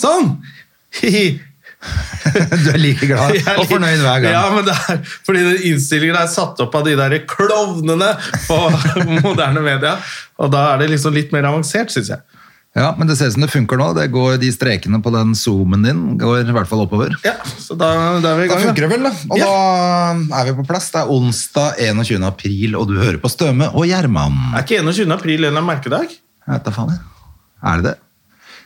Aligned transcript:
Sånn! 0.00 0.34
Du 2.60 2.66
er 2.74 2.76
like 2.80 3.06
glad 3.08 3.38
og 3.56 3.64
fornøyd 3.70 4.02
hver 4.04 4.20
gang. 4.20 4.34
Ja, 4.34 4.42
men 4.52 4.66
det 4.66 4.74
er 4.76 4.98
fordi 5.24 5.44
den 5.46 5.62
innstillingen 5.70 6.18
er 6.20 6.28
satt 6.28 6.60
opp 6.60 6.74
av 6.76 6.84
de 6.84 6.92
der 6.98 7.14
klovnene 7.30 8.10
på 8.44 8.58
moderne 9.24 9.62
media. 9.64 9.94
Og 10.40 10.52
da 10.52 10.66
er 10.74 10.82
det 10.82 10.90
liksom 10.92 11.16
litt 11.16 11.32
mer 11.32 11.48
avansert, 11.48 11.92
syns 11.94 12.12
jeg. 12.12 12.20
Ja, 12.76 12.92
men 12.98 13.08
det 13.08 13.16
ser 13.18 13.32
ut 13.32 13.34
som 13.34 13.42
det 13.42 13.48
funker 13.50 13.80
nå. 13.80 13.88
Det 13.96 14.04
går, 14.12 14.36
de 14.38 14.50
strekene 14.54 15.00
på 15.02 15.10
den 15.14 15.32
zoomen 15.34 15.82
din 15.82 16.02
går 16.20 16.44
i 16.44 16.54
hvert 16.54 16.68
fall 16.70 16.84
oppover. 16.84 17.16
Ja, 17.26 17.32
Så 17.58 17.74
da, 17.74 17.88
da 18.22 18.34
er 18.34 18.42
vi 18.42 18.44
i 18.46 18.50
gang. 18.52 18.60
Da 18.60 18.68
funker 18.68 18.86
det 18.86 18.90
vel, 18.92 19.08
da. 19.08 19.14
Og 19.32 19.40
da 19.40 20.36
er 20.42 20.50
vi 20.52 20.54
på 20.60 20.66
plass. 20.68 20.92
Det 20.92 21.00
er 21.00 21.10
onsdag 21.16 21.80
21. 21.88 22.28
april, 22.28 22.76
og 22.78 22.92
du 22.92 23.00
hører 23.00 23.18
på 23.24 23.32
Støme 23.32 23.72
og 23.72 23.88
Gjerman. 23.90 24.36
Er 24.52 24.62
ikke 24.68 24.84
21. 24.84 25.16
april 25.16 25.48
en 25.48 25.58
merkedag? 25.66 26.12
Jeg 26.12 26.52
vet 26.54 26.68
da 26.68 26.76
faen. 26.76 26.94
Er 27.64 27.80
det 27.82 27.88
det? 27.90 27.96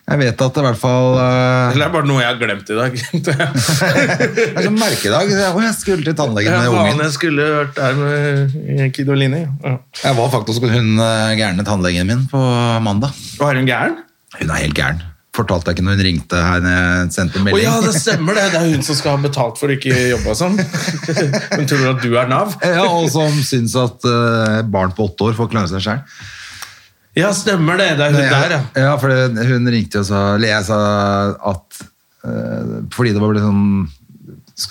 Jeg 0.04 0.20
vet 0.20 0.42
at 0.44 0.56
det 0.56 0.60
i 0.60 0.64
hvert 0.66 0.76
fall 0.76 1.14
uh... 1.16 1.70
Eller 1.72 1.86
er 1.86 1.92
bare 1.94 2.08
noe 2.08 2.20
jeg 2.20 2.28
har 2.28 2.40
glemt 2.40 2.68
i 2.68 2.76
dag? 2.76 2.98
Det 3.24 3.34
er 3.40 4.66
sånn 4.66 4.76
merkedag. 4.76 5.32
Å, 5.32 5.62
jeg 5.64 5.76
skulle 5.78 6.04
til 6.04 6.18
tannlegen 6.18 6.58
med 6.58 6.76
ungen. 6.76 7.00
jeg 7.06 7.14
skulle 7.14 7.46
vært 7.54 7.78
der 7.78 7.96
med 8.02 8.92
Kidolini. 8.96 9.40
Ja. 9.64 9.78
Jeg 10.02 10.18
var 10.20 10.28
faktisk 10.34 10.66
hos 10.66 10.76
hun 10.76 11.00
eh, 11.00 11.32
gærne 11.40 11.64
tannlegen 11.64 12.10
min 12.10 12.28
på 12.28 12.44
mandag. 12.84 13.16
Og 13.40 13.48
er 13.48 13.62
hun 13.62 13.70
gæren? 13.70 13.98
Hun 14.36 14.52
er 14.52 14.60
helt 14.66 14.76
gæren. 14.76 15.02
Fortalte 15.34 15.72
jeg 15.72 15.80
ikke 15.80 15.86
når 15.88 15.96
hun 15.96 16.04
ringte 16.06 16.40
her 16.44 16.66
sendte 17.10 17.40
Å 17.40 17.48
Oh, 17.50 17.58
ja, 17.58 17.72
det 17.82 17.96
stemmer 17.96 18.36
det! 18.38 18.44
Det 18.52 18.60
er 18.60 18.68
hun 18.76 18.84
som 18.86 18.98
skal 19.00 19.16
ha 19.16 19.24
betalt 19.24 19.58
for 19.58 19.72
å 19.72 19.74
ikke 19.74 19.96
jobbe 20.12 20.30
og 20.30 20.38
sånn. 20.38 20.60
Hun 21.56 21.66
tror 21.70 21.88
at 21.90 22.04
du 22.04 22.12
er 22.20 22.30
Nav? 22.30 22.54
Ja, 22.62 22.84
og 22.86 23.08
som 23.10 23.40
syns 23.42 23.74
at 23.80 24.06
eh, 24.06 24.60
barn 24.68 24.94
på 24.94 25.08
åtte 25.08 25.32
år 25.32 25.34
får 25.40 25.50
klare 25.56 25.72
seg 25.72 25.82
sjøl. 25.88 26.04
Ja, 27.16 27.28
stemmer 27.36 27.78
det! 27.78 27.90
Det 27.98 28.06
er 28.08 28.14
hun 28.16 28.30
der, 28.30 28.54
ja. 28.56 28.60
Ja, 28.86 28.94
for 28.98 29.08
det- 29.12 29.46
hun 29.46 29.68
ringte 29.70 30.00
og 30.02 30.06
sa 30.08 30.36
jeg 30.42 30.64
sa 30.66 30.78
at 31.52 31.82
eh, 32.26 32.80
Fordi 32.94 33.12
det 33.14 33.20
var 33.22 33.34
sånn 33.38 33.88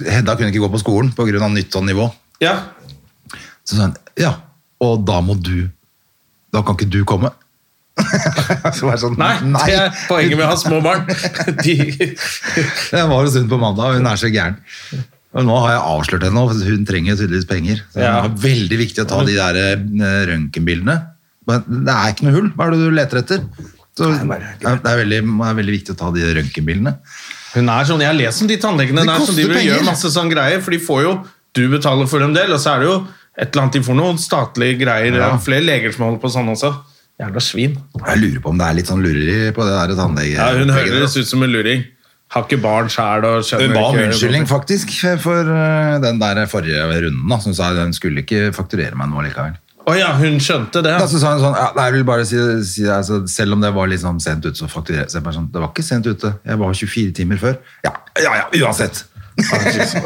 Hedda 0.07 0.35
kunne 0.39 0.51
ikke 0.51 0.63
gå 0.63 0.71
på 0.71 0.79
skolen 0.81 1.11
pga. 1.15 1.47
nytt 1.51 1.75
og 1.75 1.83
nivå. 1.87 2.09
ja. 2.41 2.57
Så 3.63 3.77
sa 3.77 3.83
hun 3.87 3.95
ja, 4.19 4.33
og 4.83 5.05
da 5.07 5.21
må 5.23 5.33
du 5.41 5.69
Da 6.53 6.61
kan 6.61 6.75
ikke 6.75 6.89
du 6.91 7.03
komme. 7.05 7.31
så 8.73 8.85
var 8.87 8.95
jeg 8.97 9.01
sånn, 9.05 9.17
Nei, 9.17 9.37
det 9.69 9.73
er 9.77 9.89
poenget 10.09 10.35
med 10.37 10.45
å 10.45 10.49
ha 10.51 10.55
små 10.57 10.81
barn. 10.83 11.05
De, 11.63 11.75
Jeg 11.77 13.07
var 13.09 13.23
hos 13.23 13.35
hun 13.37 13.47
på 13.49 13.57
mandag, 13.61 13.85
og 13.93 13.97
hun 14.01 14.07
er 14.09 14.17
så 14.19 14.29
gæren. 14.33 14.57
Og 15.33 15.45
nå 15.47 15.55
har 15.63 15.71
jeg 15.75 15.83
avslørt 15.93 16.25
henne, 16.27 16.43
hun 16.67 16.85
trenger 16.85 17.15
tydeligvis 17.17 17.47
penger. 17.49 17.81
Så 17.93 18.01
Ja. 18.03 18.21
Det 18.21 18.31
er 18.31 18.37
veldig 18.49 18.79
viktig 18.83 19.01
å 19.05 19.07
ta 19.09 19.23
de 19.25 19.33
der 19.37 19.59
eh, 19.61 20.25
røntgenbildene. 20.29 20.97
Men 21.49 21.63
det 21.87 21.93
er 21.93 22.13
ikke 22.13 22.27
noe 22.27 22.35
hull. 22.37 22.51
Hva 22.57 22.67
er 22.67 22.75
det 22.75 22.81
du 22.83 22.93
leter 22.97 23.21
etter? 23.23 23.41
Så, 23.93 24.09
Nei, 24.25 24.39
det 24.59 24.65
er, 24.65 24.97
veldig, 25.03 25.19
det 25.21 25.49
er 25.49 25.57
veldig 25.59 25.73
viktig 25.75 25.93
å 25.93 25.97
ta 25.99 26.07
de 26.15 26.29
røntgenbildene. 26.39 26.95
hun 27.53 27.67
er 27.69 27.83
sånn, 27.85 28.01
Jeg 28.01 28.09
har 28.09 28.17
lest 28.17 28.41
om 28.41 28.47
de 28.49 28.57
tannlegene 28.57 29.03
der 29.05 29.25
som 29.27 29.35
penger. 29.37 29.67
gjør 29.67 29.83
masse 29.85 30.09
sånn 30.15 30.31
greier, 30.31 30.63
for 30.65 30.73
de 30.73 30.79
får 30.81 31.03
jo 31.03 31.11
Du 31.53 31.67
betaler 31.69 32.07
for 32.09 32.25
en 32.25 32.33
del, 32.33 32.49
og 32.55 32.57
så 32.57 32.71
er 32.73 32.79
det 32.81 32.87
jo 32.89 32.95
et 33.37 33.51
eller 33.51 33.61
annet 33.61 33.75
de 33.77 33.81
får 33.85 33.95
noen 33.97 34.17
statlige 34.17 34.79
greier. 34.81 35.13
Ja. 35.13 35.27
Flere 35.37 35.61
leger 35.61 35.93
som 35.93 36.07
holder 36.07 36.21
på 36.23 36.31
sånn 36.33 36.49
også. 36.49 36.71
Jævla 37.21 37.41
svin. 37.45 37.75
Jeg 37.99 38.21
lurer 38.23 38.41
på 38.41 38.49
om 38.49 38.57
det 38.57 38.65
er 38.65 38.77
litt 38.79 38.89
sånn 38.89 39.03
lureri 39.05 39.51
på 39.53 39.65
det 39.67 39.73
der 39.75 39.93
tannlege... 39.99 40.33
Ja, 40.33 40.47
Hun 40.57 40.73
høres 40.73 41.13
ut 41.17 41.29
som 41.29 41.45
en 41.45 41.53
luring. 41.53 41.83
Har 42.33 42.47
ikke 42.47 42.57
barn 42.63 42.89
sjæl 42.89 43.25
og 43.29 43.45
skjønner 43.45 43.69
Hun 43.69 43.77
ba 43.77 43.83
om 43.91 43.99
unnskyldning 44.07 44.47
faktisk 44.49 44.95
for 45.21 45.51
eh, 45.53 45.99
den 46.01 46.17
der 46.21 46.41
forrige 46.49 46.81
runden. 46.89 47.27
Da. 47.29 47.37
Så 47.37 47.51
Hun 47.51 47.57
sa 47.59 47.69
hun 47.77 47.93
skulle 47.93 48.23
ikke 48.25 48.47
fakturere 48.57 48.97
meg 48.97 49.11
nå 49.13 49.21
likevel. 49.27 49.59
Å 49.85 49.93
ja, 49.99 50.13
hun 50.15 50.37
skjønte 50.39 50.79
det. 50.85 50.93
Da 50.95 51.07
så 51.11 51.19
sa 51.19 51.33
hun 51.33 51.41
sånn, 51.43 51.55
ja, 51.59 51.71
nei, 51.75 51.85
jeg 51.89 51.93
vil 51.97 52.05
bare 52.07 52.23
si, 52.25 52.37
si 52.63 52.85
altså, 52.87 53.17
Selv 53.27 53.53
om 53.57 53.61
det 53.65 53.73
var 53.75 53.87
litt 53.91 53.99
sånn 54.03 54.21
sent 54.23 54.45
ute, 54.45 54.55
så 54.55 54.69
fakturerer 54.71 55.03
jeg. 55.07 55.11
Så 55.11 55.21
bare 55.25 55.35
sånn, 55.35 55.49
Det 55.51 55.59
var 55.59 55.73
ikke 55.73 55.83
sent 55.83 56.07
ute. 56.07 56.31
Jeg 56.47 56.57
var 56.61 56.73
24 56.79 57.11
timer 57.17 57.37
før. 57.41 57.57
Ja, 57.83 57.91
ja, 58.23 58.31
ja 58.43 58.47
uansett. 58.63 59.03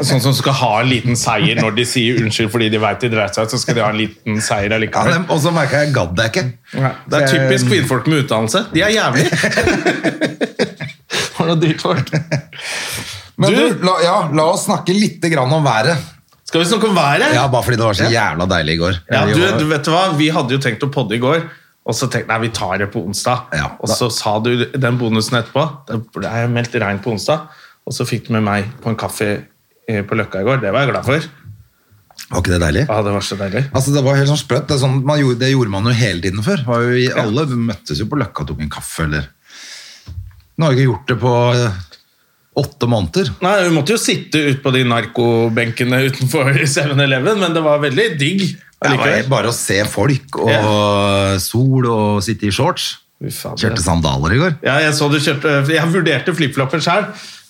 Sånn 0.08 0.22
som 0.24 0.32
skal 0.32 0.54
ha 0.56 0.70
en 0.80 0.88
liten 0.88 1.12
seier 1.20 1.58
når 1.60 1.74
de 1.76 1.84
sier 1.84 2.16
unnskyld 2.24 2.48
fordi 2.50 2.70
de 2.72 2.78
vet 2.80 3.00
de 3.04 3.10
dreit 3.12 3.34
seg 3.36 3.44
ut, 3.44 3.50
så 3.52 3.58
skal 3.60 3.74
de 3.76 3.82
ha 3.84 3.90
en 3.92 3.98
liten 4.00 4.40
seier 4.40 4.70
Ja, 4.72 4.76
allikevel. 4.78 5.12
men- 5.18 5.26
og 5.28 5.38
så 5.44 5.52
merka 5.52 5.82
jeg 5.84 5.92
gadd 5.94 6.16
jeg 6.16 6.32
ikke. 6.32 6.46
Ja, 6.80 6.92
det 7.06 7.20
er 7.22 7.26
typisk 7.34 7.66
kvinnfolk 7.68 8.06
med 8.08 8.24
utdannelse. 8.24 8.64
De 8.72 8.80
er 8.82 8.88
jævlig. 8.96 9.28
Var 11.38 11.46
det 11.52 11.60
dyrt 11.68 11.80
folk? 11.84 12.08
Men 13.38 13.50
Du- 13.52 13.56
du, 13.56 13.74
la, 13.86 13.94
ja, 14.02 14.16
la 14.32 14.44
oss 14.54 14.64
snakke 14.66 14.94
litt 14.96 15.20
grann 15.30 15.52
om 15.52 15.64
været. 15.64 15.96
Skal 16.48 16.62
vi 16.62 16.66
snakke 16.70 16.88
om 16.88 16.96
været? 16.96 17.34
Ja, 17.36 17.44
Bare 17.52 17.64
fordi 17.66 17.76
det 17.76 17.84
var 17.84 17.96
så 17.98 18.08
jævla 18.08 18.46
deilig 18.48 18.78
i 18.78 18.80
går. 18.80 19.00
Ja, 19.12 19.24
du, 19.28 19.40
du 19.60 19.66
vet 19.68 19.84
du 19.84 19.90
hva? 19.92 20.04
Vi 20.16 20.30
hadde 20.32 20.56
jo 20.56 20.60
tenkt 20.64 20.84
å 20.86 20.88
podde 20.92 21.18
i 21.18 21.20
går, 21.20 21.42
og 21.84 21.96
så 21.96 22.08
tenkte 22.08 22.32
jeg 22.32 22.46
vi 22.46 22.50
tar 22.56 22.78
det 22.80 22.86
på 22.94 23.02
onsdag. 23.04 23.50
Ja, 23.58 23.66
og 23.76 23.92
så 23.92 24.08
sa 24.12 24.38
du 24.40 24.64
den 24.72 24.96
bonusen 25.00 25.36
etterpå. 25.42 25.66
Det 25.90 26.24
jeg 26.24 26.52
meldt 26.54 26.78
regn 26.80 27.02
på 27.04 27.12
onsdag. 27.12 27.50
Og 27.88 27.96
så 27.96 28.06
fikk 28.08 28.28
du 28.28 28.34
med 28.38 28.46
meg 28.48 28.70
på 28.80 28.88
en 28.92 28.96
kaffe 29.00 29.28
eh, 29.28 30.00
på 30.04 30.16
Løkka 30.16 30.40
i 30.40 30.48
går. 30.48 30.62
Det 30.64 30.72
var 30.72 30.86
jeg 30.86 30.92
glad 30.94 31.08
for. 31.08 31.28
Var 32.28 32.42
ikke 32.42 32.54
det 32.54 32.60
deilig? 32.64 32.84
Ja, 32.88 32.96
det 33.04 33.12
var 33.14 33.24
så 33.24 33.38
deilig. 33.40 33.62
Altså, 33.72 33.92
Det 33.94 34.04
var 34.04 34.18
helt 34.18 34.30
sånn 34.32 34.40
sprøtt. 34.40 34.66
Det, 34.68 34.76
er 34.76 34.82
sånn, 34.82 34.98
man 35.08 35.20
gjorde, 35.20 35.40
det 35.44 35.52
gjorde 35.52 35.72
man 35.72 35.88
jo 35.88 35.94
hele 35.96 36.24
tiden 36.24 36.44
før. 36.44 36.64
Var 36.68 36.88
jo 36.88 37.12
Alle 37.24 37.44
møttes 37.56 38.00
jo 38.00 38.08
på 38.08 38.20
Løkka 38.20 38.44
og 38.44 38.50
tok 38.52 38.64
en 38.64 38.72
kaffe, 38.72 39.04
eller 39.08 39.28
Nå 40.58 40.66
har 40.66 40.74
jeg 40.74 40.80
ikke 40.80 40.88
gjort 40.88 41.12
det 41.12 41.16
på 41.22 41.32
eh, 41.54 41.76
åtte 42.60 42.88
måneder. 42.90 43.30
Nei, 43.44 43.54
Vi 43.68 43.74
måtte 43.74 43.94
jo 43.94 44.00
sitte 44.02 44.40
ute 44.50 44.60
på 44.64 44.72
de 44.74 44.84
narkobenkene 44.88 46.00
utenfor 46.08 46.50
7-Eleven, 46.76 47.38
men 47.42 47.54
det 47.56 47.62
var 47.64 47.80
veldig 47.84 48.08
digg. 48.20 48.46
Det 48.78 48.94
var 48.94 49.24
bare 49.30 49.50
å 49.50 49.54
se 49.56 49.80
folk 49.90 50.36
og 50.38 51.40
sol 51.42 51.86
og 51.90 52.20
sitte 52.22 52.46
i 52.46 52.52
shorts. 52.54 52.92
Fy 53.18 53.32
faen, 53.34 53.56
Kjørte 53.58 53.82
sandaler 53.82 54.36
i 54.36 54.38
går. 54.38 54.52
Ja, 54.62 54.76
jeg 54.84 54.92
så 54.94 55.08
du 55.10 55.16
kjørte 55.18 55.56
Jeg 55.74 55.90
vurderte 55.90 56.34
flipflopper 56.38 56.78
sjøl, 56.84 57.08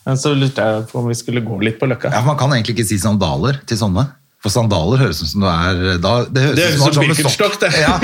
men 0.09 0.17
så 0.17 0.33
lurte 0.33 0.65
jeg 0.65 0.87
på 0.89 1.03
om 1.03 1.11
vi 1.11 1.17
skulle 1.19 1.43
gå 1.45 1.59
litt 1.61 1.77
på 1.81 1.89
Løkka. 1.91 2.09
Ja, 2.15 2.23
Man 2.25 2.39
kan 2.41 2.55
egentlig 2.57 2.79
ikke 2.79 2.89
si 2.89 2.97
sandaler 3.03 3.59
til 3.69 3.77
sånne. 3.77 4.07
For 4.39 4.55
sandaler 4.55 5.01
høres 5.03 5.19
ut 5.25 5.31
som 5.33 5.43
du 5.43 5.49
er 5.51 5.97
da, 5.99 6.13
Det 6.31 6.43
høres 6.45 6.59
Det 6.59 6.63
ut 6.63 6.69
høres 6.69 6.77
som 6.79 6.93
som 6.93 6.99
sånn 6.99 7.09
Birkenstock, 7.11 7.57
det. 7.59 7.71
Ja, 7.83 7.97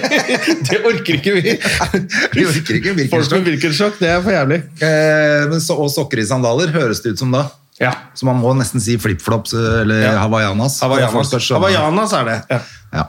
det 0.68 0.80
orker 0.90 1.16
ikke 1.16 1.36
vi. 1.38 1.54
vi 2.36 2.44
orker 2.50 2.76
ikke 2.80 2.96
Folk 3.14 3.32
med 3.38 3.46
Birkenstock, 3.48 3.96
det 4.02 4.10
er 4.12 4.20
for 4.26 4.34
jævlig. 4.34 4.60
Eh, 4.84 5.46
men 5.48 5.64
så, 5.64 5.78
og 5.80 5.88
sokker 5.94 6.20
i 6.20 6.26
sandaler 6.28 6.74
høres 6.76 7.00
det 7.04 7.14
ut 7.16 7.22
som 7.24 7.32
da. 7.32 7.46
Ja. 7.80 7.94
Så 8.12 8.28
man 8.28 8.36
må 8.42 8.52
nesten 8.58 8.82
si 8.84 8.98
flipflops 9.00 9.54
eller 9.56 10.02
Ja. 10.04 10.12
hawaiianas. 10.26 10.76
Hawaiianas. 10.84 11.32
skjønne. 11.40 11.62
Havaianas 11.64 12.12
er 12.18 12.28
det. 12.28 12.36
Ja. 12.52 12.60
Ja. 12.98 13.06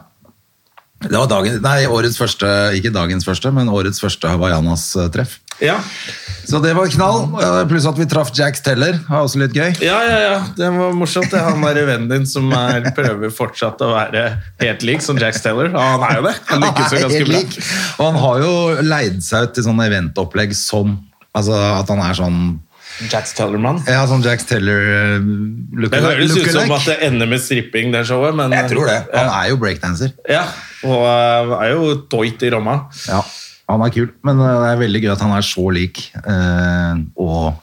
Det 1.01 1.17
var 1.17 1.27
dagen, 1.27 1.59
nei, 1.65 1.79
årets 1.89 2.15
første, 2.21 2.47
ikke 2.77 2.91
dagens 2.93 3.25
første, 3.25 3.49
men 3.51 3.67
årets 3.73 3.99
første 3.99 4.29
Havaianas-treff. 4.29 5.39
Ja. 5.61 5.77
Så 6.47 6.57
det 6.59 6.71
var 6.73 6.89
knall. 6.89 7.19
eh, 7.37 7.59
Pluss 7.69 7.85
at 7.85 7.99
vi 7.99 8.07
traff 8.09 8.31
Jack 8.35 8.57
Teller. 8.65 8.97
Det 8.97 9.09
var 9.11 9.27
også 9.27 9.39
litt 9.43 9.53
gøy. 9.55 9.69
ja, 9.85 9.99
ja, 10.07 10.17
ja. 10.25 10.39
Det 10.57 10.71
var 10.73 10.95
morsomt. 10.97 11.29
Det 11.31 11.37
er 11.37 11.45
han 11.47 11.61
der 11.61 11.85
vennen 11.87 12.09
din 12.09 12.25
som 12.27 12.49
er, 12.57 12.89
prøver 12.97 13.31
fortsatt 13.35 13.81
å 13.85 13.91
være 13.93 14.25
helt 14.63 14.83
lik 14.87 15.05
som 15.05 15.19
Jack 15.21 15.37
Teller. 15.43 15.69
Ja, 15.71 15.85
han 15.95 16.07
er 16.09 16.17
jo 16.17 16.25
det. 16.27 16.33
Han 16.49 16.65
lykkes 16.65 16.95
jo 16.97 17.03
ganske 17.05 17.29
bra. 17.29 17.43
Og 17.99 18.03
han 18.09 18.19
har 18.25 18.41
jo 18.43 18.51
leid 18.89 19.21
seg 19.23 19.47
ut 19.47 19.55
til 19.55 19.67
sånne 19.69 19.87
eventopplegg 19.91 20.57
som 20.57 20.97
Altså 21.31 21.55
at 21.55 21.87
han 21.87 22.01
er 22.03 22.17
sånn 22.17 22.39
Jack 23.07 23.29
Teller-mann? 23.37 23.77
Ja, 23.87 24.01
sånn 24.09 24.19
Jack 24.25 24.41
Teller 24.49 24.81
look 25.79 25.93
Det 25.93 26.01
høres 26.03 26.33
ut 26.35 26.49
som 26.51 26.73
at 26.75 26.89
det 26.89 26.97
ender 27.07 27.29
med 27.31 27.39
stripping, 27.39 27.93
det 27.93 28.01
showet, 28.09 28.35
men 28.35 28.51
Jeg 28.51 28.67
tror 28.73 28.89
det. 28.91 28.97
Han 29.15 29.29
er 29.37 29.45
jo 29.53 29.61
breakdanser. 29.61 30.11
Ja, 30.27 30.43
og 30.83 31.05
uh, 31.07 31.55
er 31.61 31.71
jo 31.71 31.93
doit 32.11 32.43
i 32.43 32.51
ramma. 32.51 32.75
Ja, 33.07 33.21
han 33.75 33.83
er 33.85 33.93
kul. 33.95 34.09
Men 34.27 34.39
uh, 34.41 34.47
det 34.63 34.71
er 34.71 34.81
veldig 34.81 35.03
gøy 35.03 35.11
at 35.13 35.25
han 35.25 35.35
er 35.35 35.45
så 35.45 35.65
lik 35.73 36.01
eh, 36.21 37.03
og 37.21 37.53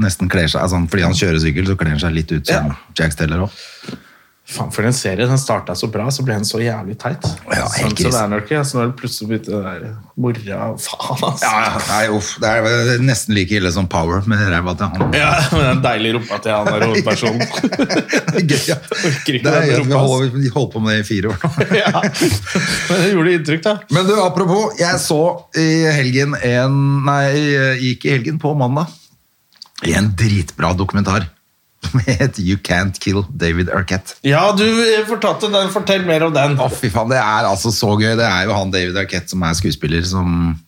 nesten 0.00 0.30
kler 0.30 0.48
seg 0.48 0.62
altså, 0.62 0.78
Fordi 0.88 1.02
han 1.04 1.16
kjører 1.18 1.42
sykkel, 1.42 1.66
så 1.68 1.76
kler 1.78 1.94
han 1.94 2.02
seg 2.02 2.14
litt 2.16 2.32
ut 2.32 2.46
som 2.46 2.70
Ja. 2.70 2.78
Jack 2.98 3.16
Teller 3.18 3.46
òg. 3.46 3.58
Faen, 4.50 4.70
for 4.74 4.86
en 4.86 4.94
serie. 4.96 5.26
Den 5.30 5.38
starta 5.38 5.74
så 5.78 5.86
bra, 5.92 6.08
så 6.10 6.24
ble 6.26 6.34
den 6.40 6.46
så 6.48 6.58
jævlig 6.58 6.96
teit. 6.98 7.26
Ja, 7.52 7.68
helt 7.76 8.00
er 8.08 8.30
nok, 8.32 8.48
ja. 8.50 8.64
Så 8.66 8.76
nå 8.76 8.82
når 8.82 8.90
det 8.90 8.96
plutselig 8.98 9.28
begynte 9.30 9.52
det 9.52 9.60
der 9.62 9.92
mora 10.20 10.70
Faen, 10.82 11.22
altså. 11.28 11.44
Ja, 11.46 11.60
ja, 11.68 11.82
nei, 11.90 12.00
uff, 12.16 12.32
det 12.42 12.50
er 12.50 13.04
nesten 13.04 13.36
like 13.36 13.54
ille 13.60 13.70
som 13.74 13.86
Power 13.90 14.26
med 14.30 14.42
ræva 14.50 14.74
til 14.80 14.90
han. 14.90 15.14
Ja, 15.14 15.30
med 15.54 15.66
den 15.68 15.82
deilige 15.86 16.18
rumpa 16.18 16.40
til 16.42 16.56
han 16.56 16.70
der 16.70 16.86
hovedpersonen. 16.88 17.46
Det 18.30 18.42
er 18.42 18.46
gøy, 18.46 18.62
ja. 18.68 18.76
Det 19.30 19.54
er, 19.54 19.84
vi 19.84 19.94
ass. 19.94 20.10
holdt, 20.10 20.34
vi 20.36 20.50
holdt 20.54 20.72
på 20.74 20.82
med 20.82 20.96
det 20.98 21.04
i 21.04 21.08
fire 21.08 21.30
år 21.32 21.38
nå. 21.42 21.50
ja. 21.80 21.90
Men 22.02 23.02
det 23.04 23.10
gjorde 23.14 23.34
inntrykk, 23.38 23.62
da. 23.64 23.74
Men 23.94 24.06
du, 24.08 24.14
apropos, 24.22 24.74
jeg 24.80 25.00
så 25.02 25.20
i 25.58 25.68
helgen 25.94 26.34
en 26.46 26.78
Nei, 27.06 27.26
gikk 27.80 28.06
i 28.08 28.14
helgen 28.16 28.38
på 28.42 28.52
mandag. 28.58 28.90
i 29.86 29.94
en 29.96 30.10
dritbra 30.18 30.74
dokumentar 30.76 31.24
som 31.84 32.00
het 32.06 32.38
You 32.38 32.58
Can't 32.60 33.00
Kill 33.00 33.22
David 33.30 33.70
Arquette. 33.70 34.16
Ja, 34.26 34.52
du 34.56 34.66
eh, 34.66 35.04
fortalte 35.08 35.50
den. 35.52 35.70
Fortell 35.72 36.04
mer 36.08 36.26
om 36.26 36.34
den. 36.34 36.58
Å, 36.60 36.68
fy 36.72 36.90
faen, 36.92 37.10
det 37.12 37.20
er 37.20 37.48
altså 37.48 37.72
så 37.74 37.94
gøy. 37.96 38.14
Det 38.18 38.26
er 38.26 38.48
jo 38.48 38.56
han 38.56 38.72
David 38.74 38.98
Arquette 39.00 39.32
som 39.32 39.44
er 39.46 39.56
skuespiller 39.58 40.04
som 40.06 40.58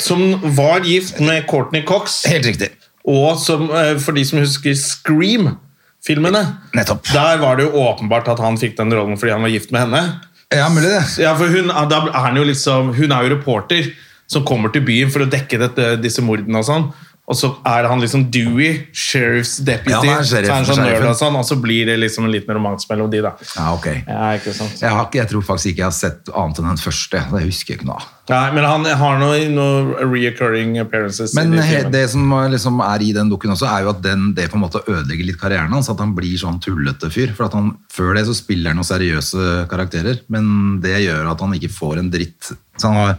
Som 0.00 0.38
var 0.56 0.86
gift 0.86 1.20
med 1.20 1.46
Courtney 1.50 1.84
Cox. 1.86 2.22
Helt 2.30 2.46
riktig. 2.48 2.70
Og 3.08 3.38
som, 3.40 3.68
eh, 3.70 3.96
for 3.98 4.16
de 4.16 4.24
som 4.26 4.40
husker 4.40 4.74
Scream-filmene, 4.76 6.42
Nettopp. 6.76 7.06
der 7.12 7.38
var 7.40 7.56
det 7.56 7.68
jo 7.68 7.84
åpenbart 7.86 8.28
at 8.28 8.42
han 8.42 8.58
fikk 8.60 8.76
den 8.78 8.92
rollen 8.92 9.18
fordi 9.18 9.32
han 9.32 9.42
var 9.42 9.52
gift 9.52 9.72
med 9.72 9.86
henne. 9.86 10.20
Ja, 10.50 10.68
mulig 10.68 10.90
det. 10.90 11.04
Ja, 11.22 11.34
for 11.38 11.46
hun, 11.46 11.70
er 11.70 12.36
jo 12.36 12.44
liksom, 12.44 12.94
hun 12.96 13.12
er 13.12 13.22
jo 13.26 13.36
reporter 13.36 13.92
som 14.30 14.44
kommer 14.46 14.72
til 14.72 14.82
byen 14.86 15.10
for 15.10 15.24
å 15.24 15.30
dekke 15.30 15.58
dette, 15.58 15.86
disse 16.02 16.22
mordene 16.22 16.58
og 16.58 16.66
sånn. 16.66 16.88
Og 17.30 17.36
så 17.38 17.52
er 17.70 17.86
han 17.86 18.00
liksom 18.02 18.24
Dewey, 18.34 18.86
sheriff's 18.90 19.60
deputy. 19.62 19.92
Ja, 19.94 20.00
han 20.02 20.08
er 20.18 20.26
sheriff- 20.26 20.48
så 20.48 20.50
er 20.50 20.56
han 20.56 20.66
sånn 20.66 20.80
nerd 20.82 21.04
og 21.06 21.16
sånn, 21.20 21.36
og 21.38 21.44
så 21.46 21.56
blir 21.62 21.86
det 21.86 21.94
liksom 22.02 22.24
en 22.26 22.32
liten 22.34 22.56
romanse 22.56 22.90
mellom 22.90 23.10
de, 23.12 23.20
da. 23.22 23.30
Ja, 23.54 23.68
ok. 23.76 23.86
Ja, 24.02 24.32
ikke 24.34 24.54
sant? 24.56 24.80
Jeg, 24.82 24.90
har 24.90 25.10
jeg 25.14 25.30
tror 25.30 25.44
faktisk 25.46 25.70
ikke 25.72 25.84
jeg 25.84 25.86
har 25.86 25.94
sett 25.94 26.32
annet 26.34 26.58
enn 26.58 26.72
den 26.72 26.80
første. 26.82 27.22
Det 27.30 27.44
husker 27.46 27.74
jeg 27.74 27.80
ikke 27.80 27.86
noe 27.92 28.00
av. 28.00 28.08
Nei, 28.30 28.50
men 28.54 28.66
han 28.66 28.84
har 28.98 29.16
noen 29.18 29.54
noe 29.56 30.06
reoccurring 30.06 30.76
appearances. 30.82 31.32
Men 31.34 31.54
i 31.54 31.62
de 31.62 31.84
det 31.90 32.04
som 32.12 32.26
liksom 32.52 32.82
er 32.86 33.02
i 33.02 33.12
den 33.14 33.30
dukken 33.30 33.54
også, 33.54 33.66
er 33.66 33.86
jo 33.86 33.92
at 33.94 34.02
den, 34.04 34.32
det 34.34 34.48
på 34.52 34.58
en 34.58 34.64
måte 34.64 34.82
ødelegger 34.86 35.30
litt 35.30 35.40
karrieren 35.40 35.72
hans. 35.74 35.90
At 35.90 36.02
han 36.02 36.14
blir 36.18 36.34
sånn 36.38 36.60
tullete 36.62 37.10
fyr. 37.10 37.34
For 37.34 37.46
at 37.48 37.56
han, 37.58 37.72
før 37.90 38.14
det 38.18 38.26
så 38.28 38.34
spiller 38.38 38.70
han 38.74 38.78
noen 38.82 38.90
seriøse 38.90 39.68
karakterer, 39.70 40.22
men 40.30 40.80
det 40.82 40.98
gjør 41.06 41.30
at 41.32 41.46
han 41.46 41.54
ikke 41.58 41.72
får 41.74 42.02
en 42.02 42.10
dritt. 42.10 42.52
Så 42.80 42.88
han 42.88 42.96
har 42.96 43.18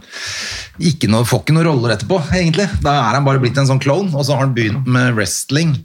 ikke 0.92 1.08
noe, 1.12 1.24
får 1.28 1.44
ikke 1.44 1.54
noen 1.56 1.68
roller 1.70 1.94
etterpå, 1.96 2.18
egentlig. 2.34 2.66
Da 2.82 2.96
er 2.98 3.16
han 3.20 3.24
bare 3.28 3.40
blitt 3.42 3.58
en 3.62 3.68
sånn 3.70 3.80
klovn, 3.82 4.10
og 4.14 4.24
så 4.26 4.34
har 4.36 4.44
han 4.46 4.54
begynt 4.56 4.86
med 4.90 5.14
wrestling. 5.16 5.76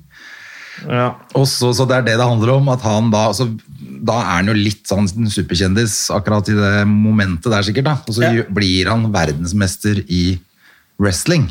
ja. 0.88 1.12
Og 1.38 1.48
så, 1.50 1.72
så 1.74 1.86
det 1.90 1.96
er 2.02 2.06
det 2.10 2.18
det 2.20 2.28
handler 2.28 2.56
om, 2.58 2.68
at 2.74 2.82
han 2.86 3.10
da 3.14 3.28
altså, 3.32 3.48
Da 4.08 4.14
er 4.22 4.36
han 4.38 4.50
jo 4.52 4.54
litt 4.54 4.84
sånn 4.88 5.08
superkjendis 5.10 5.96
akkurat 6.14 6.48
i 6.52 6.58
det 6.58 6.74
momentet 6.88 7.50
der, 7.50 7.64
sikkert. 7.66 7.88
da. 7.88 7.96
Og 8.08 8.14
så 8.14 8.22
Ja. 8.28 8.44
blir 8.50 8.86
han 8.92 9.08
verdensmester 9.12 10.04
i 10.08 10.40
wrestling. 11.02 11.48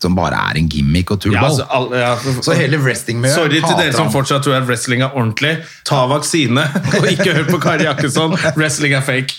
Som 0.00 0.14
bare 0.16 0.38
er 0.48 0.56
en 0.56 0.68
gimmick 0.72 1.10
og 1.12 1.26
Ja, 1.28 1.42
altså, 1.44 1.66
ja. 1.92 2.14
Så 2.40 2.54
hele 2.56 2.78
wrestlingmiljøet 2.80 3.36
Sorry 3.36 3.60
til 3.60 3.76
dere 3.76 3.92
som 3.92 4.08
fortsatt 4.12 4.46
tror 4.46 4.56
at 4.56 4.64
wrestling 4.68 5.02
er 5.04 5.12
ordentlig. 5.12 5.58
Ta 5.84 6.06
vaksine, 6.08 6.64
og 6.96 7.08
ikke 7.10 7.34
hør 7.36 7.50
på 7.50 7.60
Kari 7.60 7.84
Jakkesson. 7.84 8.32
Wrestling 8.56 8.96
er 8.96 9.04
fake. 9.04 9.36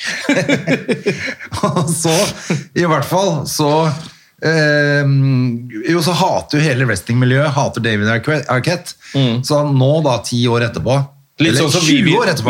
Og 1.65 1.89
så, 1.89 2.13
i 2.77 2.85
hvert 2.85 3.07
fall, 3.09 3.41
så 3.49 3.71
eh, 4.45 5.01
Jo, 5.91 6.01
så 6.05 6.13
hater 6.21 6.59
jo 6.59 6.65
hele 6.65 6.85
wrestlingmiljøet 6.89 7.55
hater 7.57 7.81
David 7.85 8.13
Arquette. 8.13 8.93
Mm. 9.15 9.41
Så 9.47 9.63
nå, 9.73 9.91
da, 10.05 10.19
ti 10.25 10.43
år 10.47 10.69
etterpå. 10.69 10.99
Litt 11.41 11.57
sånn, 11.57 11.71
som 11.73 11.85
vi, 11.87 12.03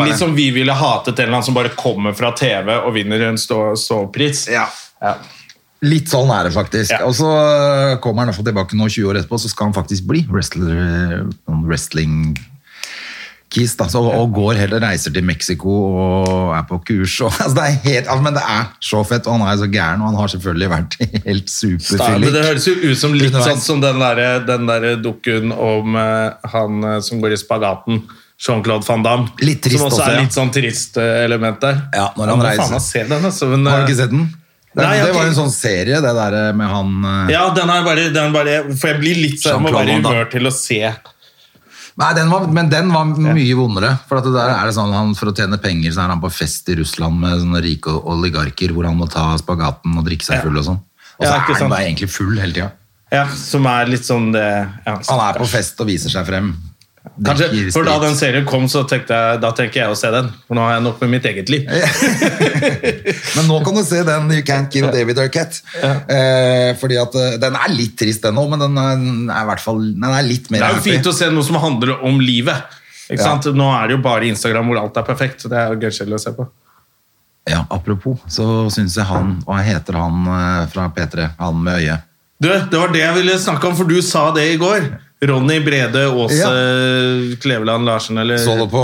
litt 0.04 0.18
som 0.20 0.34
vi 0.36 0.50
ville 0.52 0.74
hatet 0.76 1.16
en 1.16 1.24
eller 1.24 1.38
annen 1.38 1.46
som 1.46 1.56
bare 1.56 1.72
kommer 1.78 2.12
fra 2.16 2.34
TV 2.36 2.74
og 2.76 2.92
vinner 2.96 3.22
en 3.30 3.38
stå- 3.40 3.72
ståpris. 3.80 4.44
Ja. 4.52 4.66
Ja. 5.00 5.16
Litt 5.82 6.12
sånn 6.12 6.30
er 6.30 6.46
det 6.46 6.54
faktisk. 6.54 6.94
Ja. 6.94 7.02
Og 7.08 7.16
så 7.18 7.26
øh, 7.26 7.96
kommer 8.02 8.28
han 8.28 8.36
tilbake 8.36 8.78
nå 8.78 8.86
20 8.86 9.10
år 9.10 9.18
etterpå, 9.18 9.40
så 9.42 9.50
skal 9.50 9.70
han 9.70 9.76
faktisk 9.76 10.06
bli 10.06 10.22
wrestler, 10.30 10.78
øh, 10.78 11.62
wrestling 11.66 12.36
kis, 13.52 13.74
da, 13.76 13.84
så, 13.90 14.00
og 14.00 14.30
går 14.32 14.56
heller 14.62 14.80
reiser 14.80 15.12
til 15.12 15.26
Mexico 15.28 15.72
og 15.90 16.52
er 16.56 16.62
på 16.68 16.78
kurs. 16.86 17.18
Og, 17.20 17.34
altså, 17.42 17.56
det 17.58 17.64
er 17.66 17.78
helt, 17.82 18.06
altså, 18.06 18.22
men 18.24 18.38
det 18.38 18.44
er 18.54 18.70
så 18.92 19.02
fett, 19.08 19.26
og 19.26 19.40
han 19.40 19.44
er 19.50 19.58
så 19.60 19.68
gæren, 19.72 20.04
og 20.04 20.12
han 20.12 20.20
har 20.22 20.32
selvfølgelig 20.36 20.70
vært 20.72 20.96
helt 21.28 21.52
superfyllik. 21.52 22.32
det 22.36 22.44
høres 22.46 22.68
jo 22.70 22.76
ut 22.78 23.02
som 23.02 23.16
litt 23.18 23.36
sånn 23.36 23.64
som 23.64 23.82
den 23.82 24.00
der, 24.00 24.46
der 24.46 24.88
dukken 25.02 25.52
om 25.52 25.98
uh, 25.98 26.30
han 26.54 26.86
som 27.04 27.22
går 27.24 27.34
i 27.34 27.40
spagaten. 27.42 28.04
Jean-Claude 28.42 28.82
Van 28.88 29.04
Damme. 29.04 29.28
Litt 29.38 29.60
trist 29.62 29.78
som 29.78 29.86
også, 29.86 30.00
også, 30.00 30.06
er 30.08 30.16
ja. 30.16 30.22
litt 30.24 30.34
sånn 30.34 30.48
trist 30.50 30.96
element 30.98 31.60
der. 31.62 31.76
Ja, 31.94 32.08
når 32.16 32.32
han 32.32 32.40
han 32.40 32.46
reiser. 32.48 32.62
faen 32.64 32.78
jeg 32.78 32.86
se 32.86 33.04
den, 33.06 33.26
altså, 33.28 33.50
men, 33.52 33.68
Har 33.70 33.84
du 33.84 33.90
ikke 33.90 33.98
sett 34.00 34.14
den? 34.14 34.24
Det, 34.72 34.80
Nei, 34.80 35.02
det 35.04 35.12
var 35.12 35.26
en 35.28 35.34
sånn 35.36 35.50
serie, 35.52 35.98
det 36.00 36.12
der 36.16 36.36
med 36.56 36.70
han 36.72 36.92
øh, 37.04 37.32
Ja, 37.32 37.42
den 37.52 37.68
er 37.68 37.82
bare, 37.84 38.06
den 38.14 38.30
bare 38.32 38.54
For 38.70 38.88
jeg 38.88 39.00
blir 39.02 39.18
litt 39.20 39.42
sånn, 39.42 39.60
Jean-Claude 39.60 39.76
være 39.76 39.92
i 39.92 39.98
humør 39.98 40.30
til 40.32 40.48
å 40.48 40.52
se. 40.56 40.78
Nei, 42.00 42.08
den 42.16 42.30
var, 42.32 42.46
men 42.56 42.70
den 42.72 42.88
var 42.88 43.10
mye 43.12 43.56
vondere. 43.58 43.90
For 44.08 44.24
det 44.24 44.32
der 44.32 44.54
er 44.54 44.64
det 44.64 44.72
sånn, 44.78 44.94
han, 44.96 45.12
for 45.18 45.28
å 45.28 45.34
tjene 45.36 45.58
penger 45.60 45.92
så 45.92 46.06
er 46.06 46.14
han 46.14 46.22
på 46.22 46.30
fest 46.32 46.70
i 46.72 46.78
Russland 46.78 47.20
med 47.20 47.42
sånne 47.42 47.60
rike 47.64 47.92
oligarker 48.14 48.72
hvor 48.72 48.88
han 48.88 48.96
må 48.96 49.10
ta 49.12 49.26
spagaten 49.40 49.98
og 50.00 50.06
drikke 50.08 50.24
seg 50.24 50.40
full 50.46 50.56
og 50.56 50.68
sånn. 50.70 50.80
Og 51.18 51.26
så 51.26 51.34
Ja, 51.34 51.42
er 51.42 51.60
han 51.60 51.74
bare 51.74 51.84
egentlig 51.90 52.08
full 52.14 52.32
hele 52.40 52.56
tida. 52.56 52.70
Ja, 53.12 53.26
Som 53.36 53.68
er 53.68 53.90
litt 53.92 54.06
sånn 54.08 54.30
det 54.32 54.46
ja, 54.48 54.94
Han 54.96 55.20
er 55.20 55.36
på 55.36 55.48
fest 55.52 55.80
og 55.84 55.90
viser 55.90 56.12
seg 56.12 56.24
frem. 56.24 56.54
Kanskje, 57.02 57.48
for 57.74 57.82
Da 57.84 57.96
den 57.98 58.14
serien 58.14 58.44
kom, 58.46 58.68
så 58.70 58.84
tenkte 58.88 59.16
jeg 59.16 59.40
da 59.42 59.50
tenker 59.58 59.80
jeg 59.80 59.90
å 59.90 59.96
se 59.98 60.08
den. 60.14 60.28
For 60.46 60.54
nå 60.54 60.62
har 60.62 60.76
jeg 60.76 60.84
nok 60.84 61.00
med 61.02 61.10
mitt 61.16 61.24
eget 61.26 61.50
liv. 61.50 61.66
Men 63.36 63.48
nå 63.50 63.58
kan 63.66 63.74
du 63.74 63.82
se 63.84 64.04
den 64.06 64.30
You 64.30 64.44
Can't 64.46 64.70
Kill 64.72 64.86
David 64.94 65.18
Arquette. 65.18 65.64
Eh, 65.82 66.70
fordi 66.78 67.00
at 67.02 67.18
eh, 67.18 67.34
Den 67.42 67.58
er 67.58 67.74
litt 67.74 67.96
trist, 67.98 68.22
den 68.22 68.38
òg, 68.38 68.48
men 68.54 68.62
den 68.62 68.78
er, 68.78 69.02
er 69.34 69.42
i 69.42 69.50
hvert 69.50 69.64
fall 69.64 69.82
den 69.82 70.06
er 70.08 70.24
litt 70.26 70.48
mer 70.52 70.62
Det 70.62 70.70
er 70.70 70.78
jo 70.78 70.86
fint 70.86 71.10
å 71.10 71.14
se 71.16 71.28
noe 71.34 71.46
som 71.46 71.58
handler 71.62 71.96
om 72.06 72.22
livet. 72.22 72.78
Ja. 73.10 73.34
Nå 73.50 73.68
er 73.74 73.90
det 73.90 73.98
jo 73.98 74.02
bare 74.04 74.28
Instagram 74.30 74.70
hvor 74.70 74.80
alt 74.86 74.98
er 75.02 75.06
perfekt. 75.06 75.44
Det 75.50 75.58
er 75.58 75.74
jo 75.74 75.82
gøykjedelig 75.82 76.20
å 76.20 76.22
se 76.22 76.34
på. 76.38 76.46
Ja, 77.50 77.64
Apropos, 77.74 78.22
så 78.30 78.44
syns 78.70 78.94
jeg 78.94 79.08
han 79.08 79.40
Hva 79.42 79.58
heter 79.66 79.98
han 79.98 80.26
eh, 80.30 80.66
fra 80.70 80.86
P3? 80.94 81.32
Han 81.42 81.64
med 81.66 81.82
øyet. 81.82 82.06
Du, 82.38 82.46
Det 82.48 82.78
var 82.78 82.94
det 82.94 83.02
jeg 83.02 83.16
ville 83.18 83.40
snakke 83.42 83.68
om, 83.68 83.74
for 83.78 83.90
du 83.90 83.98
sa 84.02 84.28
det 84.34 84.46
i 84.54 84.60
går. 84.60 84.86
Ronny 85.22 85.60
Brede 85.62 86.06
Aase 86.10 86.38
Ja. 86.40 87.36
Kleveland 87.42 87.86
Larsen, 87.86 88.18
eller 88.18 88.38
Så 88.42 88.56
du 88.58 88.66
på, 88.70 88.82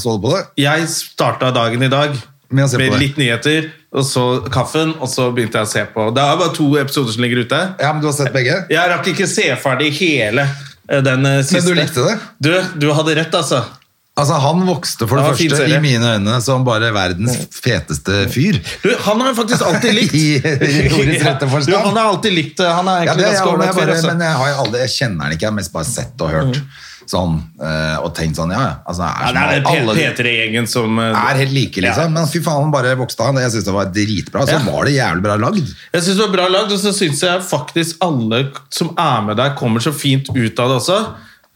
så 0.00 0.16
du 0.16 0.22
på 0.22 0.32
det? 0.36 0.44
Jeg 0.62 0.88
starta 0.88 1.50
dagen 1.52 1.82
i 1.82 1.88
dag 1.92 2.14
Med 2.48 2.64
å 2.64 2.68
se 2.70 2.78
på 2.78 2.90
med 2.92 3.00
litt 3.02 3.16
nyheter, 3.20 3.70
og 3.92 4.04
så 4.06 4.24
kaffen, 4.54 4.94
og 5.00 5.08
så 5.10 5.28
begynte 5.34 5.58
jeg 5.58 5.66
å 5.66 5.70
se 5.70 5.82
på. 5.92 6.04
Det 6.14 6.22
er 6.22 6.36
bare 6.38 6.54
to 6.54 6.68
episoder 6.78 7.12
som 7.12 7.24
ligger 7.24 7.42
ute. 7.42 7.58
Ja, 7.82 7.90
men 7.92 8.00
Du 8.04 8.06
har 8.06 8.14
sett 8.14 8.32
begge? 8.32 8.60
Jeg 8.70 8.92
rakk 8.92 9.08
ikke 9.10 9.26
se 9.26 9.48
ferdig 9.58 9.90
hele 9.98 10.44
eh, 10.88 11.00
den 11.02 11.26
siste. 11.42 11.64
Men 11.64 11.66
du 11.66 11.80
likte 11.82 12.04
det? 12.06 12.14
Du, 12.38 12.52
du 12.86 12.92
hadde 12.94 13.16
rett, 13.18 13.34
altså. 13.34 13.64
Altså, 14.16 14.38
Han 14.40 14.62
vokste 14.64 15.04
for 15.08 15.20
Det 15.20 15.26
det 15.26 15.50
første 15.52 15.66
i 15.76 15.80
mine 15.84 16.14
øyne 16.16 16.38
som 16.40 16.64
bare 16.64 16.88
verdens 16.94 17.36
feteste 17.52 18.22
fyr. 18.32 18.56
Du, 18.82 18.88
han 19.04 19.20
har 19.20 19.28
jeg 19.32 19.36
faktisk 19.42 19.66
alltid 19.68 19.94
likt. 20.00 20.14
I 20.16 20.88
ordets 20.96 21.24
rette 21.26 21.48
forstand. 21.52 21.74
Du, 21.74 21.76
han 21.76 21.96
har 22.00 22.10
alltid 22.14 22.32
likt. 22.32 22.62
Han 22.64 22.88
er 22.88 23.02
Ja, 23.04 23.12
egentlig 23.12 23.26
det, 23.26 23.32
ganske 23.34 23.46
ja, 23.50 23.56
men, 23.56 23.66
jeg 23.66 23.76
bare, 23.76 23.96
altså. 23.98 24.12
men 24.14 24.24
jeg, 24.24 24.36
har 24.40 24.60
aldri, 24.64 24.80
jeg 24.86 24.94
kjenner 24.96 25.24
han 25.28 25.36
ikke, 25.36 25.44
jeg 25.44 25.52
har 25.52 25.58
mest 25.60 25.72
bare 25.76 25.88
sett 25.90 26.24
og 26.24 26.32
hørt. 26.32 26.60
Sånn, 27.06 27.36
eh, 27.62 27.98
og 28.02 28.08
tenkt 28.16 28.34
sånn, 28.40 28.50
ja, 28.50 28.62
ja. 28.64 28.70
Altså, 28.90 29.04
Ja, 29.06 29.28
er, 29.28 29.36
det 29.36 29.42
er 29.44 29.60
den 29.60 29.92
P- 29.94 30.00
P3-gjengen 30.00 30.64
som 30.66 30.96
eh, 30.98 31.12
er 31.20 31.38
helt 31.44 31.52
like, 31.54 31.84
liksom. 31.84 32.08
Ja. 32.08 32.14
Men 32.16 32.26
fy 32.32 32.40
faen, 32.42 32.64
han 32.64 32.72
bare 32.74 32.96
vokste 32.98 33.28
han. 33.28 33.36
Jeg 33.44 33.52
syns 33.54 33.68
det 33.68 33.74
var 33.76 33.92
dritbra. 33.94 34.42
Så 34.48 34.56
Ja. 34.56 34.64
var 34.66 34.88
det 34.88 34.96
jævlig 34.96 35.22
bra 35.28 35.36
lagd. 35.44 35.60
Jeg 35.92 36.02
synes 36.02 36.16
det 36.16 36.24
var 36.24 36.32
bra 36.34 36.48
lagd, 36.56 36.72
og 36.74 36.80
så 36.82 36.90
syns 36.96 37.20
jeg 37.22 37.44
faktisk 37.46 38.00
alle 38.02 38.40
som 38.74 38.90
er 38.98 39.22
med 39.28 39.36
der, 39.38 39.52
kommer 39.60 39.84
så 39.84 39.92
fint 39.94 40.32
ut 40.34 40.58
av 40.64 40.72
det 40.72 40.80
også. 40.80 40.98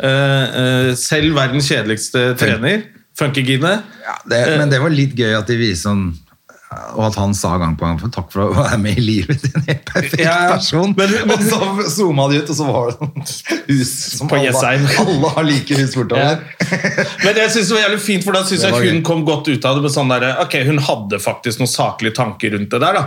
Eh, 0.03 0.61
eh, 0.63 0.95
selv 0.97 1.35
verdens 1.37 1.69
kjedeligste 1.71 2.31
trener, 2.41 2.87
Funkygine. 3.21 3.83
Ja, 4.07 4.15
det, 4.31 4.39
men 4.57 4.71
det 4.73 4.79
var 4.81 4.93
litt 4.95 5.13
gøy 5.19 5.35
at 5.37 5.51
de 5.51 5.57
viste 5.61 5.91
sånn 5.91 6.13
og 6.71 7.01
at 7.09 7.17
han 7.19 7.33
sa 7.35 7.57
gang 7.59 7.73
på 7.75 7.83
gang 7.83 8.13
takk 8.15 8.29
for 8.31 8.45
å 8.45 8.53
være 8.55 8.77
med 8.79 8.99
i 9.01 9.03
livet 9.03 9.41
til 9.43 9.57
en 9.59 9.65
helt 9.67 9.89
perfekt 9.89 10.23
Ja, 10.23 10.35
ja. 10.47 10.53
person. 10.55 10.93
Men- 10.97 11.11
men- 11.27 11.33
og 11.35 11.41
så 11.43 11.87
zooma 11.97 12.29
de 12.31 12.39
ut, 12.39 12.53
og 12.53 12.57
så 12.61 12.67
var 12.69 12.93
det 12.93 12.95
sånn 13.01 13.65
hus 13.67 13.91
som 14.19 14.29
På 14.31 14.39
alle, 14.39 14.53
alle 15.03 15.33
har 15.35 15.49
like 15.49 15.75
hus 15.81 15.97
bortover. 15.99 16.39
Men 17.25 17.35
jeg 17.43 17.51
synes 17.57 17.67
det 17.69 17.75
var 17.75 17.83
jævlig 17.89 18.01
fint, 18.05 18.25
for 18.25 18.39
da 18.39 18.45
synes 18.47 18.63
jeg 18.63 18.73
hun 18.73 19.01
gøy. 19.01 19.03
kom 19.11 19.25
godt 19.27 19.49
ut 19.51 19.65
av 19.67 19.75
det 19.81 19.83
med 19.83 19.91
sånn 19.97 20.15
der, 20.15 20.29
ok, 20.45 20.57
hun 20.71 20.79
hadde 20.79 21.19
faktisk 21.19 21.59
noen 21.59 21.73
saklige 21.75 22.15
tanker 22.15 22.55
rundt 22.55 22.71
det 22.71 22.81
der 22.87 22.93
da. 23.01 23.05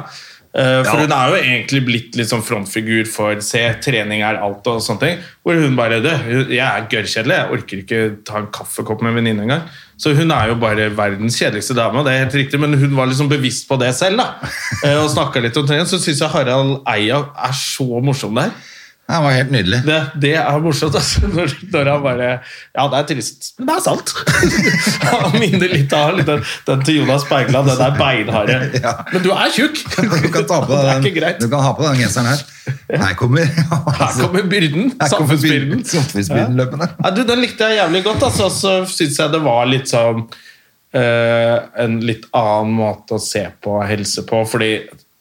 Eh, 0.56 0.84
For 0.86 0.98
Ja. 1.00 1.02
hun 1.02 1.12
er 1.12 1.30
jo 1.32 1.38
egentlig 1.42 1.80
blitt 1.86 2.16
litt 2.16 2.30
sånn 2.30 2.44
frontfigur 2.46 3.08
for 3.10 3.40
se, 3.42 3.62
trening 3.82 4.22
er 4.22 4.38
alt 4.38 4.68
og 4.70 4.82
sånne 4.86 5.00
ting. 5.02 5.18
Hvor 5.44 5.56
hun 5.58 5.76
bare, 5.76 5.98
du, 6.04 6.10
jeg 6.54 6.60
er 6.62 6.86
gørrkjedelig, 6.92 7.38
jeg 7.40 7.52
orker 7.56 7.82
ikke 7.82 8.02
ta 8.24 8.38
en 8.38 8.52
kaffekopp 8.54 9.02
med 9.02 9.10
en 9.12 9.18
venninne 9.24 9.42
engang. 9.48 9.64
Så 9.98 10.14
hun 10.16 10.30
er 10.32 10.50
jo 10.52 10.56
bare 10.62 10.90
verdens 10.94 11.38
kjedeligste 11.40 11.74
dame, 11.78 11.98
og 12.00 12.06
det 12.06 12.14
er 12.14 12.24
helt 12.26 12.36
riktig, 12.38 12.60
men 12.60 12.74
hun 12.78 12.94
var 12.96 13.08
liksom 13.10 13.30
bevisst 13.32 13.68
på 13.70 13.80
det 13.82 13.96
selv 13.96 14.18
da. 14.22 14.28
Eh, 14.86 14.98
Og 15.02 15.10
snakket 15.10 15.42
litt 15.48 15.58
om 15.58 15.66
trening, 15.66 15.88
så 15.90 15.98
synes 15.98 16.20
jeg 16.22 16.30
Harald 16.30 16.82
Eia 16.86 17.24
er 17.34 17.54
så 17.58 17.88
morsom 18.04 18.36
der. 18.36 18.52
Det 19.14 19.20
var 19.22 19.36
helt 19.36 19.52
nydelig. 19.54 19.80
Det, 19.86 19.98
det 20.24 20.32
er 20.42 20.62
morsomt, 20.64 20.96
altså. 20.98 21.28
Når, 21.30 21.52
når 21.74 21.90
han 21.92 22.02
bare 22.02 22.30
Ja, 22.74 22.86
det 22.90 22.98
er 23.00 23.08
trist, 23.12 23.52
men 23.60 23.68
det 23.70 23.76
er 23.76 23.84
sant. 23.86 24.14
han 25.12 25.36
minner 25.38 25.70
litt 25.70 25.94
av 25.94 26.18
den, 26.26 26.42
den 26.66 26.82
til 26.88 26.98
Jonas 27.02 27.28
Bergland, 27.30 27.70
den 27.70 27.78
der 27.82 27.98
beinharde. 28.00 28.56
Ja. 28.84 28.96
Men 29.12 29.22
du 29.26 29.30
er 29.36 29.52
tjukk! 29.54 29.78
Du 30.24 30.30
kan, 30.34 30.48
ta 30.50 30.58
på 30.66 30.80
deg 30.80 31.06
den, 31.06 31.36
du 31.44 31.46
kan 31.52 31.62
ha 31.62 31.74
på 31.78 31.84
deg 31.86 31.94
den 31.94 32.02
genseren 32.08 32.32
her. 32.32 32.42
Her 33.04 33.14
kommer, 33.20 33.46
Her 33.46 34.16
kommer 34.18 34.48
byrden. 34.50 34.90
Her 34.96 35.12
kommer 35.14 35.36
Samfunnsbyrden. 35.36 35.84
samfunnsbyrden 35.92 36.58
løpende. 36.58 36.90
Ja, 37.04 37.12
du, 37.14 37.22
den 37.28 37.44
likte 37.44 37.70
jeg 37.70 37.82
jævlig 37.84 38.04
godt. 38.08 38.26
Altså. 38.32 38.50
Så 38.54 38.74
syns 38.90 39.20
jeg 39.22 39.34
det 39.36 39.44
var 39.46 39.70
litt 39.70 39.92
sånn 39.92 40.24
eh, 40.96 41.56
En 41.86 42.00
litt 42.08 42.26
annen 42.34 42.74
måte 42.82 43.20
å 43.20 43.22
se 43.22 43.46
på 43.64 43.78
helse 43.86 44.26
på, 44.30 44.42
fordi 44.50 44.74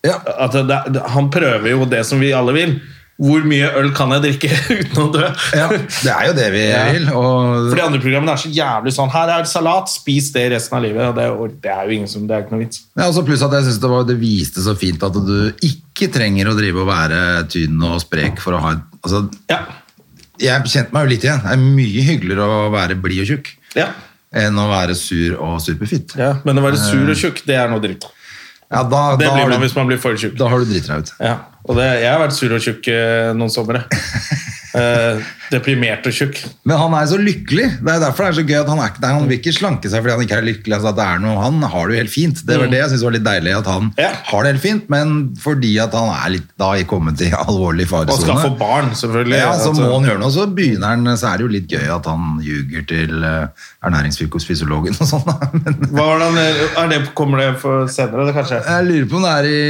Ja. 0.07 0.17
det, 0.55 0.65
det, 0.71 1.05
han 1.15 1.29
prøver 1.35 1.75
jo 1.75 1.85
det 1.91 2.03
som 2.09 2.23
vi 2.23 2.33
alle 2.35 2.57
vil. 2.57 2.77
Hvor 3.23 3.45
mye 3.47 3.69
øl 3.79 3.91
kan 3.95 4.11
jeg 4.17 4.23
drikke 4.25 4.49
uten 4.83 4.99
å 4.99 5.07
dø? 5.15 5.27
Ja, 5.55 5.69
det 5.71 6.11
er 6.13 6.25
jo 6.27 6.33
det 6.39 6.47
vi 6.55 6.63
Ja. 6.67 6.81
vil. 6.93 7.07
Og 7.15 7.69
For 7.71 7.79
de 7.79 7.85
andre 7.87 8.01
programmene 8.03 8.33
er 8.35 8.41
så 8.43 8.51
jævlig 8.51 8.93
sånn 8.97 9.13
Her 9.15 9.31
er 9.37 9.45
det 9.47 9.51
salat, 9.53 9.93
spis 9.93 10.33
det 10.35 10.49
resten 10.53 10.77
av 10.79 10.83
livet. 10.83 11.07
Og 11.09 11.15
det, 11.19 11.27
og 11.31 11.55
det 11.63 11.71
er 11.71 11.87
jo 11.87 11.97
ingen 12.01 12.11
som, 12.11 12.25
det 12.27 12.35
er 12.37 12.43
ikke 12.47 12.57
noe 12.57 12.65
vits. 12.65 12.83
Ja, 12.99 13.07
også 13.09 13.23
pluss 13.29 13.45
at 13.47 13.55
jeg 13.55 13.69
synes 13.69 13.79
det, 13.85 13.91
var, 13.95 14.03
det 14.09 14.17
viste 14.21 14.65
så 14.67 14.75
fint 14.79 15.03
at 15.07 15.15
du 15.15 15.37
ikke 15.69 16.11
trenger 16.13 16.51
å 16.51 16.57
drive 16.59 16.83
og 16.83 16.89
være 16.91 17.21
tynn 17.53 17.79
og 17.87 18.01
sprek 18.03 18.43
for 18.43 18.59
å 18.59 18.63
ha 18.67 18.75
altså, 19.05 19.23
Ja. 19.53 19.61
Jeg 20.43 20.65
kjente 20.73 20.91
meg 20.97 21.05
jo 21.07 21.11
litt 21.13 21.23
igjen. 21.29 21.43
Det 21.45 21.53
er 21.55 21.61
mye 21.63 22.03
hyggeligere 22.09 22.49
å 22.49 22.71
være 22.75 22.97
blid 22.99 23.23
og 23.23 23.29
tjukk 23.31 23.53
Ja. 23.79 23.87
enn 24.35 24.57
å 24.59 24.65
være 24.73 24.95
sur 24.99 25.37
og 25.39 25.61
superfitt. 25.63 26.17
ja. 26.19 26.33
Men 26.45 26.59
å 26.59 26.65
være 26.65 26.81
sur 26.81 27.05
og 27.07 27.15
tjukk, 27.21 27.45
det 27.47 27.55
er 27.61 27.69
noe 27.71 27.79
dritt. 27.85 28.09
Ja, 28.73 28.83
da, 28.89 29.17
Det 29.21 29.27
da, 29.29 29.35
blir 29.37 29.47
man 29.51 29.61
du, 29.61 29.67
hvis 29.67 29.77
man 29.77 29.87
blir 29.87 29.99
for 30.01 30.17
tjukk. 30.17 30.35
da 30.41 30.49
har 30.49 30.59
du 30.59 30.65
dritt 30.73 30.87
deg 30.89 30.99
ut. 31.05 31.11
Ja. 31.21 31.37
Og 31.63 31.79
det, 31.79 31.87
jeg 32.03 32.11
har 32.11 32.21
vært 32.23 32.35
sur 32.37 32.55
og 32.57 32.65
tjukk 32.65 32.89
eh, 32.93 33.31
noen 33.37 33.53
somre. 33.53 33.87
Eh, 34.73 35.19
deprimert 35.53 36.07
og 36.09 36.17
tjukk. 36.17 36.41
Men 36.69 36.81
han 36.81 36.95
er 36.99 37.07
så 37.13 37.19
lykkelig. 37.21 37.69
Det 37.85 37.93
er 37.95 38.01
derfor 38.03 38.27
det 38.27 38.31
er 38.33 38.39
så 38.41 38.47
gøy 38.49 38.59
at 38.63 38.71
han, 38.73 38.81
er, 38.83 38.91
ikke- 38.93 39.13
han 39.13 39.29
vil 39.31 39.39
ikke 39.39 39.55
slanke 39.57 39.91
seg 39.93 40.03
fordi 40.03 40.17
han 40.17 40.25
ikke 40.27 40.39
er 40.41 40.47
lykkelig. 40.49 40.75
Altså, 40.79 40.93
det 40.97 41.05
er 41.07 41.23
noe, 41.23 41.37
han 41.43 41.63
har 41.63 41.87
det 41.89 41.97
jo 41.97 42.03
helt 42.03 42.15
fint. 42.15 42.43
Det 42.49 42.59
var 42.61 42.73
det 42.73 42.81
jeg 42.83 42.91
synes 42.95 43.05
var 43.07 43.17
litt 43.19 43.27
deilig, 43.29 43.57
at 43.61 43.67
han 43.71 43.83
Mm. 43.83 43.95
Ja. 43.99 44.11
har 44.31 44.43
det 44.45 44.51
helt 44.53 44.63
fint, 44.63 44.85
men 44.93 45.35
fordi 45.43 45.73
at 45.83 45.93
han 45.97 46.09
er 46.15 46.31
litt 46.37 46.49
da 46.59 46.73
i 46.79 46.85
kommet 46.89 47.21
i 47.21 47.31
alvorlig 47.35 47.87
Og 47.93 48.11
skal 48.21 48.39
få 48.39 48.53
barn, 48.59 48.91
selvfølgelig. 48.95 49.39
Ja, 49.39 49.53
så 49.59 49.71
Altså, 49.73 49.83
må 49.83 49.99
han 50.01 50.09
gjøre 50.09 50.21
noe, 50.21 50.31
så 50.31 50.47
begynner 50.55 50.87
han, 50.93 51.05
så 51.19 51.33
er 51.33 51.39
det 51.39 51.45
jo 51.47 51.53
litt 51.53 51.69
gøy 51.69 51.89
at 51.97 52.07
han 52.07 52.39
ljuger 52.45 52.87
til 52.87 53.25
uh, 53.25 53.47
ernæringsfysiologen 53.85 54.97
og 55.01 55.09
sånn. 55.09 55.27
er 56.83 56.89
det, 56.91 57.01
kommer 57.19 57.39
det 57.43 57.49
for 57.63 57.87
senere, 57.93 58.27
det 58.29 58.35
kanskje? 58.37 58.61
jeg 58.65 58.87
lurer 58.89 59.09
på 59.11 59.19
om 59.19 59.27
det 59.27 59.33
er 59.33 59.49
i, 59.51 59.61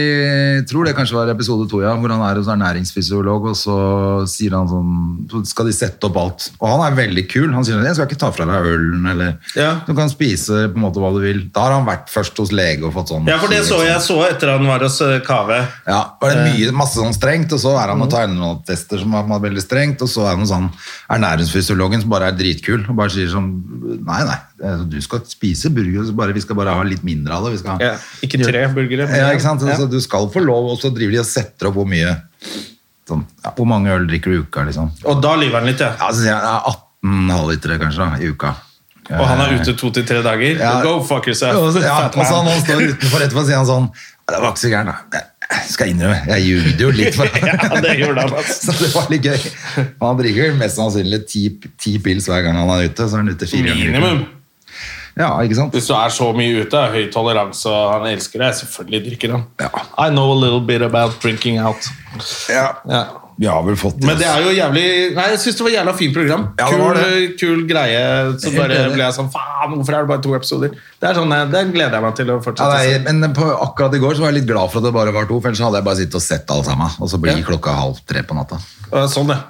jeg 0.58 0.66
tror 0.70 0.84
det 0.88 0.94
kanskje 0.96 1.16
var 1.18 1.32
episode 1.32 1.68
to, 1.70 1.80
ja, 1.84 1.94
hvor 1.98 2.12
han 2.14 2.22
er 2.26 2.40
hos 2.40 2.50
ernæringsfysiolog, 2.52 3.48
og 3.52 3.56
så 3.58 3.76
sier 4.30 4.56
han 4.56 4.68
sånn, 4.70 4.92
så 5.32 5.42
skal 5.48 5.68
de 5.70 5.71
sette 5.72 6.04
opp 6.08 6.16
alt. 6.16 6.50
Og 6.60 6.68
han 6.68 6.82
er 6.92 6.96
veldig 6.96 7.24
kul. 7.30 7.52
Han 7.52 7.64
sier, 7.64 7.80
jeg 7.82 7.94
skal 7.96 8.06
ikke 8.06 8.18
ta 8.18 8.30
fra 8.32 8.44
deg 8.48 8.68
ølen, 8.72 9.06
eller 9.10 9.38
Ja. 9.56 9.80
du 9.86 9.94
kan 9.94 10.08
spise 10.08 10.68
på 10.72 10.76
en 10.76 10.84
måte 10.86 11.00
hva 11.02 11.12
du 11.14 11.20
vil. 11.20 11.48
Da 11.52 11.60
har 11.66 11.72
han 11.78 11.86
vært 11.86 12.08
først 12.12 12.36
hos 12.38 12.52
lege 12.52 12.84
og 12.84 12.92
fått 12.94 13.08
sånn. 13.12 13.26
Ja, 13.28 13.38
for 13.38 13.48
det 13.48 13.62
så 13.64 13.80
jeg 13.84 14.00
så 14.00 14.18
etter 14.28 14.52
han 14.56 14.66
var 14.66 14.80
hos 14.80 15.00
eh, 15.00 15.18
Kave. 15.20 15.60
Ja, 15.86 16.02
var 16.20 16.30
det 16.34 16.44
mye, 16.54 16.72
masse 16.72 16.96
sånn 17.00 17.14
strengt, 17.14 17.52
og 17.52 17.60
så 17.60 17.74
er 17.82 17.88
han 17.94 18.00
og 18.02 18.10
tar 18.10 18.26
noen 18.28 18.62
tester 18.64 18.98
som 18.98 19.14
er 19.14 19.24
veldig 19.48 19.62
strengt, 19.62 20.02
og 20.02 20.08
så 20.08 20.26
er 20.30 20.36
han 20.36 20.46
sånn 20.46 20.70
ernæringsfysiologen 21.10 22.00
som 22.02 22.10
bare 22.12 22.28
er 22.32 22.36
dritkul, 22.38 22.84
og 22.88 22.96
bare 22.98 23.10
sier 23.14 23.28
sånn, 23.32 23.50
nei, 24.06 24.22
nei, 24.28 24.38
altså, 24.62 24.88
du 24.90 24.98
skal 25.04 25.20
spise 25.28 25.70
burger, 25.74 26.10
bare, 26.18 26.32
vi 26.36 26.40
skal 26.44 26.56
bare 26.58 26.74
ha 26.74 26.82
litt 26.86 27.04
mindre 27.06 27.34
av 27.36 27.44
det. 27.46 27.52
Vi 27.56 27.62
skal, 27.62 27.78
Ja, 27.80 27.94
ikke 28.22 28.42
tre 28.44 28.66
burgere. 28.74 29.06
men- 29.08 29.16
Ja, 29.20 29.30
ikke 29.32 29.42
sant? 29.42 29.62
Ja. 29.62 29.76
Så 29.76 29.88
du 29.90 30.00
skal 30.00 30.28
få 30.28 30.44
lov, 30.44 30.70
og 30.72 30.78
så 30.80 30.92
driver 30.94 31.12
de 31.12 31.18
og 31.18 31.26
setter 31.26 31.68
opp 31.68 31.74
hvor 31.74 31.86
mye, 31.88 32.16
sånn, 33.08 33.24
ja, 33.44 33.52
hvor 33.56 33.68
mange 33.68 33.92
øl 33.94 34.06
drikker 34.10 34.32
du 34.32 34.36
i 34.36 34.42
uka, 34.44 34.66
liksom. 34.68 34.92
Og 35.08 35.22
da 35.24 35.34
lyver 35.40 35.60
han 35.60 35.70
litt, 35.70 35.82
ja. 35.82 35.92
Ja, 35.98 36.10
så 36.12 36.22
sier 36.22 36.32
jeg, 36.32 36.42
ja, 36.42 36.76
18 37.02 37.34
halvlitere 37.36 37.80
kanskje 37.82 38.04
da, 38.04 38.20
i 38.22 38.30
uka. 38.30 38.54
Og 39.12 39.26
han 39.26 39.42
er 39.42 39.56
ute 39.58 39.74
to 39.76 39.90
til 39.92 40.06
tre 40.06 40.22
dager. 40.24 40.60
Go 40.84 40.94
fuck 41.04 41.26
yourself. 41.28 41.58
Og 41.58 41.72
så, 41.74 41.82
ja, 41.84 41.98
og 42.08 42.22
så 42.22 42.38
han 42.38 42.62
står 42.62 42.84
utenfor 42.94 43.24
etterpå, 43.26 43.42
og 43.42 43.48
sier 43.48 43.58
han 43.58 43.68
sånn, 43.68 43.88
det 44.30 44.38
var 44.38 44.52
ikke 44.54 44.62
så 44.62 44.70
gærent 44.72 44.92
da. 45.12 45.22
Jeg 45.52 45.72
skal 45.74 45.90
innrømme, 45.92 46.20
jeg 46.30 46.44
ljugde 46.46 46.84
jo 46.86 46.90
litt 46.96 47.16
for 47.18 47.28
Ja, 47.42 47.56
det 47.84 47.96
gjorde 47.98 48.22
han, 48.24 48.36
altså. 48.38 48.54
Så 48.72 48.76
det 48.78 48.92
var 48.94 49.10
litt 49.12 49.26
gøy. 49.26 49.48
Han 50.00 50.20
drikker 50.22 50.54
mest 50.56 50.78
sannsynlig 50.78 51.18
ti, 51.28 51.42
ti 51.82 51.98
pils 52.00 52.30
hver 52.30 52.46
gang 52.46 52.56
han 52.62 52.70
er 52.72 52.86
ute, 52.88 53.04
så 53.04 53.18
er 53.18 53.24
han 53.26 53.34
ute 53.34 53.48
fire 53.50 53.74
ganger. 53.74 53.90
Minimum. 53.90 54.22
Ja, 55.18 55.30
ikke 55.44 55.58
sant? 55.58 55.74
Hvis 55.76 55.86
du 55.90 55.94
er 55.96 56.12
så 56.14 56.30
mye 56.36 56.62
ute, 56.64 56.84
høy 56.94 57.10
toleranse, 57.12 57.68
og 57.68 57.90
han 57.98 58.06
elsker 58.14 58.40
deg, 58.40 58.54
selvfølgelig 58.62 59.02
drikker 59.10 59.34
han. 59.36 59.42
Ja. 59.60 59.68
I 59.98 60.08
know 60.10 60.30
a 60.32 60.38
little 60.38 60.60
bit 60.64 60.82
about 60.82 61.18
drinking 61.20 61.60
out. 61.60 61.90
Ja. 62.48 62.70
Ja. 62.88 63.02
Vi 63.40 63.46
har 63.48 63.62
vel 63.64 63.76
fått 63.80 64.02
Men 64.04 64.18
det 64.20 64.26
er 64.28 64.42
jo 64.44 64.50
jævlig 64.52 64.82
Nei, 65.16 65.22
jeg 65.32 65.38
syns 65.40 65.56
det 65.56 65.64
var 65.64 65.72
jævla 65.72 65.92
fint 65.96 66.12
program. 66.14 66.42
Ja, 66.60 66.66
det 66.68 66.74
kul, 66.74 66.82
var 66.82 66.98
det. 66.98 67.22
kul 67.40 67.62
greie. 67.66 68.02
Så 68.38 68.52
bare 68.54 68.76
ble 68.92 69.00
jeg 69.06 69.16
sånn 69.16 69.30
Faen, 69.32 69.72
hvorfor 69.72 69.96
er 69.96 70.04
det 70.04 70.10
bare 70.12 70.22
to 70.26 70.34
episoder? 70.36 70.74
Det 71.00 71.08
er 71.08 71.16
sånn, 71.16 71.32
Den 71.50 71.72
gleder 71.72 71.96
jeg 71.96 72.04
meg 72.04 72.18
til 72.20 72.30
å 72.34 72.36
ja, 72.44 72.68
nei, 72.68 73.14
men 73.16 73.32
på, 73.34 73.48
akkurat 73.64 73.96
i 73.96 74.02
går 74.04 74.18
så 74.18 74.26
var 74.26 74.34
jeg 74.34 74.42
litt 74.42 74.50
glad 74.52 74.70
for 74.70 74.82
at 74.82 74.86
det 74.90 74.94
bare 74.94 75.16
var 75.16 75.26
to, 75.30 75.40
for 75.40 75.48
ellers 75.50 75.64
hadde 75.64 75.80
jeg 75.80 75.88
bare 75.88 76.00
sittet 76.02 76.20
og 76.20 76.24
sett 76.28 76.52
alle 76.54 76.68
sammen, 76.68 76.94
og 77.00 77.10
så 77.10 77.18
blir 77.24 77.40
Ja. 77.40 77.46
klokka 77.48 77.74
halv 77.80 78.04
tre 78.06 78.22
på 78.22 78.36
natta. 78.36 78.60
Sånn, 79.10 79.32
ja. 79.32 79.40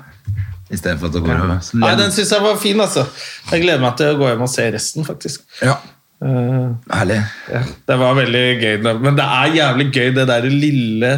I 0.72 0.78
stedet 0.80 0.98
for 1.00 1.10
at 1.10 1.16
det 1.16 1.22
går 1.24 1.36
over. 1.36 1.58
Nei, 1.82 1.94
Den 2.00 2.14
syns 2.14 2.30
jeg 2.32 2.44
var 2.44 2.56
fin, 2.60 2.80
altså. 2.80 3.04
Jeg 3.50 3.64
gleder 3.66 3.82
meg 3.82 3.98
til 4.00 4.14
å 4.14 4.20
gå 4.22 4.30
hjem 4.30 4.46
og 4.46 4.52
se 4.52 4.70
resten, 4.74 5.08
faktisk. 5.08 5.44
Ja, 5.62 5.78
Uh, 6.22 6.76
herlig. 6.86 7.16
ja, 7.50 7.60
det 7.90 7.94
var 7.98 8.12
veldig 8.14 8.42
gøy. 8.62 8.76
Men 9.02 9.16
det 9.18 9.24
er 9.26 9.56
jævlig 9.56 9.86
gøy, 9.90 10.10
det 10.14 10.26
der 10.30 10.44
lille 10.46 11.08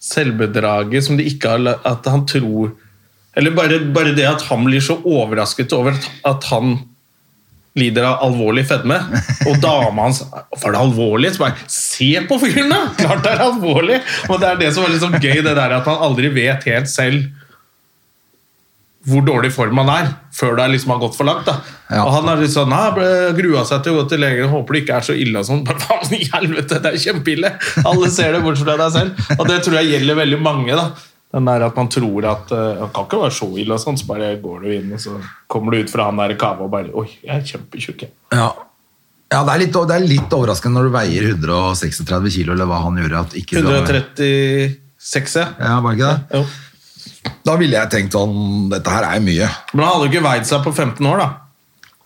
selvbedraget 0.00 1.04
som 1.04 1.18
de 1.18 1.26
ikke 1.28 1.50
har 1.52 1.80
At 1.84 2.06
han 2.08 2.22
tror 2.24 2.70
Eller 3.36 3.52
bare, 3.52 3.80
bare 3.92 4.14
det 4.16 4.24
at 4.24 4.46
han 4.48 4.64
blir 4.64 4.80
så 4.80 4.96
overrasket 5.04 5.74
over 5.76 5.92
at, 6.24 6.46
han 6.48 6.78
lider 7.78 8.06
av 8.08 8.24
alvorlig 8.24 8.64
fedme. 8.66 8.96
Og 9.50 9.60
dama 9.62 10.06
hans 10.08 10.22
Var 10.32 10.72
det 10.72 10.80
alvorlig? 10.80 11.34
Så 11.34 11.44
bare, 11.44 11.68
Se 11.68 12.08
på 12.30 12.40
fyren, 12.40 12.72
da! 12.72 12.80
Klart 12.98 13.26
det 13.26 13.34
er 13.34 13.44
alvorlig! 13.44 14.00
Og 14.30 14.40
det 14.40 14.48
er 14.48 14.62
det 14.64 14.72
som 14.74 14.88
er 14.88 14.96
sånn 15.02 15.20
gøy, 15.20 15.42
det 15.44 15.54
der 15.60 15.76
at 15.76 15.86
man 15.92 16.00
aldri 16.08 16.32
vet 16.32 16.64
helt 16.72 16.88
selv 16.88 17.28
hvor 19.06 19.22
dårlig 19.24 19.52
form 19.54 19.78
han 19.78 19.88
er, 19.94 20.08
før 20.34 20.56
det 20.58 20.66
liksom 20.72 20.90
har 20.90 20.98
gått 21.04 21.14
for 21.16 21.24
langt. 21.28 21.46
Ja. 21.88 22.02
Og 22.04 22.10
han 22.12 22.26
har 22.28 22.40
litt 22.40 22.52
sånn, 22.52 22.68
«Nei, 22.68 23.32
grua 23.38 23.62
seg 23.64 23.84
til 23.84 23.94
å 23.94 24.00
gå 24.02 24.08
til 24.10 24.20
legen, 24.20 24.50
håper 24.50 24.74
det 24.74 24.82
ikke 24.82 24.96
er 24.98 25.06
så 25.06 25.14
ille. 25.16 25.38
og 25.38 25.46
sånn. 25.48 25.62
Faen 25.86 26.16
i 26.18 26.24
helvete, 26.32 26.80
det 26.84 26.92
er 26.92 26.98
kjempeille! 27.06 27.52
Alle 27.86 28.10
ser 28.12 28.34
det, 28.34 28.42
bortsett 28.44 28.66
fra 28.68 28.76
deg 28.82 28.92
selv. 28.96 29.22
Og 29.38 29.46
det 29.48 29.60
tror 29.64 29.78
jeg 29.80 29.92
gjelder 29.94 30.18
veldig 30.18 30.40
mange. 30.44 30.74
da. 30.76 30.88
Den 31.32 31.44
der 31.48 31.66
At 31.68 31.76
man 31.76 31.88
tror 31.92 32.24
at 32.24 32.52
uh, 32.56 32.78
han 32.82 32.92
kan 32.96 33.04
ikke 33.06 33.22
være 33.22 33.36
så 33.38 33.48
ille, 33.60 33.74
og 33.76 33.82
sånn, 33.82 33.98
så 34.00 34.06
bare 34.08 34.30
går 34.42 34.62
du 34.64 34.70
inn 34.78 34.94
og 34.96 35.00
så 35.02 35.16
kommer 35.46 35.74
du 35.76 35.82
ut 35.84 35.90
fra 35.92 36.06
han 36.08 36.16
der 36.22 36.32
kava 36.40 36.64
og 36.64 36.70
bare 36.72 36.88
Oi, 36.96 37.06
jeg 37.22 37.34
er 37.36 37.44
kjempetjukk. 37.52 38.06
jeg». 38.06 38.14
Ja. 38.32 38.48
Ja, 39.28 39.42
det 39.44 39.52
er, 39.52 39.60
litt, 39.60 39.74
det 39.76 39.92
er 39.92 40.06
litt 40.08 40.32
overraskende 40.32 40.80
når 40.80 40.86
du 40.88 40.94
veier 40.94 41.26
136 41.34 42.30
kilo, 42.32 42.54
eller 42.54 42.64
hva 42.70 42.78
han 42.86 42.96
gjorde. 42.96 43.20
At 43.26 43.34
ikke 43.36 43.60
du 43.60 43.68
har- 43.68 43.84
136, 43.84 45.36
ja. 45.36 45.50
Ja, 45.60 45.74
var 45.84 45.92
det 45.92 46.00
ikke 46.00 46.12
det? 46.14 46.38
Jo. 46.40 46.46
Da 47.46 47.56
ville 47.58 47.76
jeg 47.78 47.92
tenkt 47.92 48.16
sånn, 48.16 48.68
dette 48.72 48.92
her 48.92 49.06
er 49.08 49.20
mye. 49.24 49.50
Men 49.72 49.84
han 49.84 49.92
hadde 49.94 50.08
jo 50.08 50.12
ikke 50.12 50.24
veid 50.26 50.48
seg 50.48 50.64
på 50.64 50.72
15 50.74 51.06
år, 51.08 51.22
da. 51.22 51.28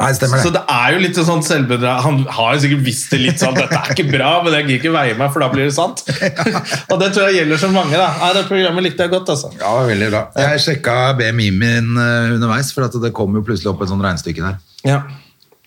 Nei, 0.02 0.10
stemmer 0.16 0.40
det. 0.40 0.44
Så 0.46 0.50
det. 0.54 0.62
er 0.72 0.94
jo 0.94 1.00
litt 1.02 1.18
sånn 1.28 1.42
selvbedrag 1.46 2.00
Han 2.02 2.16
har 2.34 2.56
jo 2.56 2.62
sikkert 2.64 2.80
visst 2.82 3.12
det 3.12 3.20
litt 3.20 3.38
sånn 3.38 3.54
Dette 3.54 3.76
er 3.78 3.92
ikke 3.92 4.08
bra, 4.08 4.30
men 4.42 4.56
jeg 4.56 4.64
gidder 4.64 4.80
ikke 4.80 4.94
veie 4.96 5.14
meg, 5.18 5.30
for 5.30 5.44
da 5.44 5.48
blir 5.52 5.68
det 5.68 5.74
sant. 5.76 6.02
og 6.90 6.96
det 6.98 7.12
tror 7.12 7.28
jeg 7.28 7.42
gjelder 7.42 7.60
så 7.62 7.70
mange. 7.70 7.94
da 7.94 8.08
Nei, 8.18 8.32
Det 8.38 8.44
programmet 8.48 8.86
likte 8.88 9.06
jeg 9.06 9.14
godt. 9.14 9.30
altså 9.36 9.52
Ja, 9.60 9.74
veldig 9.86 10.08
bra. 10.10 10.24
Jeg 10.42 10.64
sjekka 10.64 10.96
BMI 11.20 11.50
min 11.54 11.92
eh, 12.02 12.34
underveis, 12.34 12.72
for 12.74 12.88
at 12.88 12.98
det 13.04 13.12
kom 13.14 13.38
jo 13.38 13.44
plutselig 13.46 13.70
opp 13.74 13.84
et 13.84 13.92
sånt 13.92 14.02
regnestykke 14.02 14.48
der. 14.48 14.58
Ja 14.88 15.02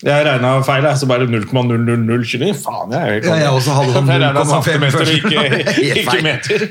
Jeg 0.05 0.25
regna 0.27 0.51
feil, 0.61 0.85
jeg, 0.85 0.99
så 1.01 1.07
bare 1.09 1.25
0,00029. 1.25 2.51
Faen, 2.61 2.93
jeg 2.93 3.23
Ja, 3.25 3.37
jeg 3.41 3.53
også 3.57 3.73
hadde 3.79 3.93
sånn 3.97 4.09
0,5 4.11 4.83
meter, 4.83 5.13
ikke, 5.17 5.45
ikke 6.03 6.17
meter. 6.25 6.65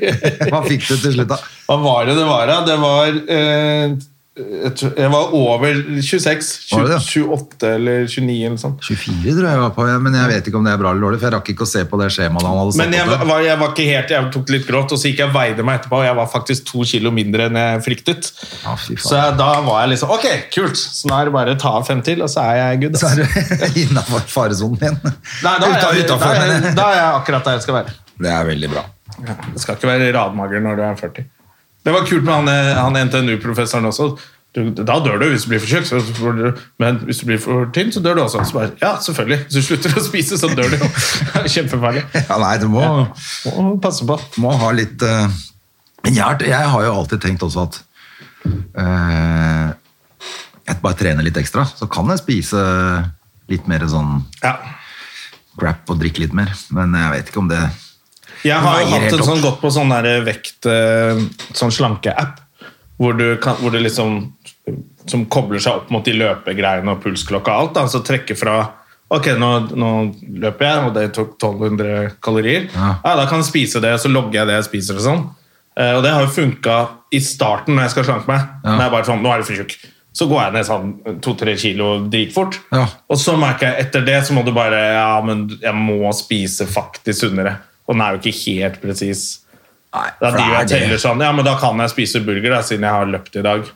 Hva 0.53 0.61
fikk 0.67 0.85
du 0.87 0.93
til 0.95 1.17
slutt, 1.17 1.31
da? 1.33 1.39
Hva 1.67 1.79
var 1.83 2.07
det 2.07 2.15
det 2.15 2.27
var, 2.29 2.45
da? 2.47 2.59
Det 2.69 2.77
var 2.79 3.17
eh, 3.35 3.97
jeg, 4.35 5.07
var 5.11 5.31
over 5.31 5.77
26. 6.03 6.47
Var 6.71 6.81
det 6.83 6.89
det? 6.91 6.97
28 7.23 7.69
eller 7.69 8.01
29 8.03 8.33
eller 8.35 8.57
sånn. 8.59 8.73
24 8.83 9.35
tror 9.37 9.45
jeg 9.47 9.55
jeg 9.55 9.61
var 9.61 9.71
på, 9.77 9.85
ja, 9.87 9.99
men 10.03 10.17
jeg 10.19 10.31
vet 10.33 10.49
ikke 10.49 10.59
om 10.59 10.65
det 10.67 10.73
er 10.73 10.81
bra 10.81 10.91
eller 10.91 11.05
dårlig, 11.05 11.19
for 11.21 11.29
jeg 11.29 11.35
rakk 11.37 11.51
ikke 11.53 11.63
å 11.63 11.69
se 11.71 11.83
på 11.87 11.99
det 12.01 12.09
skjemaet 12.11 12.47
han 12.49 12.57
hadde 12.59 12.81
Men 12.81 12.97
jeg 12.97 13.07
var, 13.29 13.43
jeg 13.45 13.59
var 13.61 13.71
ikke 13.71 13.85
helt, 13.87 14.11
jeg 14.11 14.29
tok 14.35 14.51
litt 14.51 14.67
grått, 14.67 14.91
og 14.91 14.99
så 14.99 15.11
gikk 15.11 15.21
jeg 15.23 15.31
og 15.31 15.37
veide 15.37 15.67
meg 15.67 15.79
etterpå, 15.79 16.01
og 16.01 16.07
jeg 16.09 16.17
var 16.19 16.27
faktisk 16.33 16.67
to 16.67 16.83
kilo 16.91 17.13
mindre 17.15 17.47
enn 17.47 17.59
jeg 17.61 17.85
fryktet. 17.85 18.31
Ja. 18.65 18.75
Så 18.75 19.15
jeg, 19.15 19.37
da 19.39 19.49
var 19.69 19.85
jeg 19.85 19.93
liksom 19.93 20.11
Ok, 20.17 20.27
kult! 20.51 20.83
Så 20.83 21.07
nå 21.07 21.15
er 21.15 21.29
det 21.29 21.35
bare 21.37 21.55
å 21.55 21.61
ta 21.61 21.71
av 21.79 21.87
fem 21.87 22.03
til, 22.03 22.25
og 22.25 22.31
så 22.31 22.43
er 22.43 22.59
jeg 22.59 22.83
good. 22.83 22.99
Så 22.99 23.13
er 23.13 23.23
du 23.23 23.79
innafor 23.85 24.27
faresonen 24.35 24.81
din. 24.83 24.99
Nei, 24.99 25.55
da 25.63 25.71
er, 25.71 25.79
jeg, 26.01 26.09
da, 26.11 26.19
er 26.19 26.43
jeg, 26.43 26.75
da 26.75 26.89
er 26.91 26.99
jeg 26.99 27.21
akkurat 27.21 27.47
der 27.47 27.57
jeg 27.61 27.67
skal 27.69 27.79
være. 27.79 27.95
Det 28.19 28.35
er 28.35 28.51
veldig 28.51 28.73
bra. 28.75 28.83
Det 29.15 29.63
skal 29.63 29.79
ikke 29.79 29.93
være 29.93 30.11
radmager 30.15 30.63
når 30.63 30.79
du 30.81 30.85
er 30.89 30.99
40. 30.99 31.31
Det 31.85 31.93
var 31.93 32.05
kult 32.09 32.23
med 32.25 32.33
han, 32.33 32.47
eh, 32.49 32.75
han 32.81 32.97
NTNU-professoren 33.07 33.85
også. 33.91 34.15
Da 34.55 34.95
dør 35.03 35.17
du 35.19 35.25
hvis 35.33 35.43
du 35.43 35.49
blir 35.51 35.59
for 35.59 35.67
tjukk, 35.67 36.59
men 36.79 36.99
hvis 37.03 37.17
du 37.19 37.25
blir 37.27 37.39
for 37.43 37.65
tynn, 37.75 37.89
så 37.91 37.99
dør 38.01 38.15
du 38.15 38.21
også. 38.23 38.39
Så 38.47 38.55
bare, 38.55 38.69
ja, 38.81 38.93
selvfølgelig. 39.03 39.39
Hvis 39.49 39.57
du 39.57 39.65
slutter 39.67 39.97
å 39.99 40.03
spise, 40.05 40.37
så 40.39 40.47
dør 40.55 40.71
du 40.71 40.77
jo. 40.79 40.87
Kjempefarlig. 41.57 42.05
Ja, 42.29 42.37
nei, 42.39 42.53
du 42.63 42.69
må, 42.71 42.85
Må 43.51 43.75
passe 43.83 44.07
på. 44.07 44.15
må 44.39 44.53
ha 44.61 44.69
litt 44.71 45.03
uh, 45.03 45.27
hjert. 46.07 46.45
jeg, 46.47 46.69
har- 46.71 46.85
jo 46.87 46.93
alltid 47.01 47.21
tenkt 47.27 47.43
også 47.43 47.65
at 47.67 47.81
uh, 48.79 49.73
jeg 50.65 50.79
bare 50.81 50.97
trener 50.97 51.25
litt 51.27 51.37
ekstra, 51.37 51.67
så 51.69 51.85
kan 51.91 52.09
jeg 52.13 52.23
spise 52.23 52.63
litt 53.51 53.67
mer 53.69 53.83
sånn 53.91 54.23
Ja. 54.41 54.55
crap 55.59 55.91
og 55.91 55.99
drikke 56.01 56.23
litt 56.23 56.33
mer. 56.33 56.55
Men 56.73 56.95
jeg 56.97 57.11
vet 57.11 57.29
ikke 57.33 57.43
om 57.43 57.51
det 57.51 57.59
Jeg 58.45 58.61
har 58.61 58.79
jo 58.81 58.87
hatt 58.93 59.11
en 59.15 59.23
sånn 59.25 59.41
gått 59.41 59.59
på 59.61 59.71
sånn 59.73 59.89
der 59.89 60.21
vekt 60.25 60.65
eh, 60.69 61.17
Sånn 61.57 61.73
slanke-app 61.73 62.41
hvor, 62.99 63.17
du 63.17 63.35
kan- 63.43 63.57
hvor 63.59 63.71
det 63.73 63.81
liksom 63.83 64.33
Som 65.09 65.25
kobler 65.25 65.59
seg 65.59 65.73
opp 65.81 65.89
mot 65.91 66.05
de 66.05 66.13
løpegreiene 66.13 66.89
og 66.93 67.01
pulsklokka 67.03 67.51
og 67.51 67.59
alt. 67.61 67.73
Da, 67.75 67.83
så 67.91 67.99
trekker 68.05 68.37
fra 68.39 68.59
Ok, 69.13 69.27
nå, 69.37 69.49
nå 69.77 69.89
løper 70.41 70.65
jeg, 70.65 70.85
og 70.87 70.93
det 70.95 71.03
tok 71.13 71.35
1200 71.37 72.15
kalorier. 72.25 72.63
Ja. 72.73 72.95
Ja. 73.05 73.11
Da 73.19 73.27
kan 73.29 73.37
jeg 73.43 73.45
spise 73.51 73.79
det, 73.83 73.91
så 74.01 74.09
logger 74.09 74.39
jeg 74.39 74.47
det 74.49 74.55
jeg 74.55 74.65
spiser. 74.65 74.95
og 74.97 75.03
sånn. 75.05 75.21
Eh, 75.77 75.91
Og 75.93 76.01
det 76.01 76.11
har 76.11 76.23
jo 76.25 76.31
funka 76.33 76.77
i 77.13 77.19
starten 77.21 77.75
når 77.75 77.83
jeg 77.85 77.91
skal 77.93 78.03
slanke 78.07 78.27
meg, 78.27 78.41
Ja. 78.63 78.71
når 78.73 78.81
jeg 78.81 78.91
bare 78.95 79.05
sånn, 79.05 79.21
nå 79.21 79.29
er 79.31 79.37
du 79.37 79.43
for 79.45 79.53
tjukk, 79.59 79.75
så 80.15 80.27
går 80.27 80.41
jeg 80.41 80.53
ned 80.53 80.65
sånn 80.65 81.21
to-tre 81.21 81.53
kilo 81.55 81.99
dritfort. 82.09 82.57
Ja. 82.73 82.87
Og 83.07 83.17
så 83.21 83.37
merker 83.37 83.67
jeg 83.75 83.85
etter 83.85 84.05
det, 84.05 84.17
så 84.25 84.33
må 84.33 84.43
du 84.43 84.51
bare, 84.51 84.81
ja, 84.95 85.21
men 85.21 85.49
jeg 85.61 85.73
må 85.75 86.09
spise 86.15 86.65
faktisk 86.65 87.27
sunnere. 87.29 87.59
Og 87.87 87.95
den 87.95 88.01
er 88.01 88.15
jo 88.15 88.21
ikke 88.23 88.35
helt 88.45 88.79
presis. 88.81 89.23
Nei, 89.95 90.09
jeg 90.19 90.67
teller 90.67 90.99
sånn, 90.99 91.21
ja, 91.23 91.31
men 91.31 91.45
da 91.47 91.55
kan 91.59 91.77
jeg 91.79 91.93
spise 91.93 92.19
burger 92.25 92.49
da, 92.57 92.61
siden 92.67 92.83
jeg 92.83 92.91
har 92.91 93.05
løpt 93.07 93.37
i 93.39 93.43
dag. 93.45 93.67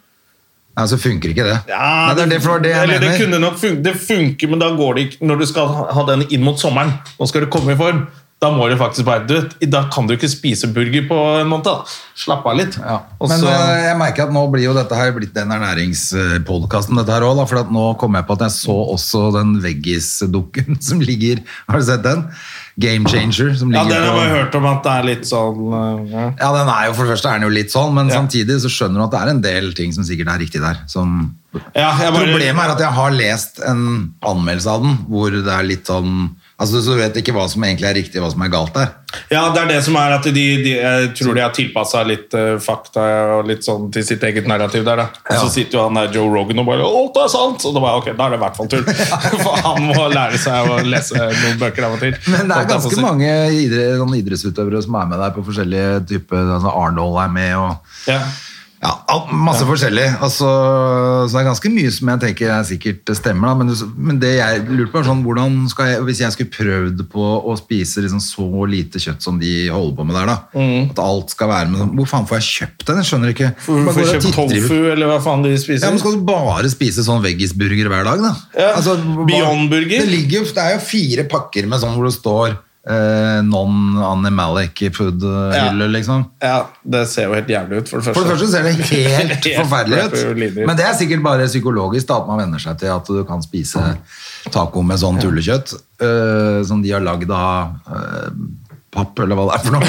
Nei, 0.77 0.85
så 0.87 0.97
funker 0.99 1.31
ikke 1.33 1.45
det. 1.47 1.57
Ja, 1.71 2.07
Nei, 2.07 2.15
det 2.17 2.23
er 2.25 2.31
det, 2.33 2.41
for 2.43 2.59
det 2.63 2.73
det 3.03 3.13
kunne 3.19 3.39
nok 3.39 3.55
funke, 3.59 3.83
det 3.83 3.95
funker, 3.99 4.47
men 4.51 4.59
da 4.61 4.69
går 4.75 4.95
det 4.95 5.05
ikke, 5.07 5.25
når 5.27 5.39
du 5.41 5.45
skal 5.49 5.67
ha 5.95 6.03
den 6.11 6.25
inn 6.29 6.43
mot 6.43 6.59
sommeren, 6.59 6.91
nå 7.19 7.27
skal 7.27 7.45
du 7.45 7.51
komme 7.51 7.73
i 7.75 7.79
form, 7.79 8.03
da 8.39 8.47
må 8.55 8.69
du 8.71 8.77
faktisk 8.79 9.03
bare, 9.03 9.25
du 9.27 9.65
da 9.67 9.81
kan 9.91 10.07
du 10.07 10.13
ikke 10.15 10.29
spise 10.31 10.69
burger 10.71 11.03
på 11.09 11.15
en 11.41 11.49
måned 11.51 11.65
da. 11.67 11.73
Slapp 12.15 12.45
av 12.47 12.55
litt. 12.55 12.77
Ja. 12.79 13.01
Men 13.19 13.39
så- 13.41 13.49
eh, 13.51 13.81
jeg 13.89 13.97
merker 13.99 14.23
at 14.23 14.31
nå 14.31 14.45
blir 14.51 14.63
jo 14.63 14.73
dette 14.77 14.95
her 14.95 15.11
blitt 15.11 15.33
den 15.35 15.51
ernæringspodkasten 15.51 16.95
dette 16.95 17.11
her 17.11 17.21
òg. 17.27 17.41
for 17.49 17.59
at 17.59 17.69
nå 17.71 17.97
kom 17.99 18.15
jeg 18.15 18.25
på 18.27 18.33
at 18.37 18.45
jeg 18.47 18.51
så 18.55 18.77
også 18.95 19.33
den 19.35 19.59
veggis-dukken 19.61 20.79
som 20.87 20.99
ligger, 21.01 21.43
har 21.67 21.79
du 21.79 21.83
sett 21.85 22.03
den? 22.03 22.23
Game 22.79 23.05
Changer, 23.11 23.53
som 23.59 23.71
ja, 23.75 23.83
den 23.83 24.03
har 24.07 24.19
jeg 24.23 24.31
hørt 24.37 24.55
om 24.55 24.65
at 24.69 24.83
det 24.85 24.91
er 24.95 25.07
litt 25.09 25.25
sånn, 25.27 25.57
uh, 25.73 25.99
ja. 26.07 26.25
Ja, 26.39 26.49
den 26.55 26.69
er 26.71 26.85
jo, 26.87 26.93
for 26.95 27.03
det 27.05 27.13
første 27.17 27.29
er 27.33 27.39
den 27.41 27.47
jo 27.49 27.53
litt 27.57 27.73
sånn, 27.73 27.93
men 27.97 28.07
Ja. 28.09 28.21
samtidig 28.21 28.59
så 28.63 28.71
skjønner 28.71 29.01
du 29.01 29.03
at 29.07 29.11
det 29.11 29.19
er 29.21 29.31
en 29.33 29.41
del 29.43 29.73
ting 29.77 29.91
som 29.95 30.03
sikkert 30.07 30.31
er 30.33 30.39
riktig 30.39 30.61
der. 30.63 30.79
Som... 30.87 31.35
Ja, 31.75 31.91
bare- 31.97 32.23
Problemet 32.29 32.63
er 32.63 32.75
at 32.77 32.79
jeg 32.85 32.93
har 32.93 33.11
lest 33.11 33.59
en 33.65 34.13
anmeldelse 34.23 34.69
av 34.69 34.83
den, 34.85 34.97
hvor 35.09 35.29
det 35.33 35.47
er 35.51 35.63
litt 35.67 35.85
sånn 35.89 36.29
Altså, 36.59 36.81
Så 36.83 36.95
vet 36.99 37.15
ikke 37.21 37.33
hva 37.35 37.45
som 37.47 37.63
egentlig 37.63 37.87
er 37.87 37.95
riktig, 37.95 38.19
hva 38.19 38.29
som 38.31 38.41
er 38.43 38.51
galt 38.51 38.75
der. 38.75 38.89
Ja, 39.31 39.45
det 39.53 39.61
er 39.61 39.69
det 39.71 39.77
som 39.85 39.95
er 39.97 40.11
at 40.17 40.25
de, 40.27 40.43
de 40.61 40.73
jeg 40.75 41.11
tror 41.17 41.37
de 41.37 41.41
har 41.41 41.53
tilpasset 41.55 42.09
litt 42.09 42.35
uh, 42.37 42.59
fakta 42.61 43.05
og 43.37 43.47
litt 43.49 43.63
sånn 43.65 43.87
til 43.93 44.03
sitt 44.05 44.23
eget 44.27 44.49
narrativ 44.49 44.83
der 44.85 44.99
da. 45.01 45.05
Og 45.23 45.45
så 45.45 45.47
sitter 45.53 45.79
jo 45.79 45.85
han 45.87 45.97
der 45.97 46.11
Joe 46.13 46.27
Rogan 46.29 46.61
og 46.61 46.67
bare, 46.67 46.85
alt 46.85 47.21
er 47.23 47.31
sant! 47.31 47.63
Og 47.65 47.77
da 47.77 47.83
bare, 47.85 48.03
ok, 48.03 48.11
da 48.11 48.27
er 48.27 48.35
det 48.35 48.41
i 48.41 48.43
hvert 48.43 48.59
fall 48.59 48.69
tull. 48.75 48.85
For 49.45 49.63
han 49.65 49.87
må 49.87 50.09
lære 50.11 50.41
seg 50.43 50.69
å 50.69 50.81
lese 50.85 51.15
noen 51.15 51.57
bøker 51.63 51.87
av 51.87 51.95
og 51.95 52.03
til. 52.03 52.19
Men 52.27 52.51
det 52.51 52.59
er 52.59 52.69
ganske 52.75 53.01
mange 53.07 53.31
idre, 53.55 53.87
idrettsutøvere 54.19 54.83
som 54.83 54.99
er 54.99 55.09
med 55.13 55.23
der 55.23 55.33
på 55.35 55.47
forskjellige 55.47 56.03
typer 56.11 56.53
altså 56.59 56.75
Arnold 56.75 57.23
er 57.23 57.33
med, 57.39 57.55
og 57.55 58.11
Ja. 58.11 58.21
Ja, 58.79 58.91
masse 59.35 59.59
masse 59.59 59.65
forskjellig. 59.67 60.05
Altså, 60.23 60.47
så 60.47 61.33
det 61.33 61.39
er 61.41 61.47
ganske 61.49 61.71
mye 61.73 61.89
som 61.91 62.11
jeg 62.13 62.21
tenker 62.23 62.47
jeg 62.47 62.67
sikkert 62.69 63.11
stemmer. 63.17 63.51
Da. 63.51 63.55
Men, 63.59 63.95
men 64.09 64.21
det 64.21 64.31
jeg 64.37 64.61
lurte 64.69 64.93
på, 64.93 65.01
er 65.01 65.07
sånn, 65.09 65.23
hvordan 65.25 65.57
skal 65.71 65.89
jeg, 65.91 66.03
hvis 66.07 66.21
jeg 66.23 66.35
skulle 66.35 66.53
prøvd 66.53 67.03
på 67.11 67.25
å 67.51 67.55
spise 67.59 68.03
liksom 68.05 68.21
så 68.23 68.47
lite 68.71 69.01
kjøtt 69.03 69.25
som 69.25 69.41
de 69.41 69.51
holder 69.73 69.97
på 69.97 70.05
med 70.07 70.15
der, 70.19 70.31
da. 70.31 70.37
At 70.93 71.01
alt 71.03 71.35
skal 71.35 71.51
være 71.51 71.73
med 71.73 71.83
sånn, 71.83 71.91
Hvor 71.99 72.09
faen 72.13 72.29
får 72.29 72.39
jeg 72.39 72.47
kjøpt 72.53 72.87
den? 72.87 73.01
Jeg 73.01 73.09
skjønner 73.11 73.33
ikke. 73.35 73.51
Får, 73.65 73.83
og 73.83 73.99
kjøpt 74.13 74.29
tofu, 74.39 74.79
eller 74.93 75.11
hva 75.11 75.19
faen 75.27 75.43
de 75.43 75.53
spiser. 75.59 75.83
ja, 75.83 75.91
men 75.91 76.01
Skal 76.03 76.15
du 76.15 76.23
bare 76.29 76.71
spise 76.71 77.05
sånn 77.05 77.23
veggisburger 77.25 77.91
hver 77.91 78.07
dag, 78.07 78.23
da? 78.29 78.33
Ja, 78.55 78.71
Altså, 78.79 78.95
Beyond 79.27 79.67
Burger. 79.73 80.07
Det, 80.07 80.23
det 80.55 80.63
er 80.63 80.75
jo 80.77 80.81
fire 80.87 81.27
pakker 81.27 81.67
med 81.67 81.83
sånn 81.83 81.97
hvor 81.97 82.07
det 82.07 82.15
står 82.15 82.55
eh, 82.87 83.41
non-animalic 83.43 84.79
food-hylle, 84.95 85.83
Ja. 85.83 85.89
liksom. 85.91 86.23
Ja, 86.41 86.59
det 86.83 87.07
ser 87.11 87.27
jo 87.27 87.33
helt 87.35 87.47
jævlig 87.51 87.81
ut, 87.83 87.89
for 87.91 87.99
det 87.99 88.05
første. 88.07 88.15
For 88.15 88.23
det 88.23 88.31
første 88.31 88.47
ser 88.53 88.63
det 88.63 88.75
helt 89.19 89.49
forferdelig. 89.59 90.05
ut. 90.07 90.65
Men 90.67 90.77
det 90.79 90.85
er 90.87 90.93
sikkert 90.99 91.23
bare 91.25 91.47
psykologisk 91.51 92.07
da, 92.07 92.21
at 92.21 92.27
man 92.31 92.39
venner 92.45 92.59
seg 92.63 92.79
til 92.79 92.93
at 92.95 93.05
du 93.11 93.23
kan 93.27 93.41
spise 93.43 93.83
taco 94.53 94.81
med 94.87 94.97
sånn 95.01 95.19
tullekjøtt 95.19 95.73
eh, 96.01 96.63
som 96.65 96.81
de 96.81 96.91
har 96.95 97.03
lagd 97.03 97.29
av 97.35 97.75
eh, 97.91 98.29
papp, 98.95 99.19
eller 99.21 99.35
hva 99.37 99.49
det 99.49 99.55
er 99.57 99.63
for 99.65 99.71
noe. 99.75 99.85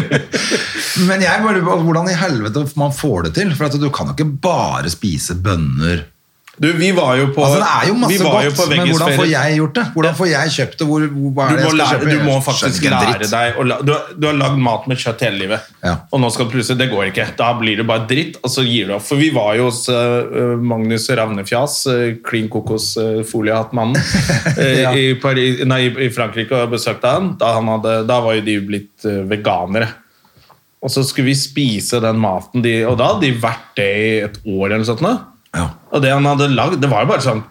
Men 1.08 1.22
jeg 1.24 1.40
bare 1.44 1.62
hvordan 1.64 2.10
i 2.10 2.16
helvete 2.18 2.66
man 2.76 2.92
får 2.92 3.28
det 3.28 3.34
til. 3.38 3.52
For 3.56 3.70
at 3.70 3.78
du 3.80 3.86
kan 3.94 4.10
jo 4.10 4.16
ikke 4.18 4.26
bare 4.44 4.90
spise 4.92 5.36
bønner. 5.40 6.02
Du, 6.60 6.66
vi 6.76 6.90
var 6.92 7.14
jo 7.16 7.30
på 7.32 7.40
Altså, 7.40 7.56
det 7.62 7.68
er 7.72 7.86
jo 7.88 7.94
masse 7.96 8.18
godt, 8.20 8.58
men 8.68 8.90
hvordan 8.90 9.14
får 9.16 9.28
jeg 9.30 9.54
gjort 9.56 9.74
det? 9.78 9.84
Hvordan 9.94 10.16
får 10.18 10.26
jeg 10.28 10.50
kjøpt 10.56 10.74
det? 10.82 10.86
Hvor, 10.90 11.04
hva 11.08 11.46
er 11.46 11.48
Du 11.48 11.56
det 11.56 11.62
jeg 11.62 11.70
skal 11.70 11.78
lære, 11.80 12.00
kjøpe? 12.02 12.10
du 12.10 12.24
må 12.26 12.34
faktisk 12.44 12.84
lære 12.84 13.28
deg 13.30 13.60
la, 13.70 13.78
du, 13.88 13.92
har- 13.94 14.10
du 14.20 14.26
har 14.28 14.36
lagd 14.42 14.58
mat 14.66 14.84
med 14.92 15.00
kjøtt 15.00 15.24
hele 15.24 15.38
livet, 15.40 15.70
Ja. 15.82 15.94
og 16.12 16.20
nå 16.20 16.28
skal 16.34 16.44
du 16.44 16.52
plutselig 16.52 16.78
Det 16.82 16.90
går 16.92 17.06
ikke. 17.14 17.26
Da 17.38 17.48
blir 17.56 17.80
det 17.80 17.86
bare 17.88 18.04
dritt, 18.10 18.36
og 18.44 18.52
så 18.52 18.60
gir 18.68 18.90
du 18.90 18.94
opp. 18.98 19.06
For 19.08 19.16
vi 19.16 19.30
var 19.32 19.54
jo 19.56 19.70
hos 19.70 19.80
uh, 19.88 20.52
Magnus 20.60 21.08
Ravnefjas, 21.08 21.78
uh, 21.88 22.12
Clean 22.28 22.48
Kokos-foliehattmannen, 22.52 23.96
uh, 23.96 24.80
Ja. 24.84 24.92
i, 24.92 25.14
Paris- 25.20 25.64
nei, 25.64 25.86
i 25.88 26.10
Frankrike 26.12 26.60
og 26.60 26.70
besøkte 26.76 27.08
han. 27.16 27.32
Da, 27.40 27.54
han 27.56 27.68
hadde, 27.72 27.96
da 28.08 28.20
var 28.20 28.36
jo 28.36 28.44
de 28.46 28.58
blitt 28.68 29.08
uh, 29.08 29.22
veganere. 29.32 29.88
Og 30.80 30.88
så 30.92 31.02
skulle 31.04 31.28
vi 31.32 31.36
spise 31.36 31.98
den 32.00 32.16
maten, 32.20 32.62
de, 32.64 32.78
og 32.88 32.96
da 33.00 33.10
hadde 33.14 33.26
de 33.26 33.34
vært 33.42 33.74
det 33.76 33.90
i 34.00 34.14
et 34.28 34.38
år 34.48 34.70
eller 34.70 34.78
noe 34.84 34.88
sånt. 34.88 35.04
Ja. 35.56 35.70
Og 35.90 36.02
det 36.04 36.12
han 36.14 36.28
hadde 36.28 36.50
lagd, 36.52 36.80
det 36.82 36.90
var 36.90 37.04
jo 37.04 37.12
bare 37.14 37.24
sånn 37.24 37.46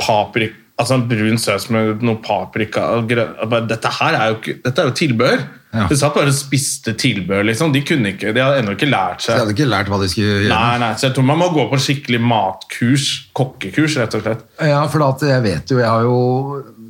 paprika 0.00 0.56
Altså 0.80 0.96
en 0.96 1.02
brun 1.10 1.36
saus 1.36 1.66
med 1.68 2.00
noe 2.00 2.22
paprika 2.24 2.86
og 2.96 3.10
grønn 3.10 3.34
bare, 3.50 3.66
Dette 3.68 3.90
her 3.98 4.16
er 4.16 4.30
jo, 4.30 4.38
ikke, 4.38 4.54
dette 4.64 4.80
er 4.80 4.88
jo 4.88 4.94
tilbehør. 4.96 5.42
Ja. 5.70 5.84
De 5.90 5.98
satt 6.00 6.14
bare 6.16 6.32
og 6.32 6.34
spiste 6.34 6.94
tilbehør, 6.98 7.44
liksom. 7.50 7.74
De 7.74 7.82
kunne 7.86 8.14
ikke, 8.14 8.32
de 8.34 8.42
hadde 8.42 8.62
ennå 8.62 8.72
ikke 8.74 8.88
lært 8.88 9.20
Så 9.20 9.28
de 9.28 9.34
seg 9.34 9.42
hadde 9.42 9.54
ikke 9.54 9.68
lært 9.68 9.90
hva 9.92 10.00
de 10.00 10.08
skulle 10.10 10.30
gjøre. 10.30 10.48
Nei, 10.54 10.78
nei, 10.82 10.90
så 10.96 11.06
jeg 11.06 11.16
tror 11.18 11.26
man 11.28 11.40
må 11.42 11.50
gå 11.54 11.66
på 11.70 11.82
skikkelig 11.84 12.22
matkurs. 12.24 13.10
Kokkekurs, 13.36 13.98
rett 14.00 14.16
og 14.16 14.24
slett. 14.24 14.46
Ja, 14.72 14.80
for 14.90 15.04
at 15.06 15.26
jeg 15.28 15.44
vet 15.44 15.74
jo, 15.74 15.82
jeg 15.84 15.92
har 15.92 16.08
jo 16.08 16.16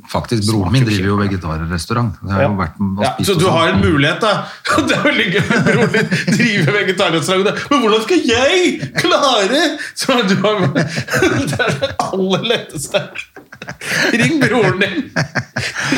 Faktisk, 0.09 0.47
broren 0.49 0.71
min 0.73 0.85
driver 0.87 1.07
jo 1.11 1.17
vegetarrestaurant. 1.19 2.15
Det 2.25 2.33
har 2.33 2.43
jo 2.47 2.55
vært 2.57 2.79
og 2.81 3.03
Ja, 3.03 3.11
så 3.21 3.35
du 3.37 3.43
sånn. 3.45 3.53
har 3.53 3.73
en 3.73 3.81
mulighet, 3.83 4.21
da! 4.23 4.31
Det 4.87 4.95
er 4.97 5.03
veldig 5.05 5.27
gøy 5.33 5.41
at 5.43 5.67
broren 5.67 5.93
din 5.93 6.09
driver 6.37 6.77
vegetarrestaurant. 6.79 7.61
Men 7.71 7.83
hvordan 7.85 8.01
skal 8.07 8.25
jeg 8.31 8.89
klare 8.97 9.61
Så 9.93 10.17
du 10.27 10.35
har, 10.41 10.65
Det 11.51 11.59
er 11.59 11.77
det 11.83 11.91
aller 12.07 12.47
letteste. 12.53 13.03
Ring 14.17 14.39
broren 14.41 14.79
din! 14.81 14.97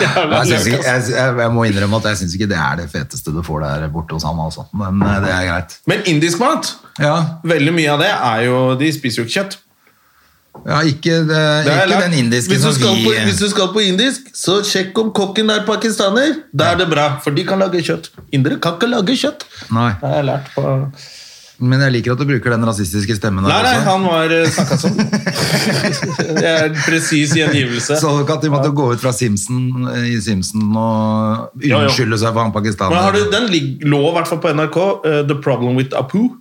Jævla 0.02 0.44
Jeg, 0.50 0.60
ikke, 0.68 0.84
jeg, 0.84 1.04
jeg, 1.14 1.36
jeg 1.40 1.52
må 1.56 1.64
innrømme 1.70 2.00
at 2.02 2.10
jeg 2.12 2.22
syns 2.24 2.34
ikke 2.38 2.50
det 2.52 2.60
er 2.60 2.80
det 2.82 2.88
feteste 2.92 3.32
du 3.32 3.40
får 3.46 3.64
der 3.64 3.88
borte 3.94 4.18
hos 4.18 4.26
han. 4.28 4.40
Altså. 4.44 4.66
Men 4.76 5.00
eh, 5.08 5.20
det 5.24 5.32
er 5.32 5.46
greit. 5.52 5.78
Men 5.90 6.04
indisk 6.12 6.42
mat, 6.44 6.74
Ja, 7.02 7.16
veldig 7.48 7.72
mye 7.74 7.94
av 7.96 8.02
det 8.04 8.10
er 8.14 8.42
jo 8.46 8.58
De 8.78 8.92
spiser 8.94 9.24
jo 9.24 9.30
ikke 9.30 9.40
kjøtt. 9.40 9.56
Ja 10.68 10.82
ikke, 10.88 11.16
det, 11.28 11.40
Det 11.66 11.74
har 11.74 11.90
ikke 11.90 12.04
den 12.06 12.20
indiske 12.22 12.54
hvis, 12.54 12.62
du 12.64 12.70
som 12.78 12.96
vi 12.96 13.08
på, 13.08 13.16
hvis 13.26 13.42
du 13.42 13.48
skal 13.52 13.72
på 13.74 13.82
indisk, 13.84 14.30
så 14.38 14.60
sjekk 14.68 15.02
om 15.02 15.10
kokken 15.16 15.50
er 15.52 15.66
pakistaner. 15.68 16.38
Da 16.54 16.74
er 16.74 16.84
det 16.84 16.88
bra, 16.94 17.10
for 17.24 17.36
de 17.36 17.44
kan 17.48 17.60
lage 17.60 17.82
kjøtt. 17.84 18.14
Indere 18.32 18.62
kan 18.64 18.78
ikke 18.78 18.92
lage 18.94 19.18
kjøtt. 19.18 19.48
Nei, 19.74 19.92
Det 20.00 20.08
har 20.08 20.22
jeg 20.22 20.30
lært 20.30 20.56
på 20.56 20.64
men 21.64 21.80
jeg 21.86 21.94
liker 21.94 22.16
at 22.16 22.20
du 22.20 22.26
bruker 22.28 22.52
den 22.52 22.66
rasistiske 22.66 23.16
stemmen 23.16 23.46
Nei, 23.46 23.60
nei, 23.64 23.76
han 23.86 24.04
var 24.04 24.32
uh, 24.34 24.48
snakka 24.52 24.78
sånn. 24.82 24.98
Det 26.40 26.48
er 26.50 26.66
en 26.66 26.80
presis 26.82 27.36
gjengivelse. 27.38 28.00
Så 28.02 28.12
at 28.24 28.44
de 28.44 28.52
måtte 28.52 28.72
gå 28.76 28.90
ut 28.92 29.02
fra 29.02 29.14
Simpson 29.16 29.88
eh, 29.94 30.10
i 30.16 30.18
Simpson 30.24 30.74
og 30.74 31.54
unnskylde 31.62 32.20
seg 32.20 32.34
for 32.34 32.42
han 32.42 32.50
Men 32.50 32.58
har 32.58 32.58
pakistaneren? 32.58 33.16
du, 33.16 33.32
den 33.32 33.92
lå 33.94 34.02
i 34.10 34.14
hvert 34.18 34.32
fall 34.32 34.42
på 34.44 34.54
NRK, 34.58 34.80
uh, 35.06 35.22
The 35.30 35.38
Problem 35.46 35.80
with 35.80 35.96
Apu. 35.98 36.34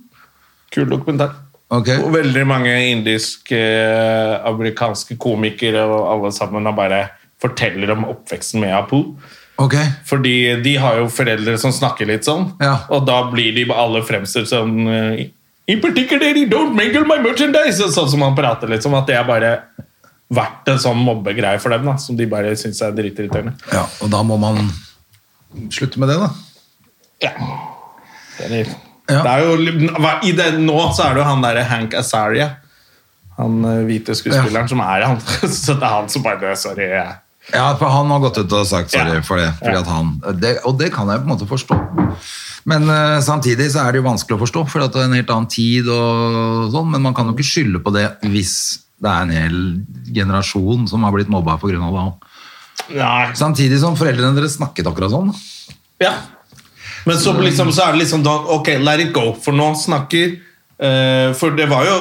Kul 0.72 0.88
dokumentar. 0.90 1.36
Ok. 1.72 1.88
Og 2.04 2.10
veldig 2.12 2.42
mange 2.46 2.72
indiske, 2.90 3.56
eh, 3.56 4.34
amerikanske 4.48 5.16
komikere 5.20 5.84
og 5.88 6.08
alle 6.12 6.32
sammen 6.36 6.66
har 6.68 6.76
bare 6.76 7.02
forteller 7.42 7.90
om 7.94 8.04
oppveksten 8.12 8.60
med 8.60 8.74
Apu. 8.76 9.14
Ok, 9.62 9.74
Fordi 10.08 10.62
de 10.64 10.74
har 10.80 10.96
jo 10.98 11.06
foreldre 11.12 11.56
som 11.60 11.70
snakker 11.72 12.06
litt 12.08 12.24
sånn, 12.24 12.52
Ja. 12.60 12.78
og 12.90 13.06
da 13.06 13.22
blir 13.30 13.54
de 13.54 13.66
alle 13.72 14.02
fremstilt 14.02 14.48
som 14.48 14.88
eh, 14.88 15.26
In 15.68 15.80
particular, 15.80 16.34
don't 16.50 16.74
mingle 16.74 17.04
my 17.06 17.18
merchandise! 17.22 17.78
Sånn 17.94 18.08
som 18.10 18.20
han 18.20 18.34
prater 18.34 18.68
litt 18.68 18.82
som 18.82 18.94
at 18.98 19.06
det 19.06 19.14
er 19.14 19.24
bare 19.24 19.60
vært 20.32 20.66
en 20.72 20.80
sånn 20.82 20.98
mobbegreie 20.98 21.60
for 21.62 21.70
dem, 21.70 21.84
da, 21.86 21.94
som 21.96 22.16
de 22.18 22.26
bare 22.26 22.56
syns 22.58 22.80
er 22.82 22.92
dritirriterende. 22.96 23.54
ja, 23.72 23.84
og 24.02 24.10
da 24.10 24.22
må 24.26 24.38
man 24.40 24.58
slutte 25.70 26.00
med 26.02 26.08
det, 26.10 26.18
da. 26.18 26.30
Ja. 27.22 27.32
Det 28.38 28.44
er, 28.48 28.50
litt... 28.56 28.72
det 28.72 28.91
er 29.10 29.42
jo, 29.42 29.54
i 30.22 30.32
det, 30.38 30.46
nå 30.62 30.76
så 30.94 31.08
er 31.08 31.14
det 31.16 31.22
jo 31.22 31.26
han 31.28 31.42
derre 31.42 31.64
Hank 31.68 31.94
Azaria, 31.98 32.50
han 33.38 33.64
eh, 33.64 33.80
hvite 33.88 34.14
skuespilleren, 34.14 34.68
som 34.70 34.80
er 34.84 35.06
han. 35.08 35.18
Så 35.50 35.74
det 35.74 35.82
er 35.88 35.96
han 35.98 36.08
som 36.12 36.22
bare 36.22 36.54
Sorry. 36.56 36.86
jeg- 36.92 37.18
Ja, 37.52 37.74
for 37.76 37.90
han 37.90 38.06
har 38.12 38.20
gått 38.22 38.38
ut 38.38 38.52
og 38.54 38.66
sagt 38.70 38.90
sorry 38.94 39.16
Ja. 39.16 39.22
for 39.26 39.36
det. 39.36 39.48
Ja. 39.66 39.82
han, 39.82 40.12
det. 40.38 40.58
Og 40.64 40.78
det 40.78 40.92
kan 40.94 41.08
jeg 41.10 41.18
på 41.24 41.26
en 41.26 41.32
måte 41.34 41.48
forstå. 41.50 41.74
Men 42.70 42.84
uh, 42.86 43.18
samtidig 43.20 43.66
så 43.74 43.82
er 43.82 43.92
det 43.92 43.98
jo 43.98 44.06
vanskelig 44.06 44.36
å 44.36 44.42
forstå, 44.44 44.62
for 44.70 44.78
det 44.84 44.94
er 44.94 45.08
en 45.08 45.16
helt 45.18 45.32
annen 45.34 45.48
tid 45.50 45.88
og 45.90 46.70
sånn. 46.70 46.92
Men 46.92 47.02
man 47.02 47.14
kan 47.18 47.26
jo 47.26 47.34
ikke 47.34 47.48
skylde 47.48 47.80
på 47.82 47.90
det 47.96 48.04
hvis 48.30 48.54
det 49.02 49.10
er 49.10 49.24
en 49.26 49.34
hel 49.34 49.58
generasjon 50.14 50.86
som 50.86 51.02
har 51.02 51.10
blitt 51.16 51.32
mobba 51.32 51.56
pga. 51.58 51.72
det. 51.74 52.94
Nei, 53.00 53.32
Samtidig 53.34 53.80
som 53.82 53.96
foreldrene 53.98 54.36
deres 54.38 54.54
snakket 54.60 54.86
akkurat 54.86 55.10
sånn. 55.10 55.32
Ja. 55.98 56.12
Men 57.04 57.18
så, 57.18 57.32
liksom, 57.40 57.72
så 57.72 57.88
er 57.88 57.92
det 57.96 58.04
liksom 58.04 58.22
da, 58.22 58.36
Ok, 58.54 58.68
let 58.78 59.00
it 59.02 59.12
go, 59.14 59.32
for 59.42 59.56
nå 59.56 59.72
snakker 59.78 60.36
uh, 60.82 61.32
For 61.38 61.56
det 61.58 61.66
var 61.70 61.86
jo 61.88 61.96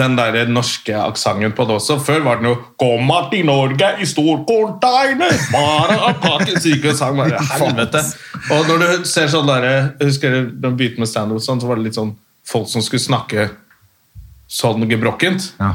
den 0.00 0.16
der 0.18 0.50
norske 0.50 0.94
aksenten 0.98 1.54
på 1.56 1.66
det 1.68 1.78
også. 1.78 1.98
Før 2.04 2.22
var 2.26 2.40
den 2.40 2.52
jo 2.52 2.56
'Komma 2.80 3.24
til 3.32 3.46
Norge 3.46 3.94
i 4.00 4.06
stor 4.06 4.44
container', 4.48 5.40
bare 5.52 5.98
av 6.10 6.20
pakken 6.22 6.60
syke 6.60 6.94
sang 6.96 7.16
bare 7.18 7.40
helvete. 7.54 8.04
Og 8.50 8.68
når 8.68 8.84
du 8.84 9.08
ser 9.08 9.28
sånn 9.32 9.48
der, 9.50 9.68
Jeg 10.00 10.12
husker 10.12 10.30
da 10.30 10.68
jeg 10.68 10.76
begynte 10.76 11.02
med 11.02 11.08
standup, 11.08 11.42
sånn, 11.42 11.60
så 11.60 11.66
var 11.66 11.80
det 11.80 11.90
litt 11.90 11.98
sånn 11.98 12.14
folk 12.44 12.68
som 12.68 12.82
skulle 12.82 13.02
snakke 13.02 13.50
sånn 14.50 14.86
gebrokkent. 14.88 15.54
Ja. 15.58 15.74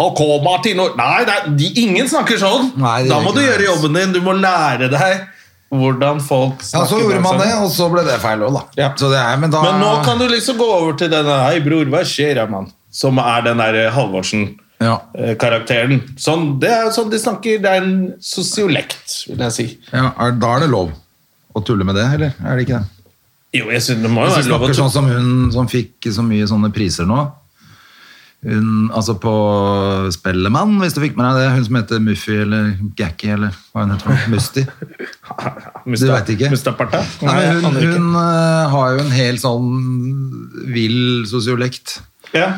Og 0.00 0.16
kom 0.16 0.46
til 0.64 0.78
Norge 0.78 0.96
Nei, 0.96 1.22
er, 1.22 1.50
de, 1.56 1.68
ingen 1.82 2.08
snakker 2.08 2.38
sånn! 2.40 2.72
Nei, 2.80 3.04
da 3.08 3.20
må 3.20 3.34
du 3.36 3.42
gjøre 3.42 3.66
jobben 3.68 3.98
din. 3.98 4.14
Du 4.16 4.22
må 4.24 4.32
lære 4.32 4.88
deg 4.92 5.26
hvordan 5.70 6.18
folk 6.22 6.62
ja, 6.66 6.82
så 6.86 6.98
gjorde 6.98 7.20
man 7.22 7.38
det, 7.38 7.50
og 7.62 7.70
så 7.70 7.86
ble 7.92 8.02
det 8.06 8.16
feil 8.22 8.42
òg, 8.42 8.52
da. 8.56 8.62
Ja. 8.80 8.88
Så 8.98 9.10
det 9.12 9.20
er, 9.22 9.36
men, 9.38 9.50
da 9.54 9.60
Men 9.62 9.78
nå 9.82 9.90
kan 10.06 10.18
du 10.18 10.26
liksom 10.30 10.58
gå 10.58 10.66
over 10.66 10.96
til 10.98 11.10
denne 11.12 11.36
Hei, 11.46 11.60
bror, 11.62 11.86
hva 11.92 12.02
skjer, 12.06 12.40
mann? 12.50 12.70
Som 12.90 13.18
er 13.22 13.44
den 13.46 13.58
der 13.62 13.90
Halvorsen-karakteren. 13.94 16.00
ja. 16.00 16.16
Sånn, 16.18 16.56
det 16.62 16.72
er 16.74 16.90
sånn 16.94 17.10
de 17.12 17.18
snakker. 17.22 17.60
Det 17.62 17.70
er 17.70 17.78
en 17.84 17.92
sosiolekt, 18.18 19.20
vil 19.28 19.38
jeg 19.46 19.52
si. 19.54 19.66
Ja, 19.92 20.08
er, 20.18 20.34
Da 20.42 20.56
er 20.56 20.60
det 20.66 20.70
lov 20.72 20.90
å 21.54 21.62
tulle 21.66 21.84
med 21.86 21.94
det, 21.98 22.06
eller 22.18 22.30
er 22.34 22.56
det 22.58 22.66
ikke 22.66 22.80
det? 22.80 22.86
Jo, 23.60 23.66
jeg 23.74 23.82
synes 23.82 24.02
det 24.06 24.10
må 24.14 24.20
jo 24.26 24.30
være 24.34 24.50
lov 24.50 24.62
å 24.62 24.64
tulle. 24.70 24.78
sånn 24.78 24.90
som 24.94 25.06
hun 25.10 25.30
som 25.54 25.66
fikk 25.70 26.06
så 26.14 26.22
mye 26.26 26.46
sånne 26.50 26.70
priser 26.74 27.06
nå 27.06 27.20
hun, 28.40 28.88
altså 28.96 29.18
på 29.20 29.32
Spellemann, 30.14 30.78
hvis 30.80 30.94
du 30.96 31.02
fikk 31.02 31.18
med 31.18 31.26
deg 31.28 31.42
det. 31.42 31.48
Hun 31.58 31.64
som 31.66 31.76
heter 31.76 32.00
Muffy 32.00 32.38
eller 32.40 32.70
Gacky, 32.96 33.34
eller 33.34 33.56
hva 33.74 33.84
hun 33.84 33.92
heter. 33.92 34.22
Musti. 34.32 34.64
Du 35.90 36.06
vet 36.06 36.28
ikke? 36.34 36.48
Mustaparta? 36.52 37.00
Nei, 37.24 37.40
hun, 37.60 37.76
hun 37.76 38.08
uh, 38.14 38.70
har 38.72 38.94
jo 38.94 39.02
en 39.02 39.12
helt 39.12 39.42
sånn 39.42 39.68
vill 40.70 41.26
sosiolekt. 41.28 41.98
Ja. 42.36 42.54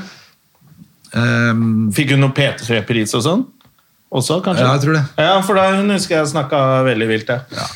Um, 1.14 1.90
Fikk 1.94 2.14
hun 2.14 2.22
noe 2.24 2.34
P3-pris 2.36 3.14
og 3.18 3.24
sånn? 3.26 3.44
Også, 4.12 4.38
kanskje? 4.44 4.64
Ja, 4.66 4.76
jeg 4.76 4.84
tror 4.84 4.98
det. 4.98 5.02
Ja, 5.24 5.34
for 5.44 5.58
da 5.58 5.66
hun 5.78 5.92
husker 5.94 6.18
jeg 6.18 6.30
snakka 6.34 6.62
veldig 6.86 7.08
vilt, 7.08 7.30
ja. 7.32 7.68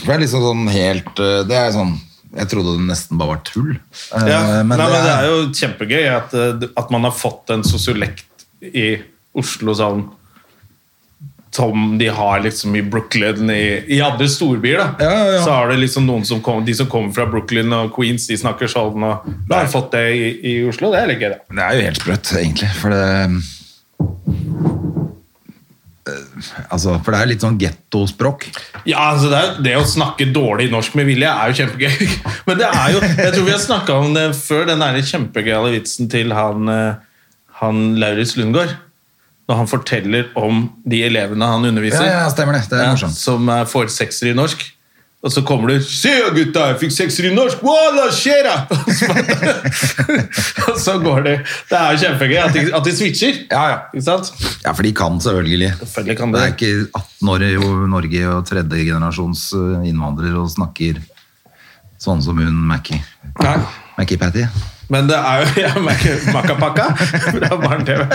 det 0.00 0.14
er 0.14 0.22
liksom 0.22 0.44
sånn 0.46 0.70
helt 0.72 1.20
eh, 1.20 1.42
Det 1.48 1.58
er 1.58 1.74
sånn 1.74 1.92
Jeg 2.36 2.48
trodde 2.50 2.74
det 2.76 2.86
nesten 2.90 3.16
bare 3.18 3.28
var 3.36 3.42
tull. 3.48 3.72
Eh, 4.14 4.28
ja. 4.28 4.40
men 4.62 4.76
Nei, 4.76 4.86
det 4.86 4.92
men 4.92 5.04
det 5.06 5.14
er- 5.14 5.28
jo 5.30 5.48
kjempegøy 5.56 6.08
at, 6.16 6.34
eh, 6.34 6.68
at 6.76 6.90
man 6.90 7.02
har 7.08 7.12
fått 7.16 7.50
en 7.54 7.62
sosiolekt 7.64 8.24
i 8.62 8.98
Oslo 9.38 9.72
sånn 9.74 10.08
som 11.50 11.96
de 11.98 12.06
har 12.12 12.40
liksom 12.44 12.74
i 12.76 12.82
Brooklyn, 12.82 13.48
i, 13.50 13.82
i 13.96 14.00
andre 14.04 14.28
storbyer. 14.28 14.78
da 14.78 14.88
Ja, 15.00 15.10
ja, 15.10 15.30
ja. 15.32 15.44
Så 15.44 15.50
har 15.50 15.68
det 15.72 15.78
liksom 15.80 16.04
noen 16.06 16.24
som 16.28 16.42
kom, 16.44 16.60
De 16.64 16.74
som 16.74 16.86
kommer 16.86 17.12
fra 17.16 17.24
Brooklyn 17.26 17.72
og 17.72 17.94
Queens, 17.96 18.26
de 18.28 18.36
snakker 18.36 18.68
sånn. 18.70 19.02
Og 19.02 19.24
da 19.48 19.62
har 19.62 19.70
fått 19.72 19.90
det 19.96 20.04
i, 20.14 20.28
i 20.44 20.52
Oslo. 20.68 20.92
Det 20.92 21.00
er 21.00 21.08
litt 21.08 21.22
gøy, 21.24 21.30
da. 21.32 21.38
Det 21.56 21.64
er 21.64 21.78
jo 21.80 21.86
helt 21.88 22.02
sprøtt, 22.02 22.32
egentlig. 22.36 22.68
For 22.78 22.90
det 22.94 23.06
eh, 23.24 24.67
Altså, 26.68 26.96
for 27.04 27.14
det 27.14 27.20
er 27.20 27.30
litt 27.32 27.44
sånn 27.44 27.58
gettospråk. 27.60 28.48
Ja, 28.88 29.10
altså 29.12 29.30
det, 29.32 29.40
er, 29.40 29.60
det 29.64 29.74
å 29.78 29.84
snakke 29.88 30.28
dårlig 30.34 30.68
norsk 30.72 30.96
med 30.98 31.08
vilje 31.10 31.30
er 31.30 31.52
jo 31.52 31.58
kjempegøy. 31.60 32.08
Men 32.48 32.60
det 32.60 32.68
er 32.68 32.94
jo 32.94 33.02
Jeg 33.04 33.34
tror 33.34 33.46
vi 33.46 33.54
har 33.54 33.62
snakka 33.62 33.98
om 34.02 34.16
det 34.16 34.26
før, 34.38 34.66
den 34.70 34.84
der 34.84 35.00
kjempegøyale 35.10 35.74
vitsen 35.76 36.10
til 36.12 36.34
han, 36.36 36.70
eh, 36.72 37.28
han 37.62 37.84
Lauritz 38.00 38.36
Lundgaard. 38.38 38.76
Når 39.48 39.62
han 39.62 39.70
forteller 39.70 40.26
om 40.36 40.66
de 40.84 41.04
elevene 41.06 41.46
han 41.48 41.64
underviser. 41.64 42.04
Ja, 42.04 42.24
ja, 42.24 42.32
stemmer 42.32 42.58
det. 42.58 42.66
Det 42.68 42.82
er 42.82 42.90
Ja, 42.92 43.12
som 43.16 43.48
får 43.72 43.88
sekser 43.94 44.28
i 44.32 44.36
norsk. 44.36 44.66
Og 45.22 45.32
så 45.34 45.42
kommer 45.42 45.68
du 45.68 45.80
'Se, 45.82 46.10
gutta, 46.34 46.66
jeg 46.68 46.76
fikk 46.78 46.92
sekser 46.94 47.26
i 47.26 47.34
norsk! 47.34 47.58
Walla, 47.66 48.04
skjer 48.14 48.46
det?' 48.46 48.78
Og 50.70 50.78
så 50.78 50.94
går 51.02 51.22
det 51.26 51.34
Det 51.70 51.78
er 51.78 51.90
jo 51.90 51.98
kjempegøy 52.04 52.38
at 52.38 52.54
de, 52.54 52.62
at 52.76 52.84
de 52.84 52.92
switcher. 52.96 53.34
Ja, 53.50 53.64
ja. 53.72 53.78
Ikke 53.94 54.04
sant? 54.04 54.30
Ja, 54.64 54.70
for 54.72 54.82
de 54.86 54.92
kan 54.94 55.18
selvfølgelig. 55.20 55.72
Selvfølgelig 55.80 56.16
kan 56.20 56.32
Det 56.32 56.40
det. 56.40 56.46
er 56.46 56.54
ikke 56.54 56.86
18 56.94 57.28
år 57.34 57.42
i 57.42 57.52
Norge 57.90 58.28
og 58.36 58.46
tredje 58.46 58.84
generasjons 58.92 59.52
eh, 59.58 59.88
innvandrer 59.90 60.38
og 60.38 60.50
snakker 60.54 61.02
sånn 61.98 62.22
som 62.22 62.38
hun 62.38 62.54
Mackie. 62.70 63.02
Nei. 63.42 63.58
Mackie 63.98 64.16
Patty. 64.18 64.46
Men 64.88 65.08
det 65.10 65.18
er 65.18 65.42
jo 65.42 65.46
ja, 65.66 65.72
Makapaka 66.32 66.94
fra 66.94 67.56
Barne-TV. 67.58 68.06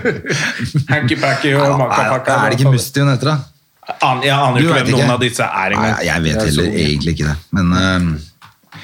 Hanky-packy 0.92 1.52
og 1.60 1.78
Makapaka. 1.78 2.32
Er 2.46 2.50
det 2.50 2.60
ikke 2.60 2.72
Musti 2.72 3.00
hun 3.04 3.12
heter, 3.12 3.34
da? 3.34 3.51
An, 4.02 4.20
jeg 4.22 4.30
aner 4.30 4.60
Du 4.60 4.66
ikke 4.68 4.74
hvem 4.78 4.86
ikke? 4.92 4.98
noen 4.98 5.10
av 5.10 5.20
disse 5.20 5.42
er 5.42 5.70
Nei, 5.74 5.88
jeg 6.06 6.22
vet 6.22 6.36
er 6.36 6.44
heller 6.46 6.68
så- 6.68 6.82
egentlig 6.86 7.14
ikke 7.16 7.26
det. 7.32 7.36
Men, 7.50 7.72
eh, 7.72 8.80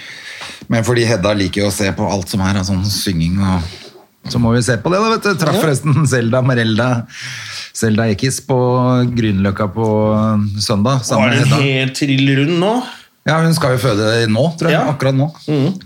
men 0.68 0.84
fordi 0.84 1.04
Hedda 1.06 1.34
liker 1.38 1.62
jo 1.62 1.68
å 1.68 1.72
se 1.72 1.90
på 1.96 2.08
alt 2.12 2.28
som 2.28 2.40
er 2.44 2.58
av 2.58 2.66
sånn 2.66 2.84
synging 2.84 3.38
og 3.40 3.62
så 4.28 4.36
må 4.42 4.50
vi 4.52 4.60
se 4.60 4.74
på 4.76 4.90
det, 4.92 4.98
da, 5.00 5.08
vet 5.14 5.22
du. 5.24 5.34
Traff 5.40 5.56
forresten 5.62 6.02
Selda 6.06 6.42
Marelda 6.44 7.06
Selda 7.72 8.02
Ekiz 8.12 8.40
på 8.44 8.58
Grünerløkka 9.16 9.68
på 9.72 9.86
søndag. 10.60 10.98
Var 10.98 11.06
Sammen 11.06 11.30
med 11.30 11.38
hun 11.38 11.48
Hedda. 11.48 11.62
helt 11.62 11.94
trill 11.96 12.26
rund 12.36 12.58
nå? 12.60 12.72
Ja, 13.28 13.38
hun 13.40 13.54
skal 13.54 13.76
jo 13.76 13.80
føde 13.86 14.26
nå, 14.28 14.44
tror 14.58 14.68
jeg. 14.68 14.76
Ja. 14.76 14.92
Akkurat 14.92 15.14
nå. 15.16 15.30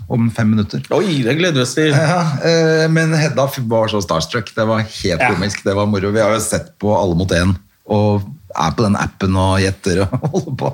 Om 0.09 0.29
fem 0.31 0.49
minutter. 0.55 0.81
Oi, 0.95 1.21
det 1.23 1.37
gleder 1.39 1.53
vi 1.61 1.61
oss 1.61 1.73
til. 1.75 1.91
Ja, 1.91 2.19
eh, 2.43 2.87
men 2.91 3.13
Hedda 3.13 3.47
var 3.69 3.87
så 3.93 4.01
starstruck. 4.03 4.51
Det 4.55 4.65
var 4.67 4.79
helt 4.79 5.21
Ja. 5.21 5.29
komisk. 5.31 5.63
Det 5.63 5.75
var 5.75 5.85
moro. 5.85 6.11
Vi 6.11 6.19
har 6.19 6.31
jo 6.33 6.39
sett 6.39 6.73
på 6.79 6.91
Alle 6.99 7.15
mot 7.15 7.29
én 7.29 7.55
og 7.87 8.23
er 8.53 8.77
på 8.77 8.85
den 8.85 8.97
appen 8.99 9.35
og 9.39 9.57
gjetter 9.63 10.05
og 10.05 10.15
holder 10.35 10.55
på. 10.59 10.71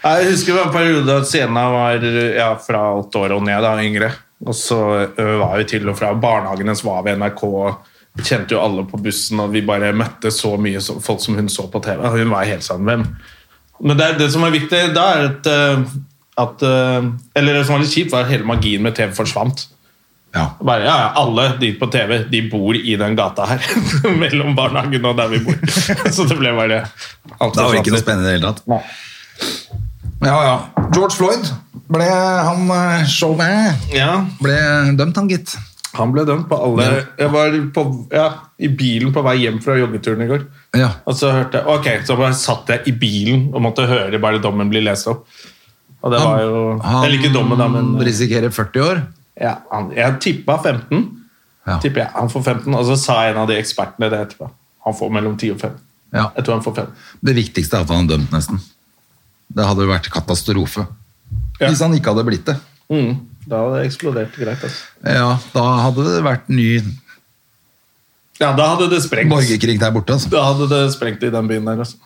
Jeg 0.00 0.30
husker 0.30 0.56
en 0.56 0.72
periode 0.72 1.16
at 1.20 1.28
Sena 1.28 1.66
var 1.74 2.04
ja, 2.08 2.50
fra 2.64 2.86
åtte 2.96 3.20
år 3.20 3.36
og 3.36 3.44
ned, 3.44 3.60
da, 3.60 3.74
yngre. 3.84 4.10
Og 4.48 4.56
så 4.56 4.78
var 5.16 5.58
vi 5.58 5.66
til 5.68 5.88
og 5.92 5.98
fra 5.98 6.14
barnehagen 6.16 6.64
hennes 6.64 6.84
var 6.86 7.02
ved 7.04 7.20
NRK. 7.20 7.42
Vi 8.16 8.24
kjente 8.24 8.56
jo 8.56 8.62
alle 8.62 8.86
på 8.88 9.00
bussen, 9.04 9.42
og 9.44 9.52
vi 9.52 9.60
bare 9.66 9.92
møtte 9.92 10.32
så 10.32 10.54
mye 10.56 10.80
folk 10.80 11.20
som 11.20 11.36
hun 11.36 11.50
så 11.52 11.66
på 11.68 11.82
TV. 11.84 12.00
Hun 12.16 12.32
var 12.32 12.48
helt 12.48 12.64
sammen 12.64 12.88
hvem? 12.88 13.04
Men 13.84 14.00
det, 14.00 14.08
det 14.22 14.30
som 14.32 14.46
er 14.46 14.56
viktig 14.56 14.80
da, 14.96 15.04
er 15.18 15.28
at, 15.28 15.50
at 16.40 16.64
Eller 17.36 17.58
det 17.58 17.66
som 17.66 17.76
var 17.76 17.84
litt 17.84 17.92
kjipt, 17.92 18.14
var 18.14 18.24
at 18.24 18.32
hele 18.32 18.48
magien 18.48 18.82
med 18.84 18.96
TV 18.96 19.12
forsvant. 19.16 19.68
Ja. 20.34 20.44
Bare, 20.62 20.84
ja, 20.86 20.96
ja, 21.00 21.12
Alle 21.18 21.46
de 21.58 21.72
på 21.74 21.88
TV 21.90 22.20
de 22.30 22.42
bor 22.50 22.76
i 22.78 22.96
den 22.96 23.16
gata 23.18 23.48
her. 23.50 23.64
Mellom 24.22 24.54
barnehagen 24.58 25.08
og 25.10 25.16
der 25.18 25.32
vi 25.32 25.40
bor. 25.46 25.58
Så 26.14 26.26
det 26.30 26.38
ble 26.38 26.52
bare 26.54 26.84
alt 27.38 27.56
Det 27.56 27.64
var 27.64 27.80
ikke 27.80 27.94
noe 27.96 28.02
spennende 28.02 28.28
i 28.28 28.36
det 28.36 28.38
hele 28.38 28.52
tatt. 28.52 28.62
Ja, 30.20 30.36
ja. 30.44 30.86
George 30.92 31.16
Floyd 31.16 31.50
ble 31.90 32.06
han 32.06 32.68
eh, 32.74 33.06
showman 33.08 33.78
Ja, 33.94 34.20
ble 34.42 34.56
dømt, 34.98 35.16
han 35.16 35.30
gitt. 35.30 35.56
Han 35.96 36.12
ble 36.14 36.22
dømt 36.28 36.46
på 36.50 36.58
alle 36.60 36.86
Jeg 37.18 37.30
var 37.32 37.54
på, 37.74 37.84
ja, 38.14 38.26
i 38.62 38.68
bilen 38.68 39.14
på 39.14 39.24
vei 39.26 39.38
hjem 39.42 39.58
fra 39.64 39.74
joggeturen 39.80 40.22
i 40.22 40.28
går. 40.30 40.44
Ja. 40.78 40.92
Og 41.08 41.16
så 41.18 41.32
hørte 41.34 41.62
jeg, 41.62 41.66
ok, 41.72 42.04
så 42.06 42.18
bare 42.20 42.36
satt 42.38 42.70
jeg 42.70 42.92
i 42.92 42.94
bilen 43.00 43.48
og 43.50 43.64
måtte 43.64 43.88
høre 43.90 44.20
bare 44.22 44.42
dommen 44.44 44.70
bli 44.70 44.84
lest 44.84 45.08
opp. 45.10 45.24
Og 46.00 46.14
det 46.14 46.20
var 46.22 46.44
jo 46.44 46.60
Jeg 46.78 47.16
liker 47.16 47.32
dommen, 47.34 47.58
da, 47.60 47.66
men 47.72 47.96
risikerer 48.06 48.52
40 48.54 48.86
år. 48.86 49.02
Ja, 49.38 49.58
han, 49.70 49.90
Jeg 49.96 50.18
tippa 50.20 50.56
15. 50.62 51.04
Ja. 51.66 51.76
Tipper 51.82 52.00
jeg, 52.02 52.10
Han 52.14 52.30
får 52.32 52.42
15, 52.42 52.74
og 52.74 52.84
så 52.88 52.96
sa 52.98 53.18
en 53.28 53.36
av 53.42 53.46
de 53.50 53.54
ekspertene 53.60 54.08
det 54.10 54.18
etterpå. 54.24 54.48
Han 54.86 54.96
får 54.96 55.10
mellom 55.12 55.36
10 55.36 55.50
og 55.54 55.60
5. 55.60 55.74
Ja. 56.16 56.24
Jeg 56.36 56.44
tror 56.46 56.54
han 56.58 56.64
får 56.64 56.74
5. 56.80 56.86
Det 57.28 57.34
viktigste 57.36 57.76
er 57.76 57.84
at 57.84 57.92
han 57.92 58.08
er 58.08 58.16
dømt, 58.16 58.32
nesten. 58.34 58.60
Det 59.50 59.66
hadde 59.66 59.86
vært 59.90 60.08
katastrofe. 60.10 60.86
Ja. 61.60 61.68
Hvis 61.68 61.82
han 61.84 61.94
ikke 61.94 62.14
hadde 62.14 62.24
blitt 62.26 62.46
det. 62.48 62.56
Mm, 62.90 63.12
da 63.46 63.60
hadde 63.62 63.78
det 63.82 63.86
eksplodert 63.90 64.34
greit. 64.40 64.64
Altså. 64.66 64.88
Ja, 65.04 65.28
da 65.54 65.64
hadde 65.84 66.06
det 66.08 66.22
vært 66.26 66.48
ny 66.50 66.80
Ja, 68.40 68.54
da 68.56 68.70
hadde 68.72 68.88
det 68.90 69.02
sprengt. 69.04 69.28
borgerkrig 69.30 69.78
der 69.80 69.92
borte. 69.92 70.16
Altså. 70.16 70.30
Da 70.32 70.42
hadde 70.48 70.68
det 70.72 70.92
sprengt 70.94 71.22
i 71.22 71.30
den 71.30 71.48
byen 71.50 71.66
der. 71.68 71.82
Altså. 71.84 71.96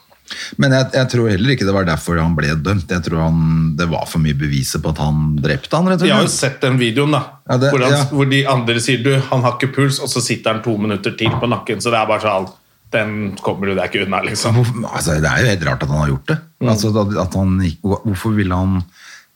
Men 0.57 0.73
jeg, 0.73 0.87
jeg 0.97 1.09
tror 1.13 1.29
heller 1.31 1.53
ikke 1.55 1.67
det 1.69 1.75
var 1.77 1.85
derfor 1.89 2.19
han 2.19 2.35
ble 2.39 2.55
dømt. 2.65 2.91
Jeg 2.91 3.05
tror 3.05 3.21
han, 3.27 3.39
det 3.77 3.87
var 3.91 4.07
for 4.09 4.23
mye 4.25 4.37
beviser 4.41 4.81
på 4.83 4.91
at 4.95 5.03
han 5.05 5.37
drepte 5.45 5.77
han, 5.77 5.91
rett 5.93 6.03
og 6.03 6.09
Jeg 6.09 6.17
har 6.17 6.25
jo 6.27 6.33
sett 6.33 6.61
den 6.65 6.79
videoen, 6.81 7.13
da. 7.17 7.21
Ja, 7.51 7.59
det- 7.61 7.71
hvor, 7.75 7.85
han, 7.85 7.93
ja. 7.99 8.03
hvor 8.11 8.31
de 8.31 8.41
andre 8.49 8.81
sier 8.81 9.03
du, 9.05 9.13
han 9.31 9.45
har 9.45 9.59
ikke 9.59 9.73
puls, 9.77 10.01
og 10.01 10.09
så 10.09 10.23
sitter 10.25 10.55
han 10.55 10.63
to 10.65 10.77
minutter 10.81 11.13
til 11.19 11.31
på 11.41 11.51
nakken. 11.53 11.83
Så 11.85 11.93
det 11.93 12.01
er 12.01 12.09
bare 12.11 12.25
sånn 12.25 12.49
Den 12.95 13.15
kommer 13.43 13.67
du 13.67 13.75
deg 13.75 13.89
ikke 13.91 14.05
unna, 14.07 14.21
liksom. 14.23 14.61
Altså, 14.87 15.17
det 15.21 15.27
er 15.27 15.41
jo 15.43 15.49
helt 15.51 15.65
rart 15.67 15.83
at 15.83 15.91
han 15.91 15.99
har 16.05 16.13
gjort 16.13 16.29
det. 16.31 16.37
Mm. 16.63 16.69
Altså, 16.71 16.93
at, 17.03 17.17
at 17.25 17.35
han, 17.41 17.57
hvorfor 17.83 18.37
ville 18.37 18.55
han 18.55 18.77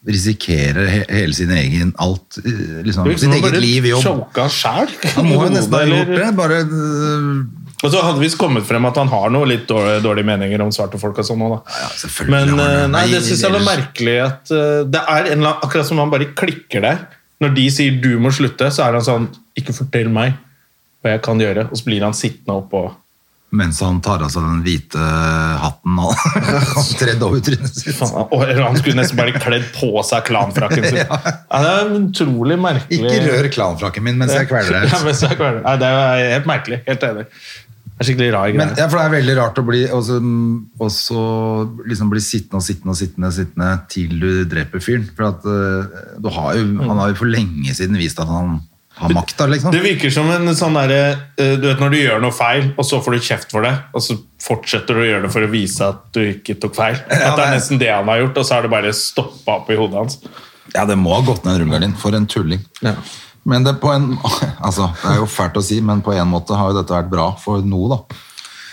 risikere 0.08 0.84
he, 0.88 1.00
hele 1.10 1.34
sin 1.34 1.50
egen 1.50 1.90
alt, 2.00 2.38
eh, 2.44 2.82
liksom, 2.86 3.08
sitt 3.18 3.34
eget 3.34 3.56
liv 3.60 3.88
i 3.88 3.90
jobb? 3.96 4.04
Choka 4.06 4.46
sjæl. 4.52 4.92
Han 5.16 5.26
må 5.26 5.40
jo 5.42 5.48
nesten 5.56 5.74
ha 5.74 5.82
gjort 5.90 6.12
det. 6.14 6.28
Bare 6.38 6.60
øh, 6.62 7.32
Og 7.78 7.92
så 7.92 8.00
hadde 8.02 8.18
visst 8.18 8.38
kommet 8.40 8.64
frem 8.66 8.84
at 8.88 8.96
han 8.98 9.10
har 9.12 9.30
noe 9.30 9.46
litt 9.46 9.68
dårlige, 9.70 10.00
dårlige 10.02 10.26
meninger 10.26 10.64
om 10.64 10.72
svarte 10.74 10.98
folk 10.98 11.20
og 11.22 11.26
sånn 11.28 11.44
også. 11.46 11.60
Ja, 11.78 11.90
selvfølgelig 12.02 12.34
Men 12.34 12.48
han 12.58 12.74
eh, 12.82 12.88
nei, 12.96 13.04
det 13.12 13.22
syns 13.28 13.44
jeg 13.46 13.54
var 13.54 13.66
merkelig 13.68 14.16
at 14.24 14.50
eh, 14.56 14.80
det 14.90 15.02
er 15.14 15.30
en, 15.36 15.46
Akkurat 15.52 15.86
som 15.86 16.00
han 16.02 16.10
bare 16.10 16.32
klikker 16.34 16.82
der. 16.82 17.04
Når 17.38 17.52
de 17.54 17.68
sier 17.70 18.00
'du 18.02 18.16
må 18.18 18.32
slutte', 18.34 18.66
så 18.74 18.88
er 18.88 18.98
han 18.98 19.04
sånn 19.06 19.28
'ikke 19.54 19.76
fortell 19.76 20.08
meg 20.10 20.34
hva 21.04 21.12
jeg 21.14 21.22
kan 21.22 21.38
gjøre', 21.38 21.68
og 21.70 21.76
så 21.78 21.84
blir 21.86 22.02
han 22.02 22.12
sittende 22.18 22.58
oppå 22.64 22.88
Mens 23.50 23.78
han 23.80 23.96
tar 24.04 24.20
av 24.20 24.28
seg 24.28 24.42
den 24.44 24.58
hvite 24.60 24.98
hatten 25.62 25.94
og 26.04 26.12
tredd 27.00 27.22
over 27.24 27.40
trynet 27.40 27.72
sitt. 27.78 27.96
Og- 28.02 28.44
Han 28.44 28.76
skulle 28.76 28.98
nesten 28.98 29.16
bare 29.16 29.32
kledd 29.40 29.70
på 29.72 30.02
seg 30.04 30.26
klanfrakken 30.28 30.84
sin. 30.84 30.98
Ja. 31.06 31.16
Ja, 31.48 31.62
det 31.64 31.70
er 31.78 31.94
utrolig 31.96 32.58
merkelig. 32.60 32.98
Ikke 33.08 33.22
rør 33.30 33.48
klanfrakken 33.54 34.04
min 34.04 34.18
mens 34.20 34.34
jeg 34.36 34.50
kveler 34.50 34.68
Ja, 34.76 34.82
deg. 34.84 35.06
mens 35.06 35.22
jeg 35.24 35.38
kveler. 35.40 35.62
Nei, 35.64 35.76
det 35.80 35.88
er 35.94 36.26
helt 36.34 36.50
merkelig. 36.50 36.82
Helt 36.90 37.02
enig. 37.08 37.24
Det 37.98 38.04
er 38.04 38.08
skikkelig 38.12 38.30
rar 38.30 38.50
greie. 38.54 38.60
Men, 38.60 38.76
ja, 38.78 38.84
for 38.86 39.00
det 39.00 39.04
er 39.08 39.14
veldig 39.16 39.32
rart 39.40 39.56
å 39.58 39.62
bli 39.66 39.80
også, 39.90 40.20
også 40.86 41.22
liksom 41.90 42.12
bli 42.12 42.22
sittende 42.22 42.60
og 42.60 42.62
sittende 42.62 42.94
og 42.94 42.98
sittende, 43.00 43.30
sittende 43.34 43.70
til 43.90 44.12
du 44.22 44.28
dreper 44.46 44.84
fyren. 44.84 45.08
For 45.18 45.26
at 45.32 45.46
uh, 45.50 46.02
du 46.22 46.28
har 46.30 46.54
jo, 46.60 46.68
han 46.84 47.02
har 47.02 47.10
jo 47.10 47.18
for 47.18 47.32
lenge 47.32 47.74
siden 47.74 47.98
vist 47.98 48.22
at 48.22 48.30
han 48.30 48.60
har 49.00 49.14
makta, 49.16 49.48
liksom. 49.50 49.74
Det 49.74 49.82
virker 49.82 50.14
som 50.14 50.30
en 50.30 50.50
sånn 50.58 50.74
derre 50.78 51.02
eh, 51.38 51.52
Du 51.58 51.68
vet 51.68 51.82
når 51.82 51.92
du 51.94 51.98
gjør 52.00 52.22
noe 52.22 52.34
feil, 52.34 52.72
og 52.78 52.86
så 52.86 53.02
får 53.02 53.14
du 53.14 53.26
kjeft 53.28 53.54
for 53.54 53.66
det, 53.66 53.74
og 53.94 54.04
så 54.04 54.18
fortsetter 54.42 54.94
du 54.94 55.02
å 55.02 55.08
gjøre 55.08 55.26
det 55.26 55.34
for 55.34 55.46
å 55.46 55.52
vise 55.52 55.90
at 55.90 56.04
du 56.14 56.22
ikke 56.22 56.58
tok 56.62 56.78
feil. 56.78 56.98
At 57.10 57.38
det 57.38 57.46
er 57.46 57.56
nesten 57.58 57.82
det 57.82 57.90
han 57.90 58.10
har 58.10 58.22
gjort, 58.24 58.38
og 58.38 58.46
så 58.46 58.58
har 58.58 58.66
det 58.66 58.74
bare 58.78 58.94
stoppa 58.94 59.60
opp 59.60 59.74
i 59.74 59.78
hodet 59.78 60.02
hans. 60.02 60.20
Ja, 60.74 60.84
det 60.86 60.98
må 61.00 61.14
ha 61.16 61.22
gått 61.26 61.46
ned 61.46 61.56
en 61.56 61.64
rullegardin. 61.64 61.96
For 61.98 62.14
en 62.14 62.30
tulling. 62.30 62.62
Ja. 62.84 62.94
Men 63.48 63.64
det, 63.64 63.76
på 63.80 63.88
en, 63.94 64.10
altså, 64.66 64.90
det 65.02 65.12
er 65.14 65.20
jo 65.22 65.28
fælt 65.32 65.56
å 65.56 65.62
si, 65.64 65.78
men 65.84 66.02
på 66.04 66.12
en 66.14 66.28
måte 66.28 66.56
har 66.58 66.72
jo 66.72 66.80
dette 66.82 66.92
vært 66.94 67.08
bra 67.12 67.30
for 67.40 67.64
noe, 67.64 67.88
da. 67.96 68.18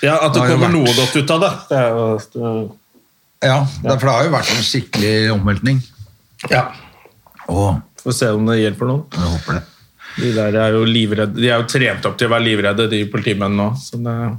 Ja, 0.03 0.15
At 0.25 0.33
det 0.35 0.41
Det 0.43 0.49
kommer 0.51 0.67
vært- 0.67 0.75
noe 0.75 0.95
godt 0.97 1.15
ut 1.15 1.31
av 1.31 1.45
det. 1.45 1.51
det, 1.69 1.83
jo, 1.95 2.07
det 2.33 3.47
Ja, 3.47 3.59
det, 3.83 3.95
for 3.99 4.05
det 4.09 4.15
har 4.17 4.23
jo 4.27 4.33
vært 4.35 4.51
en 4.55 4.65
skikkelig 4.67 5.13
omveltning. 5.37 5.79
ja. 6.51 6.65
Åh. 7.47 7.75
Får 8.01 8.13
se 8.17 8.27
om 8.33 8.45
det 8.45 8.55
hjelper 8.59 8.87
noen. 8.89 9.03
jeg 9.13 9.21
håper 9.31 9.53
det. 9.53 9.63
De 10.17 10.31
der 10.33 10.55
er 10.61 10.71
jo 10.73 10.83
livredde. 10.85 11.35
De 11.35 11.47
er 11.49 11.59
jo 11.61 11.67
trent 11.69 12.05
opp 12.05 12.17
til 12.17 12.27
å 12.27 12.31
være 12.31 12.45
livredde, 12.45 12.85
de 12.89 12.99
politimennene 13.11 13.69
nå. 13.69 14.37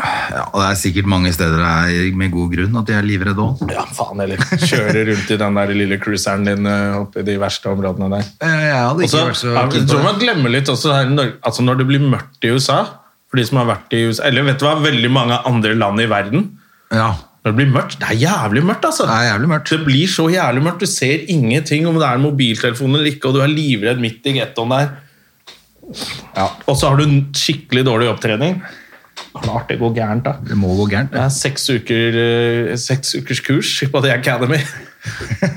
Ja, 0.00 0.44
og 0.48 0.60
det 0.62 0.66
er 0.70 0.78
sikkert 0.80 1.08
mange 1.10 1.32
steder 1.34 1.58
det 1.60 1.70
er 2.00 2.16
med 2.16 2.30
god 2.32 2.52
grunn 2.54 2.76
at 2.80 2.88
de 2.88 2.94
er 2.96 3.04
livredde 3.04 3.42
òg. 3.44 3.64
ja, 3.72 3.82
faen 3.96 4.22
heller. 4.22 4.40
Kjøre 4.62 5.02
rundt 5.10 5.32
i 5.34 5.38
den 5.42 5.58
der 5.60 5.72
lille 5.76 5.98
cruiseren 6.00 6.46
din 6.48 6.68
eh, 6.70 6.96
oppe 7.00 7.20
i 7.20 7.26
de 7.26 7.34
verste 7.42 7.68
områdene 7.72 8.08
der. 8.14 8.28
Jeg 8.46 8.80
hadde 8.80 9.08
så 9.10 9.24
ja, 9.52 9.64
jeg 9.74 9.86
tror 9.90 10.04
man 10.06 10.20
glemmer 10.22 10.54
litt 10.54 10.70
også 10.72 10.94
her, 10.94 11.10
altså 11.44 11.64
når 11.66 11.82
det 11.82 11.88
blir 11.90 12.04
mørkt 12.12 12.46
i 12.48 12.52
USA 12.54 12.78
For 13.30 13.38
de 13.38 13.44
som 13.46 13.60
har 13.60 13.68
vært 13.68 13.92
i 13.94 14.04
USA 14.08 14.24
Eller 14.30 14.46
vet 14.48 14.58
du 14.62 14.64
hva, 14.66 14.76
veldig 14.82 15.10
mange 15.12 15.36
andre 15.46 15.74
land 15.78 16.00
i 16.02 16.08
verden 16.10 16.46
Ja, 16.90 17.12
Når 17.44 17.52
det 17.52 17.56
blir 17.60 17.70
mørkt, 17.76 17.98
det 18.00 18.08
er 18.10 18.18
jævlig 18.24 18.64
mørkt 18.66 18.88
altså 18.88 19.06
det 19.06 19.20
jævlig 19.28 19.48
mørkt. 19.52 19.70
Det 19.70 19.84
blir 19.86 20.10
så 20.10 20.26
jævlig 20.32 20.64
mørkt 20.66 20.82
Du 20.82 20.88
ser 20.90 21.22
ingenting 21.30 21.86
om 21.90 22.00
det 22.00 22.08
er 22.08 22.18
en 22.18 22.24
mobiltelefon 22.26 22.94
eller 22.96 23.12
ikke 23.12 23.30
Og 23.30 23.36
du 23.36 23.44
er 23.44 23.52
livredd 23.52 24.00
midt 24.02 24.26
i 24.26 24.38
gettoen 24.40 24.74
der 24.74 24.90
Ja, 26.36 26.48
Og 26.66 26.76
så 26.78 26.90
har 26.90 27.00
du 27.00 27.20
skikkelig 27.36 27.84
dårlig 27.88 28.10
opptrening 28.12 28.60
Klart 29.40 29.68
det 29.70 29.78
går 29.78 29.92
gærent 29.94 30.24
da 30.26 30.32
det 30.42 30.56
må 30.58 30.72
gå 30.78 30.88
gærent. 30.90 31.12
Det 31.14 31.20
er 31.22 31.28
seks, 31.34 31.68
uker, 31.70 32.16
eh, 32.24 32.76
seks 32.80 33.14
ukers 33.20 33.40
kurs 33.46 33.70
på 33.92 34.02
The 34.02 34.10
Academy 34.16 34.58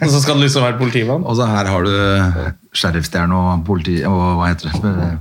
Og 0.03 0.09
så 0.13 0.21
skal 0.21 0.37
du 0.37 0.45
liksom 0.45 0.63
være 0.63 0.77
politimann 0.79 1.25
Og 1.25 1.35
så 1.39 1.47
her 1.49 1.65
har 1.71 1.83
du 1.87 1.93
sheriffstjerne 2.77 3.33
og 3.35 3.65
politi... 3.67 3.97
Og 4.07 4.21
hva 4.39 4.51
heter 4.53 4.69
det? 4.69 5.17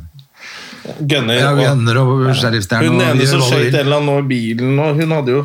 Gunner 1.09 1.39
Ja, 1.41 1.51
og- 1.55 1.63
Gunner 1.63 1.99
og 2.03 2.29
sheriffstjerne. 2.37 2.89
Hun 2.93 3.01
ene 3.09 3.27
som 3.31 3.43
skjøt 3.47 3.69
en 3.73 3.81
eller 3.87 3.99
annen 4.01 4.09
nå 4.13 4.21
i 4.25 4.29
bilen, 4.35 4.79
og 4.83 4.97
hun 5.01 5.13
hadde 5.17 5.37
jo 5.37 5.43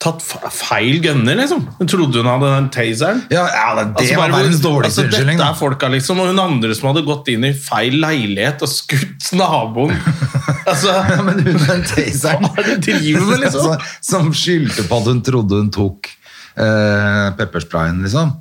tatt 0.00 0.22
feil 0.54 1.00
gunner, 1.02 1.34
liksom. 1.40 1.64
Hun 1.80 1.88
trodde 1.90 2.20
hun 2.22 2.28
hadde 2.30 2.50
den 2.54 2.68
taseren. 2.72 3.22
Ja, 3.34 3.42
ja, 3.50 3.64
det, 3.74 3.84
det 3.96 4.04
Altså, 4.04 4.14
var 4.14 4.20
bare 4.22 4.30
hvor- 4.32 4.44
verdens 4.44 4.60
dårligste 4.62 4.88
altså, 4.88 5.06
unnskyldning. 5.08 5.38
Dette 5.40 5.48
er 5.50 5.58
folka, 5.58 5.88
liksom. 5.92 6.20
Og 6.22 6.30
hun 6.30 6.38
andre 6.44 6.74
som 6.78 6.88
hadde 6.92 7.02
gått 7.08 7.28
inn 7.34 7.44
i 7.44 7.52
feil 7.52 7.98
leilighet 8.00 8.62
og 8.62 8.70
skutt 8.72 9.32
naboen. 9.36 9.96
Altså, 10.72 10.92
Ja, 11.14 11.22
men 11.26 11.40
hun 11.44 11.62
den 11.66 11.84
taseren 11.88 12.44
Hva 12.44 12.52
er 12.58 12.68
det 12.68 12.76
du 12.80 12.90
driver 12.92 13.24
med, 13.30 13.40
liksom? 13.46 13.70
Altså, 13.72 14.02
Som 14.10 14.32
skyldte 14.36 14.84
på 14.88 15.00
at 15.02 15.08
hun 15.12 15.22
trodde 15.26 15.62
hun 15.62 15.70
tok 15.74 16.10
eh, 16.58 17.24
peppersprayen, 17.38 18.02
liksom. 18.04 18.36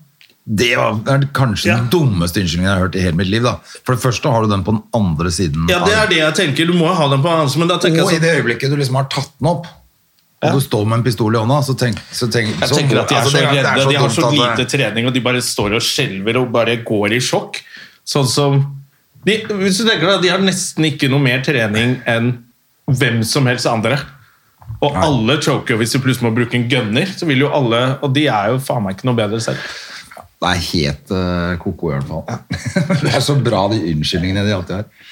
Det 0.47 0.69
var 0.79 0.95
er 1.11 1.25
kanskje 1.35 1.67
Ja. 1.67 1.75
den 1.81 1.89
dummeste 1.91 2.39
unnskyldningen 2.39 2.69
jeg 2.69 2.77
har 2.77 2.85
hørt 2.85 2.95
i 2.95 3.01
hele 3.03 3.17
mitt 3.19 3.27
liv. 3.27 3.43
da. 3.43 3.57
For 3.83 3.95
det 3.97 4.03
første 4.05 4.31
har 4.31 4.45
du 4.45 4.47
den 4.53 4.63
på 4.63 4.71
den 4.77 4.83
andre 4.95 5.27
siden. 5.31 5.67
ja, 5.67 5.81
det 5.83 5.93
er 5.97 6.07
det 6.07 6.21
jeg 6.21 6.35
tenker. 6.37 6.69
Du 6.69 6.77
må 6.77 6.87
ha 6.95 7.07
den 7.11 7.21
på 7.21 7.27
andre 7.33 7.59
men 7.59 7.67
da 7.67 7.75
tenker 7.83 7.99
Og 8.05 8.11
i 8.11 8.15
jeg 8.15 8.21
sånn 8.21 8.27
det 8.29 8.37
øyeblikket 8.37 8.71
du 8.71 8.77
liksom 8.79 8.95
har 8.95 9.09
tatt 9.11 9.33
den 9.41 9.49
opp, 9.51 9.67
Ja. 10.37 10.51
og 10.53 10.59
du 10.61 10.63
står 10.63 10.85
med 10.87 10.99
en 10.99 11.03
pistol 11.03 11.35
i 11.35 11.39
hånda, 11.41 11.59
så 11.65 11.73
tenk, 11.75 11.97
så 12.13 12.29
tenk 12.31 12.53
Jeg 12.61 12.69
tenker 12.69 12.99
at 13.01 13.09
de 13.09 13.15
er 13.15 13.21
altså, 13.25 13.31
så 13.31 13.37
det 13.41 13.47
redde, 13.57 13.89
de 13.89 13.95
har 13.97 14.09
så 14.09 14.31
lite 14.31 14.65
trening, 14.69 15.07
og 15.07 15.13
de 15.13 15.19
bare 15.25 15.41
står 15.41 15.75
og 15.75 15.81
skjelver 15.81 16.37
og 16.37 16.51
bare 16.53 16.77
går 16.85 17.11
i 17.17 17.19
sjokk. 17.19 17.57
Sånn 18.05 18.27
som 18.29 18.76
de, 19.27 19.39
Hvis 19.59 19.81
du 19.81 19.87
tenker 19.87 20.07
deg, 20.07 20.21
de 20.23 20.31
har 20.31 20.43
nesten 20.43 20.87
ikke 20.87 21.09
noe 21.11 21.23
mer 21.23 21.43
trening 21.45 21.97
enn 22.07 22.31
hvem 22.87 23.19
som 23.27 23.47
helst 23.49 23.67
andre. 23.69 23.99
Og 24.83 24.95
alle 24.99 25.37
choker 25.43 25.79
hvis 25.79 25.95
de 25.95 26.01
plutselig 26.03 26.27
må 26.27 26.35
bruke 26.35 26.57
en 26.57 26.67
gunner. 26.71 27.11
Så 27.11 27.27
vil 27.29 27.43
jo 27.45 27.51
alle, 27.53 27.97
Og 28.05 28.13
de 28.15 28.27
er 28.31 28.53
jo 28.53 28.63
faen 28.63 28.85
meg 28.85 28.97
ikke 28.97 29.09
noe 29.09 29.19
bedre 29.19 29.41
selv. 29.43 29.61
Det 30.37 30.49
er 30.51 30.65
helt 30.67 31.11
uh, 31.15 31.53
ko-ko, 31.57 31.89
i 31.89 31.95
hvert 31.95 32.09
fall. 32.11 32.25
det 33.03 33.13
er 33.15 33.23
så 33.25 33.35
bra, 33.41 33.63
de 33.71 33.79
unnskyldningene 33.89 34.45
de 34.45 34.53
alltid 34.53 34.75
har. 34.79 35.07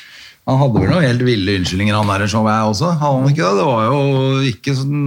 Han 0.45 0.59
hadde 0.61 0.77
vel 0.83 0.91
noen 0.91 1.01
helt 1.07 1.23
ville 1.25 1.53
unnskyldninger, 1.57 1.95
han 1.97 2.09
der 2.21 2.29
showet 2.29 2.67
også. 2.69 2.91
Hadde 3.01 3.15
han 3.17 3.31
ikke 3.31 3.45
det? 3.47 3.53
Det 3.57 3.63
var 3.65 3.85
jo 3.87 3.95
ikke 4.45 4.73
sånn 4.77 4.99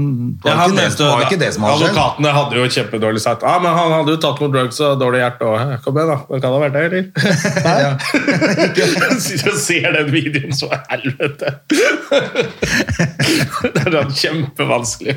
Det 0.42 0.48
Ja, 0.50 0.54
ikke, 0.56 0.72
det, 0.74 0.82
mente- 0.82 1.10
var 1.12 1.20
ikke 1.28 1.38
det 1.44 1.50
som 1.54 1.62
hadde 1.62 1.76
skjedd. 1.78 1.92
Advokatene 1.92 2.32
hadde 2.38 2.58
jo 2.58 2.64
kjempedårlig 2.74 3.22
sagt 3.22 3.44
Ja, 3.46 3.52
men 3.62 3.76
han 3.76 3.94
hadde 3.94 4.16
jo 4.16 4.20
tatt 4.24 4.42
noe 4.42 4.50
drugs 4.56 4.80
og 4.82 4.96
dårlig 4.98 5.20
hjerte. 5.22 5.46
òg. 5.46 5.76
kom 5.84 6.00
igjen, 6.00 6.10
da. 6.10 6.18
Det 6.26 6.40
kan 6.42 6.56
ha 6.56 6.58
vært 6.64 6.74
det, 6.74 6.82
eller? 6.88 7.04
Ja. 7.84 7.92
du 9.46 9.52
ser 9.68 9.88
den 10.00 10.10
videoen, 10.16 10.58
så 10.58 10.72
helvete! 10.90 11.54
det 13.74 13.86
er 13.86 13.90
da 13.94 14.02
kjempevanskelig. 14.10 15.16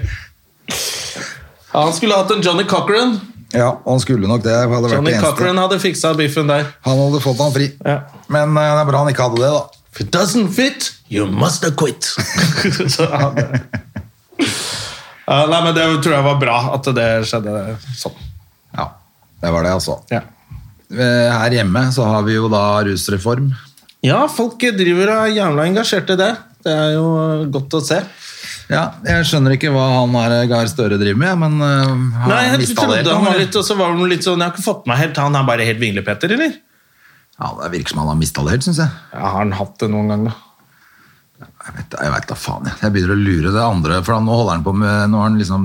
Ja, 1.71 1.81
han 1.87 1.93
skulle 1.97 2.21
hatt 2.21 2.31
en 2.37 2.45
Johnny 2.45 2.63
Cochran. 2.69 3.17
Ja, 3.57 3.73
han 3.89 3.99
skulle 3.99 4.29
nok 4.29 4.45
det. 4.45 4.53
Hadde 4.53 4.85
vært 4.85 4.95
Johnny 4.99 5.11
det. 5.17 5.21
Cochran 5.25 5.57
hadde 5.59 5.81
fiksa 5.81 6.13
biffen 6.19 6.45
der. 6.51 6.69
Han 6.85 7.01
hadde 7.07 7.19
fått 7.23 7.41
han 7.41 7.53
fri. 7.55 7.71
Ja. 7.81 8.03
Men 8.31 8.53
eh, 8.53 8.73
det 8.77 8.81
er 8.85 8.89
bra 8.93 9.01
han 9.03 9.09
ikke 9.11 9.25
hadde 9.31 9.41
det, 9.41 9.49
da. 9.57 9.80
If 9.91 10.01
it 10.01 10.11
doesn't 10.11 10.53
fit, 10.55 10.93
you 11.09 11.25
must 11.27 11.65
acquit. 11.67 12.03
så, 12.95 13.03
ja, 13.03 13.31
det. 13.35 13.61
Ja, 15.27 15.45
nei, 15.47 15.59
men 15.63 15.75
det 15.75 15.83
tror 16.03 16.15
jeg 16.15 16.25
var 16.25 16.39
bra 16.41 16.59
at 16.75 16.87
det 16.95 17.09
skjedde 17.29 17.75
sånn. 17.95 18.15
Ja, 18.75 18.87
det 19.43 19.51
var 19.53 19.67
det, 19.67 19.75
altså. 19.77 19.99
Ja. 20.11 20.23
Eh, 20.91 21.27
Her 21.31 21.55
hjemme 21.55 21.85
så 21.95 22.07
har 22.07 22.23
vi 22.27 22.35
jo 22.35 22.49
da 22.51 22.63
rusreform. 22.87 23.51
Ja, 24.03 24.23
folk 24.31 24.63
driver 24.79 25.11
og 25.13 25.27
er 25.27 25.35
jævla 25.37 25.67
engasjert 25.69 26.09
i 26.15 26.17
det. 26.19 26.31
Det 26.65 26.73
er 26.73 26.95
jo 26.95 27.05
godt 27.53 27.77
å 27.77 27.83
se. 27.85 28.01
Ja, 28.71 28.85
Jeg 29.03 29.27
skjønner 29.27 29.57
ikke 29.57 29.71
hva 29.73 29.83
han 29.97 30.13
her 30.15 30.33
Gahr 30.47 30.69
Støre 30.71 30.97
driver 30.99 31.19
med, 31.19 31.39
men 31.41 31.57
uh, 31.59 31.91
har 32.23 32.29
Nei, 32.31 32.43
han 32.53 32.61
jeg 32.63 33.03
det 33.03 33.11
han 33.11 33.27
var 33.27 33.39
litt, 33.39 33.55
og 33.59 33.65
så 33.67 33.75
var 33.75 33.91
han 33.91 34.03
litt 34.07 34.23
sånn, 34.23 34.39
jeg 34.39 34.47
har 34.47 34.55
ikke 34.55 34.63
fått 34.63 34.85
meg 34.87 35.01
helt, 35.01 35.19
han 35.19 35.35
er 35.35 35.47
bare 35.47 35.65
helt 35.67 35.81
vinglepetter, 35.81 36.31
eller? 36.37 36.55
Ja, 37.39 37.57
Det 37.63 37.71
virker 37.71 37.89
som 37.95 37.99
han 38.03 38.07
har 38.11 38.15
mista 38.19 38.43
det 38.43 38.51
helt, 38.51 38.63
syns 38.63 38.77
jeg. 38.83 38.89
Ja, 39.13 39.19
har 39.19 39.39
han 39.39 39.51
hatt 39.57 39.77
det 39.79 39.89
noen 39.89 40.07
gang 40.11 40.25
da? 40.29 40.33
Jeg 41.41 41.73
vet, 41.75 41.95
jeg 42.03 42.11
vet 42.13 42.27
da 42.29 42.35
faen. 42.37 42.65
Jeg. 42.69 42.75
jeg 42.83 42.93
begynner 42.93 43.15
å 43.15 43.21
lure 43.25 43.51
det 43.55 43.61
andre, 43.65 44.01
for 44.05 44.21
nå 44.21 44.35
holder 44.35 44.51
han 44.59 44.63
på 44.65 44.73
med 44.77 45.09
Nå 45.09 45.17
har 45.17 45.29
han 45.29 45.39
liksom 45.39 45.63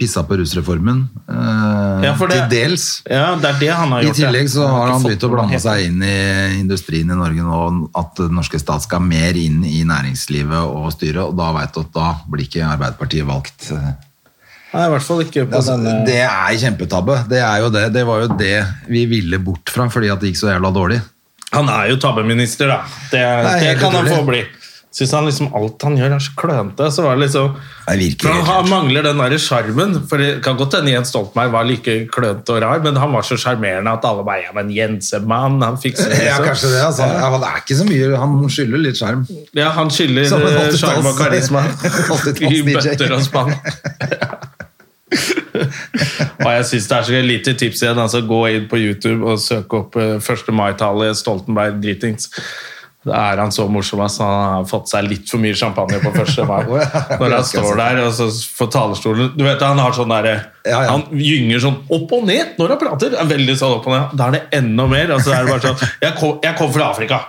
pissa 0.00 0.22
på 0.24 0.36
rusreformen. 0.38 1.00
eh, 1.28 2.04
Ja, 2.06 2.14
for 2.16 2.28
det- 2.28 2.48
Til 2.48 2.48
dels. 2.70 3.02
Ja, 3.10 3.34
det 3.36 3.44
er 3.44 3.58
det 3.58 3.68
han 3.74 3.90
har 3.92 4.02
gjort. 4.02 4.16
I 4.18 4.22
tillegg 4.22 4.48
så 4.48 4.66
har 4.66 4.92
han 4.92 5.02
begynt 5.02 5.26
å 5.26 5.30
blande 5.34 5.60
seg 5.60 5.84
inn 5.86 6.02
i 6.02 6.60
industrien 6.60 7.10
i 7.10 7.14
Norge 7.14 7.42
nå, 7.42 7.90
at 7.94 8.14
den 8.16 8.30
norske 8.32 8.58
stat 8.60 8.82
skal 8.82 9.00
mer 9.00 9.34
inn 9.36 9.62
i 9.64 9.82
næringslivet 9.84 10.62
og 10.62 10.92
styre, 10.94 11.26
og 11.28 11.36
da 11.36 11.52
vet 11.52 11.74
du 11.74 11.80
at 11.80 11.92
da 11.92 12.14
blir 12.30 12.46
ikke 12.46 12.64
Arbeiderpartiet 12.78 13.26
valgt. 13.26 13.72
Nei, 14.70 14.84
i 14.86 14.90
hvert 14.92 15.02
fall 15.02 15.24
ikke 15.24 15.46
på 15.50 15.58
Altså, 15.58 15.74
denne... 15.80 16.04
det 16.06 16.20
er 16.22 16.58
kjempetabbe. 16.62 17.16
Det 17.30 17.40
er 17.42 17.64
jo 17.64 17.72
det. 17.74 17.88
Det 17.96 18.04
var 18.06 18.22
jo 18.26 18.36
det 18.38 18.54
vi 18.90 19.02
ville 19.10 19.40
bort 19.42 19.72
fra 19.74 19.88
fordi 19.90 20.12
at 20.12 20.22
det 20.22 20.30
gikk 20.30 20.42
så 20.44 20.52
jævla 20.52 20.70
dårlig. 20.74 21.00
Han 21.50 21.66
er 21.72 21.90
jo 21.90 21.98
tabbeminister, 21.98 22.70
da. 22.70 22.80
Det, 23.10 23.20
Nei, 23.48 23.58
det 23.64 23.76
kan 23.80 23.96
han 23.98 24.06
få 24.06 24.22
bli. 24.28 24.44
Synes 24.90 25.12
han 25.14 25.26
liksom 25.28 25.52
alt 25.54 25.84
han 25.86 25.94
gjør 25.98 26.16
er 26.16 26.22
så 26.22 26.32
klønete. 26.38 26.86
Så 26.90 27.02
var 27.04 27.14
det 27.14 27.28
liksom 27.28 27.52
Det 27.86 28.30
han 28.48 28.68
mangler 28.70 29.06
den 29.06 29.20
der 29.22 29.36
sjarmen. 29.38 29.96
For 30.10 30.18
det 30.18 30.42
kan 30.42 30.58
godt 30.58 30.74
hende 30.78 30.90
Jens 30.90 31.12
Stoltenberg 31.12 31.52
var 31.54 31.66
like 31.68 31.94
klønete 32.10 32.56
og 32.56 32.62
rar, 32.64 32.82
men 32.82 32.98
han 32.98 33.14
var 33.14 33.26
så 33.26 33.38
sjarmerende 33.38 33.90
at 33.94 34.06
alle 34.06 34.26
bare 34.26 34.42
Ja, 34.48 34.54
men 34.54 34.72
Jensemann, 34.74 35.60
han 35.62 35.78
fikser 35.78 36.10
det. 36.10 36.18
Ja, 36.26 36.38
liksom. 36.38 36.46
kanskje 36.50 36.72
det. 36.74 36.82
Altså. 36.88 37.06
Ja, 37.06 37.30
det 37.38 37.50
er 37.52 37.62
ikke 37.62 37.78
så 37.78 37.86
mye. 37.90 38.12
Han 38.24 38.36
skylder 38.50 38.84
litt 38.86 38.98
skjerm. 39.02 39.26
Ja, 39.54 39.70
han 39.78 39.94
skylder 39.94 40.26
eh, 40.26 40.38
80-talls- 40.38 40.80
sjarm 40.82 41.10
og 41.10 41.18
karisma 41.22 41.66
i 42.54 42.62
bøtter 42.70 43.18
og 43.18 43.26
spann. 43.26 43.54
og 46.44 46.50
jeg 46.54 46.66
syns 46.72 46.90
det 46.90 46.98
er 46.98 47.06
så 47.08 47.22
lite 47.26 47.54
tips 47.58 47.84
igjen. 47.84 48.02
altså 48.02 48.24
Gå 48.26 48.42
inn 48.54 48.68
på 48.70 48.80
YouTube 48.80 49.24
og 49.26 49.40
søke 49.42 49.84
opp 49.84 49.96
eh, 50.00 50.18
1. 50.18 50.52
mai-tallet 50.56 51.18
Stoltenberg 51.18 51.80
dritings. 51.82 52.30
Da 53.00 53.16
er 53.30 53.40
han 53.40 53.52
så 53.52 53.64
morsom 53.72 54.02
at 54.04 54.16
han 54.20 54.34
har 54.44 54.64
fått 54.68 54.90
seg 54.90 55.06
litt 55.08 55.30
for 55.30 55.40
mye 55.40 55.56
champagne 55.56 56.02
på 56.02 56.10
1. 56.12 56.42
mai. 56.44 56.66
Når 57.20 57.34
han 57.38 57.46
står 57.48 57.78
der 57.80 58.00
og 58.02 58.12
så 58.18 58.26
får 58.58 58.68
talerstolen 58.74 59.30
Du 59.38 59.44
vet 59.46 59.62
Han 59.64 59.80
har 59.80 59.96
sånn 59.96 60.12
ja. 60.12 60.82
Han 60.90 61.06
gynger 61.16 61.62
sånn 61.64 61.78
opp 61.88 62.12
og 62.18 62.26
ned 62.28 62.58
når 62.60 62.74
han 62.74 62.80
prater. 62.82 63.16
Er 63.16 63.30
veldig 63.30 63.56
sånn 63.56 63.78
opp 63.78 63.88
og 63.88 63.96
ned 63.96 64.16
Da 64.20 64.28
er 64.28 64.36
det 64.36 64.42
enda 64.60 64.84
mer. 64.90 65.14
altså 65.16 65.32
er 65.32 65.46
det 65.46 65.54
bare 65.54 65.70
sånn 65.70 65.94
Jeg 66.04 66.18
kom, 66.20 66.34
jeg 66.44 66.58
kom 66.60 66.74
fra 66.76 66.90
Afrika. 66.92 67.22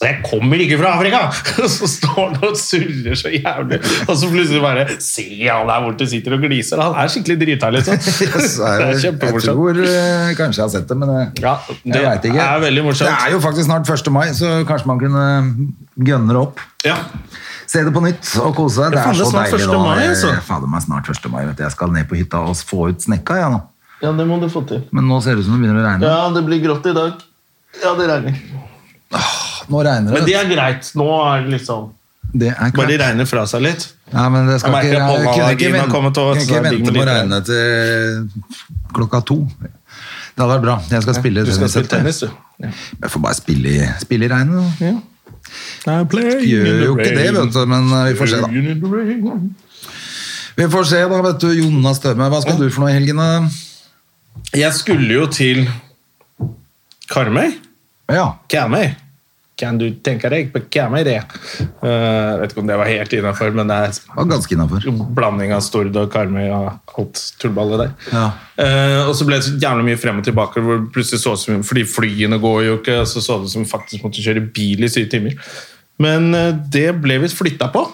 Så 0.00 0.06
jeg 0.08 0.22
kommer 0.24 0.56
ikke 0.64 0.78
fra 0.80 0.94
Afrika! 0.96 1.18
Så 1.68 1.84
står 1.92 2.14
han 2.30 2.36
og 2.48 2.54
surrer 2.56 3.18
så 3.20 3.28
jævlig. 3.34 3.78
Og 4.08 4.14
så 4.16 4.30
plutselig 4.32 4.62
bare 4.64 4.86
Se, 4.96 5.26
han 5.44 5.68
der 5.68 5.82
borte 5.84 6.06
sitter 6.08 6.38
og 6.38 6.40
gliser. 6.46 6.80
Han 6.80 6.94
er 7.02 7.10
skikkelig 7.12 7.36
drita, 7.42 7.68
liksom. 7.74 7.98
Yes, 8.24 8.54
Det 8.60 8.70
er 8.70 8.80
jeg, 8.80 8.94
jeg 8.94 9.02
kjempemorsomt. 9.04 9.50
tror 9.50 9.82
eh, 9.84 10.30
kanskje 10.38 10.62
jeg 10.62 10.64
har 10.64 10.72
sett 10.72 10.88
det, 10.88 10.96
men 11.02 11.12
jeg, 11.12 11.26
Ja, 11.44 11.52
det 11.68 12.00
jeg 12.00 12.06
vet 12.06 12.28
ikke. 12.30 12.46
er 12.46 12.64
veldig 12.64 12.84
morsomt. 12.88 13.10
Det 13.12 13.26
er 13.28 13.34
jo 13.36 13.42
faktisk 13.44 13.68
snart 13.68 13.92
1. 13.92 14.10
mai, 14.16 14.24
så 14.40 14.54
kanskje 14.70 14.88
man 14.94 15.02
kunne 15.04 15.26
gønne 16.08 16.32
det 16.32 16.40
opp. 16.46 16.64
Ja. 16.88 16.96
Se 17.68 17.84
det 17.84 17.92
på 17.94 18.00
nytt 18.06 18.32
og 18.40 18.56
kose 18.56 18.88
deg. 18.88 18.96
Det 18.96 19.02
er 19.04 19.12
er 19.12 19.20
så 19.20 19.28
deilig 19.36 19.60
1. 19.60 19.68
nå. 19.68 19.82
mai, 19.84 20.00
altså. 20.08 20.32
Fader 20.48 20.72
meg 20.78 20.86
snart 20.88 21.12
1. 21.12 21.28
mai. 21.36 21.42
Vet 21.50 21.60
du. 21.60 21.62
Jeg 21.68 21.76
skal 21.76 21.92
ned 21.98 22.08
på 22.08 22.16
hytta 22.22 22.40
og 22.48 22.56
få 22.72 22.88
ut 22.94 23.04
snekka. 23.04 23.36
Ja, 23.44 23.52
nå. 23.52 23.60
Ja, 24.00 24.16
det 24.16 24.24
må 24.32 24.40
du 24.40 24.48
få 24.48 24.64
til. 24.64 24.80
Men 24.96 25.12
nå 25.12 25.20
ser 25.20 25.36
det 25.36 25.44
ut 25.44 25.50
som 25.52 25.58
det 25.60 25.66
begynner 25.66 25.84
å 25.84 25.86
regne. 25.90 26.08
Ja, 26.08 26.24
det 26.32 26.46
blir 26.48 26.64
grått 26.64 26.88
i 26.88 26.96
dag. 26.96 27.20
Ja, 27.84 27.92
det 28.00 28.08
regner. 28.08 28.40
Nå 29.70 29.80
regner 29.86 30.12
Men 30.12 30.24
det. 30.24 30.26
det 30.28 30.36
er 30.40 30.48
greit. 30.50 30.92
Nå 30.98 31.08
er 31.24 31.42
det 31.46 31.54
liksom 31.56 31.88
Det 32.32 32.52
er 32.52 32.70
Bare 32.76 32.90
de 32.92 32.96
regner 33.00 33.26
fra 33.26 33.42
seg 33.50 33.62
litt. 33.64 33.88
Ja, 34.12 34.28
men 34.30 34.46
det 34.50 34.60
skal 34.60 34.74
Jeg 34.74 34.90
ikke, 34.90 34.96
jeg 34.96 35.02
kunne 35.02 35.18
ikke 35.18 35.26
pollenallergien 35.26 35.74
har 35.74 35.80
vente, 35.80 35.94
kommet 35.94 36.18
over, 36.18 36.34
kunne 36.34 36.46
så 36.46 36.50
ikke 36.50 36.62
det 36.62 36.70
vente 36.70 36.94
på 36.94 37.02
å 37.02 37.08
regne 37.10 37.38
til 37.46 37.60
klokka 38.98 39.20
to. 39.30 39.38
Det 39.60 40.44
hadde 40.44 40.52
vært 40.54 40.64
bra. 40.66 40.76
Jeg 40.90 41.02
skal 41.06 41.16
spille 41.18 41.44
Du 41.46 41.52
skal 41.54 41.68
tennis 41.68 41.74
spille 41.74 41.92
tennis, 41.94 42.20
du. 42.20 42.28
Jeg 43.02 43.10
får 43.14 43.22
bare 43.24 43.38
spille 43.38 43.88
spille 44.02 44.26
i 44.26 44.30
regnet. 44.30 44.54
da. 44.80 44.92
Gjør 45.86 46.04
Gjør 46.44 46.84
jo 46.84 46.94
ikke 46.98 47.16
det, 47.16 47.26
vet 47.34 47.54
du, 47.54 47.60
men 47.66 47.90
eh, 47.96 48.04
vi 48.10 48.18
får 48.18 48.30
se, 48.30 48.40
da. 48.44 48.48
Vi 50.60 50.66
får 50.74 50.88
se, 50.90 51.00
da, 51.10 51.20
vet 51.24 51.40
du. 51.42 51.48
Jonas 51.56 52.00
Støme, 52.02 52.28
hva 52.32 52.40
skal 52.44 52.58
du 52.60 52.66
for 52.68 52.84
noe 52.84 52.92
i 52.92 52.98
helgen? 52.98 53.16
da? 53.16 53.48
Jeg 54.56 54.72
skulle 54.76 55.08
jo 55.14 55.26
til 55.32 55.64
Karmøy. 57.10 57.54
Ja. 58.10 58.26
Karmøy. 58.50 58.92
Kan 59.60 59.76
du 59.80 59.86
tenke 60.04 60.30
deg 60.32 60.52
på 60.54 60.60
er 60.72 61.04
det? 61.04 61.18
Uh, 61.82 62.40
vet 62.40 62.52
ikke 62.52 62.62
om 62.62 62.68
det 62.70 62.78
var 62.80 62.88
helt 62.88 63.12
innafor, 63.12 63.52
men 63.52 63.68
det 63.68 63.78
var 64.14 64.28
ganske 64.30 64.54
innafor. 64.56 64.86
blanding 65.16 65.52
av 65.52 65.60
Stord 65.64 65.96
og 66.00 66.08
Karmøy 66.12 66.46
og 66.48 66.96
alt 66.96 67.20
tullballet 67.42 67.82
der. 67.82 67.90
Ja. 68.14 68.24
Uh, 68.56 69.08
og 69.10 69.12
så 69.18 69.26
ble 69.28 69.36
det 69.36 69.48
så 69.48 69.56
jævlig 69.60 69.90
mye 69.90 70.00
frem 70.00 70.22
og 70.22 70.26
tilbake, 70.26 70.62
hvor 70.64 70.80
plutselig 70.94 71.20
så 71.22 71.34
det 71.36 71.42
som 71.44 71.66
Fordi 71.66 71.84
flyene 71.88 72.40
går 72.40 72.62
jo 72.68 72.78
ikke, 72.78 73.00
og 73.02 73.10
så 73.10 73.24
så 73.24 73.38
det 73.42 73.52
som 73.52 73.68
faktisk 73.68 74.06
måtte 74.06 74.24
kjøre 74.24 74.46
bil 74.54 74.86
i 74.86 74.92
syv 74.92 75.10
timer. 75.12 75.36
Men 76.00 76.32
uh, 76.32 76.54
det 76.72 76.88
ble 77.02 77.20
vi 77.26 77.32
flytta 77.34 77.68
på. 77.74 77.84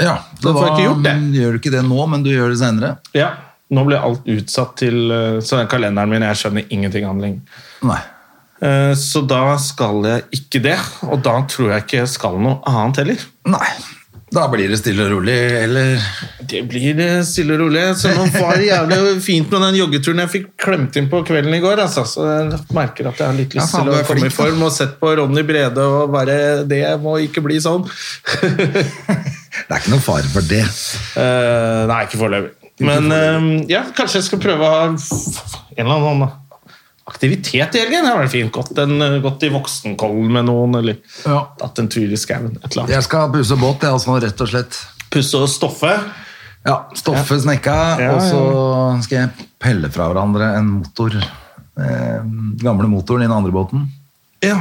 ja. 0.00 0.16
Får 0.40 0.62
jeg 0.62 0.72
ikke 0.72 0.88
gjort 0.88 1.04
det. 1.04 1.16
Gjør 1.40 1.52
du 1.52 1.60
ikke 1.60 1.76
det 1.76 1.84
nå, 1.90 2.00
men 2.14 2.24
du 2.24 2.32
gjør 2.32 2.54
det 2.54 2.62
senere? 2.62 2.96
Ja, 3.16 3.34
Nå 3.74 3.80
ble 3.88 3.96
alt 3.96 4.26
utsatt 4.28 4.74
til 4.76 5.08
Så 5.42 5.56
den 5.56 5.70
kalenderen 5.72 6.10
min, 6.12 6.22
jeg 6.22 6.36
skjønner 6.36 6.66
ingenting 6.68 7.06
av 7.08 7.16
den 7.16 7.24
lenger. 7.24 7.62
Eh, 8.64 8.94
Så 8.96 9.24
da 9.28 9.56
skal 9.60 10.04
jeg 10.08 10.28
ikke 10.40 10.62
det, 10.64 10.78
og 11.08 11.20
da 11.24 11.40
tror 11.50 11.74
jeg 11.74 11.84
ikke 11.84 12.00
jeg 12.02 12.14
skal 12.14 12.40
noe 12.40 12.60
annet 12.70 13.02
heller. 13.02 13.28
Nei. 13.52 13.68
Da 14.34 14.48
blir 14.50 14.66
det 14.66 14.80
stille 14.80 15.04
og 15.04 15.12
rolig, 15.12 15.34
eller 15.60 16.00
Det 16.42 16.64
blir 16.66 16.98
eh, 16.98 17.20
stille 17.26 17.54
og 17.54 17.60
rolig. 17.66 17.84
Så 18.00 18.10
nå 18.16 18.24
var 18.34 18.56
det 18.58 18.66
jævlig 18.66 18.98
fint 19.28 19.52
med 19.52 19.62
den 19.68 19.78
joggeturen 19.78 20.24
jeg 20.24 20.32
fikk 20.32 20.48
klemt 20.64 20.98
inn 20.98 21.06
på 21.12 21.20
kvelden 21.28 21.54
i 21.54 21.60
går. 21.62 21.84
Altså. 21.84 22.02
Så 22.08 22.24
jeg 22.26 22.58
merker 22.74 23.10
at 23.12 23.20
jeg 23.20 23.28
har 23.30 23.38
litt 23.38 23.54
lyst 23.54 23.76
ja, 23.76 23.84
til 23.84 23.92
å 23.92 24.00
komme 24.08 24.26
i 24.26 24.32
da. 24.32 24.34
form 24.34 24.66
og 24.66 24.74
sett 24.74 24.96
på 24.98 25.12
Ronny 25.20 25.44
Brede 25.46 25.86
og 25.86 26.10
bare 26.14 26.38
Det 26.66 26.82
må 27.04 27.18
ikke 27.22 27.44
bli 27.46 27.60
sånn. 27.62 27.86
Det 29.54 29.70
er 29.70 29.78
ikke 29.78 29.92
noen 29.92 30.02
fare 30.02 30.26
for 30.32 30.44
det. 30.50 30.64
Uh, 31.14 31.84
nei, 31.86 32.00
ikke 32.08 32.18
foreløpig. 32.18 32.72
Men 32.84 33.06
uh, 33.14 33.46
ja, 33.70 33.84
kanskje 33.94 34.18
jeg 34.18 34.26
skal 34.32 34.42
prøve 34.42 34.66
å 34.66 34.72
ha 34.72 34.80
en 34.90 34.98
eller 34.98 35.94
annen 35.94 36.24
aktivitet 37.06 37.74
i 37.74 37.78
helgen. 37.82 38.04
Det 38.04 38.14
var 38.16 38.26
fint. 38.32 38.52
Gått, 38.52 38.78
en, 38.78 38.98
gått 39.22 39.42
i 39.42 39.50
Voksenkollen 39.52 40.32
med 40.32 40.44
noen, 40.48 40.74
eller 40.80 40.96
Ja. 41.24 41.42
tatt 41.60 41.78
en 41.78 41.88
tur 41.88 42.12
i 42.12 42.16
skauen. 42.16 42.56
Jeg 42.88 43.02
skal 43.04 43.32
pusse 43.32 43.56
båt, 43.60 43.82
jeg, 43.82 43.92
altså, 43.92 44.18
rett 44.22 44.40
og 44.40 44.48
slett. 44.48 44.78
Pusse 45.10 45.34
og 45.38 45.48
stoffe. 45.48 45.92
Ja, 46.64 46.78
Stoffe 46.96 47.36
snekka, 47.42 47.74
Ja, 48.00 48.14
og 48.14 48.22
så 48.24 49.02
skal 49.04 49.18
jeg 49.18 49.48
pelle 49.60 49.90
fra 49.92 50.06
hverandre 50.08 50.54
en 50.56 50.70
motor. 50.78 51.12
Den 51.76 52.56
gamle 52.62 52.88
motoren 52.88 53.22
i 53.22 53.28
den 53.28 53.36
andre 53.36 53.52
båten. 53.52 53.88
Ja, 54.40 54.56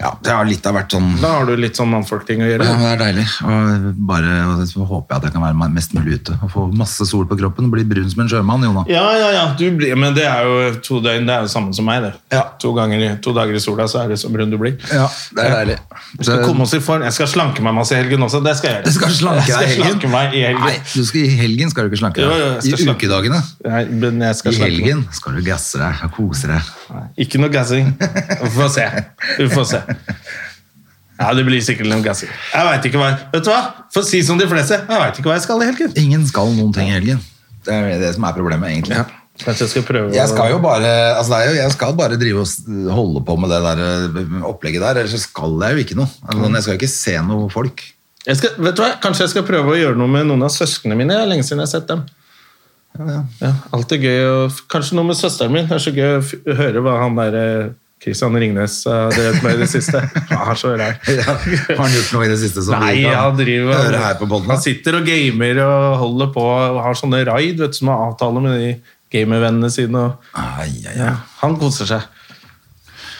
Ja, 0.00 0.10
det 0.22 0.32
har 0.34 0.44
litt 0.44 0.66
av 0.68 0.74
hvert 0.76 0.92
sånn 0.92 1.06
Da 1.22 1.30
har 1.38 1.46
du 1.48 1.54
litt 1.56 1.78
sånn 1.78 1.88
mannfolkting 1.88 2.42
å 2.44 2.48
gjøre. 2.50 2.66
Ja, 2.68 2.74
det 2.82 2.88
er 2.90 2.98
deilig. 3.00 3.24
Og 3.48 3.86
bare 4.10 4.66
så 4.68 4.84
håper 4.84 5.14
jeg 5.14 5.16
at 5.22 5.24
jeg 5.28 5.32
kan 5.36 5.44
være 5.46 5.68
mest 5.72 5.94
mulig 5.96 6.18
ute 6.20 6.34
og 6.44 6.50
få 6.52 6.64
masse 6.76 7.06
sol 7.08 7.24
på 7.30 7.38
kroppen. 7.40 7.68
og 7.70 7.72
Bli 7.72 7.84
brun 7.88 8.10
som 8.12 8.20
en 8.24 8.28
sjømann, 8.28 8.66
Jona. 8.66 8.82
Ja, 8.92 9.06
ja, 9.16 9.30
ja. 9.32 9.44
Du 9.56 9.64
blir, 9.78 9.94
men 9.96 10.12
det 10.16 10.26
er 10.28 10.44
jo 10.44 10.74
to 10.84 11.00
døgn. 11.00 11.24
Det 11.26 11.34
er 11.38 11.46
jo 11.46 11.52
samme 11.54 11.72
som 11.76 11.88
meg. 11.88 12.02
det. 12.04 12.12
Ja. 12.36 12.42
To, 12.60 12.74
ganger, 12.76 13.16
to 13.24 13.32
dager 13.36 13.56
i 13.56 13.62
sola, 13.62 13.86
så 13.88 14.02
er 14.04 14.12
det 14.12 14.18
så 14.20 14.28
brun 14.32 14.52
du 14.52 14.58
blir. 14.60 14.76
Ja, 14.92 15.06
det 15.36 15.46
er 15.46 15.54
deilig. 15.62 15.78
Vi 16.18 16.28
skal 16.28 16.44
komme 16.44 16.66
oss 16.68 16.74
i 16.76 16.82
form. 16.84 17.02
Jeg 17.06 17.16
skal 17.16 17.30
slanke 17.32 17.64
meg 17.64 17.74
masse 17.78 17.96
i 17.96 18.00
helgen 18.02 18.26
også. 18.28 18.42
Det 18.44 18.56
skal 18.60 18.70
jeg 18.70 18.76
gjøre. 18.76 18.86
Du 18.92 18.98
skal 18.98 19.16
slanke 19.16 19.46
deg 19.48 19.56
i 19.56 19.72
helgen? 19.72 19.86
slanke 19.96 20.12
meg 20.12 20.36
i 20.36 20.44
helgen. 20.44 20.66
Nei, 20.66 20.76
du 20.92 21.04
skal, 21.08 21.24
I 21.24 21.32
helgen 21.40 21.72
skal 21.72 21.88
du 21.88 21.94
ikke 21.94 22.02
slanke 22.04 22.20
deg. 22.20 22.28
jo, 22.36 22.52
jeg 22.52 22.62
skal 22.68 22.76
I 22.76 22.84
slanke. 22.84 23.00
ukedagene. 23.06 23.40
Nei, 23.66 23.82
men 24.04 24.20
jeg 24.28 24.40
skal 24.42 24.52
I 24.52 24.56
slanke 24.60 24.70
helgen 24.76 25.04
skal 25.22 25.40
du 25.40 25.42
gasse 25.48 25.80
deg 25.80 26.04
og 26.04 26.14
kose 26.20 26.52
deg. 26.52 26.70
Nei, 26.92 27.04
ikke 27.26 27.40
noe 27.40 27.52
gassing. 27.56 27.92
Vi 27.96 28.52
får 28.60 28.72
se. 28.76 28.86
Vi 29.40 29.48
får 29.56 29.68
se. 29.72 29.82
Ja, 31.16 31.30
det 31.32 31.46
blir 31.46 31.62
sikkert 31.64 31.88
noen 31.88 32.02
gassi 32.04 32.26
Jeg 32.28 32.64
vet 32.66 32.86
ikke 32.90 33.00
hva 33.00 33.06
Vet 33.32 33.46
du 33.46 33.48
hva? 33.48 33.60
For 33.94 34.02
å 34.04 34.08
si 34.08 34.18
som 34.26 34.36
de 34.36 34.44
fleste, 34.50 34.76
jeg 34.84 35.00
vet 35.00 35.20
ikke 35.20 35.30
hva 35.30 35.36
jeg 35.38 35.46
skal 35.46 35.62
i 35.64 35.68
helgen. 35.70 35.94
Ingen 35.96 36.26
skal 36.28 36.50
noen 36.52 36.74
ting 36.76 36.90
i 36.90 36.92
helgen. 36.92 37.22
Det 37.64 37.72
er 37.72 38.02
det 38.02 38.10
som 38.18 38.26
er 38.28 38.34
problemet, 38.36 38.68
egentlig. 38.68 38.98
Ja, 38.98 39.06
kanskje 39.40 39.64
jeg 39.64 39.72
skal 39.72 39.86
prøve 39.88 40.12
Jeg 40.12 40.28
skal 40.28 40.50
jo 40.52 40.58
bare 40.62 40.90
altså 41.16 41.38
det 41.38 41.46
jo, 41.48 41.54
jeg 41.56 41.72
skal 41.72 41.96
bare 41.96 42.18
drive 42.20 42.44
og 42.44 42.92
holde 42.98 43.22
på 43.26 43.36
med 43.40 43.54
det 43.54 43.62
der 43.64 43.80
eh, 43.86 44.36
opplegget 44.50 44.84
der, 44.84 45.00
ellers 45.00 45.16
så 45.16 45.22
skal 45.24 45.56
jeg 45.64 45.78
jo 45.78 45.86
ikke 45.86 45.96
noe. 46.02 46.10
Altså, 46.28 46.50
jeg 46.52 46.66
skal 46.66 46.76
jo 46.76 46.80
ikke 46.82 46.92
se 46.92 47.16
noe 47.30 47.48
folk. 47.54 47.86
jeg 48.28 48.40
skal, 48.42 48.52
Vet 48.68 48.76
du 48.76 48.84
hva? 48.84 48.90
Kanskje 49.06 49.24
jeg 49.24 49.34
skal 49.38 49.48
prøve 49.48 49.72
å 49.72 49.80
gjøre 49.80 49.96
noe 50.02 50.12
med 50.18 50.28
noen 50.28 50.44
av 50.44 50.52
søsknene 50.52 51.00
mine. 51.00 51.16
Det 51.16 51.24
er 51.24 51.32
lenge 51.32 51.48
siden 51.48 51.64
jeg 51.64 51.70
har 51.70 51.74
sett 51.78 51.88
dem. 51.88 52.04
Ja, 53.40 53.54
Alltid 53.76 54.04
gøy 54.04 54.22
å 54.28 54.36
Kanskje 54.72 54.96
noe 55.00 55.08
med 55.10 55.18
søsteren 55.18 55.52
min. 55.56 55.66
Det 55.68 55.80
er 55.80 55.84
så 55.88 55.96
gøy 55.96 56.20
å 56.20 56.60
høre 56.60 56.84
hva 56.84 57.00
han 57.02 57.16
der 57.18 57.40
Christian 58.02 58.36
Ringnes 58.36 58.74
har 58.86 59.08
drevet 59.14 59.42
med 59.42 59.54
i 59.56 59.60
det 59.62 59.68
siste. 59.72 60.00
Han 60.30 60.50
er 60.52 60.58
så 60.60 60.72
rar. 60.76 60.98
Ja, 61.08 61.22
har 61.32 61.80
han 61.80 61.94
gjort 61.96 62.10
noe 62.14 62.26
i 62.26 62.28
det 62.30 62.36
siste 62.42 62.62
som 62.66 62.76
Nei, 62.82 62.90
vi 63.00 63.06
kan 63.08 63.38
driver 63.38 63.78
høre 63.80 64.02
her 64.02 64.18
på 64.20 64.28
podden? 64.30 64.50
Han 64.52 64.60
sitter 64.62 64.98
og 65.00 65.08
gamer 65.08 65.62
og 65.64 65.96
holder 66.02 66.28
på 66.36 66.44
og 66.44 66.80
har 66.84 66.98
sånne 67.00 67.22
raid 67.28 67.56
vet 67.62 67.72
du, 67.72 67.78
som 67.80 67.90
har 67.94 68.04
avtale 68.10 68.42
med 68.44 68.60
de 68.60 68.70
gamervennene 69.16 69.70
sine. 69.72 70.02
Og, 70.10 70.28
Ai, 70.36 70.68
ai, 70.68 70.92
ai. 70.92 70.96
ja, 71.00 71.12
han 71.40 71.56
koser 71.60 71.88
seg. 71.88 72.04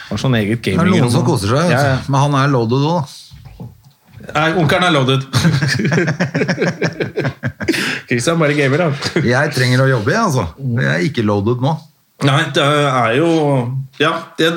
Har 0.07 0.21
sånn 0.21 0.37
eget 0.39 0.61
gaming. 0.63 0.79
Det 0.79 0.93
er 0.93 1.01
noen 1.03 1.11
som 1.17 1.25
koser 1.27 1.51
seg, 1.57 1.71
Ja, 1.73 1.81
ja. 1.95 1.97
men 2.07 2.21
han 2.27 2.37
er 2.39 2.53
loaded 2.53 2.85
òg, 2.87 3.01
da. 3.01 3.23
Nei, 4.27 4.47
onkelen 4.59 4.83
er 4.87 4.93
loaded. 4.93 5.21
Kristian 8.07 8.39
bare 8.39 8.55
gamer, 8.57 8.85
han. 8.87 8.95
Jeg 9.25 9.51
trenger 9.55 9.83
å 9.83 9.89
jobbe, 9.89 10.13
jeg, 10.13 10.21
altså. 10.29 10.47
Jeg 10.79 10.89
er 10.93 11.05
ikke 11.09 11.25
loaded 11.27 11.63
nå. 11.63 11.73
Nei, 12.25 12.39
det 12.55 12.63
er 12.65 13.11
jo 13.19 13.27
Ja, 14.01 14.11
det, 14.39 14.47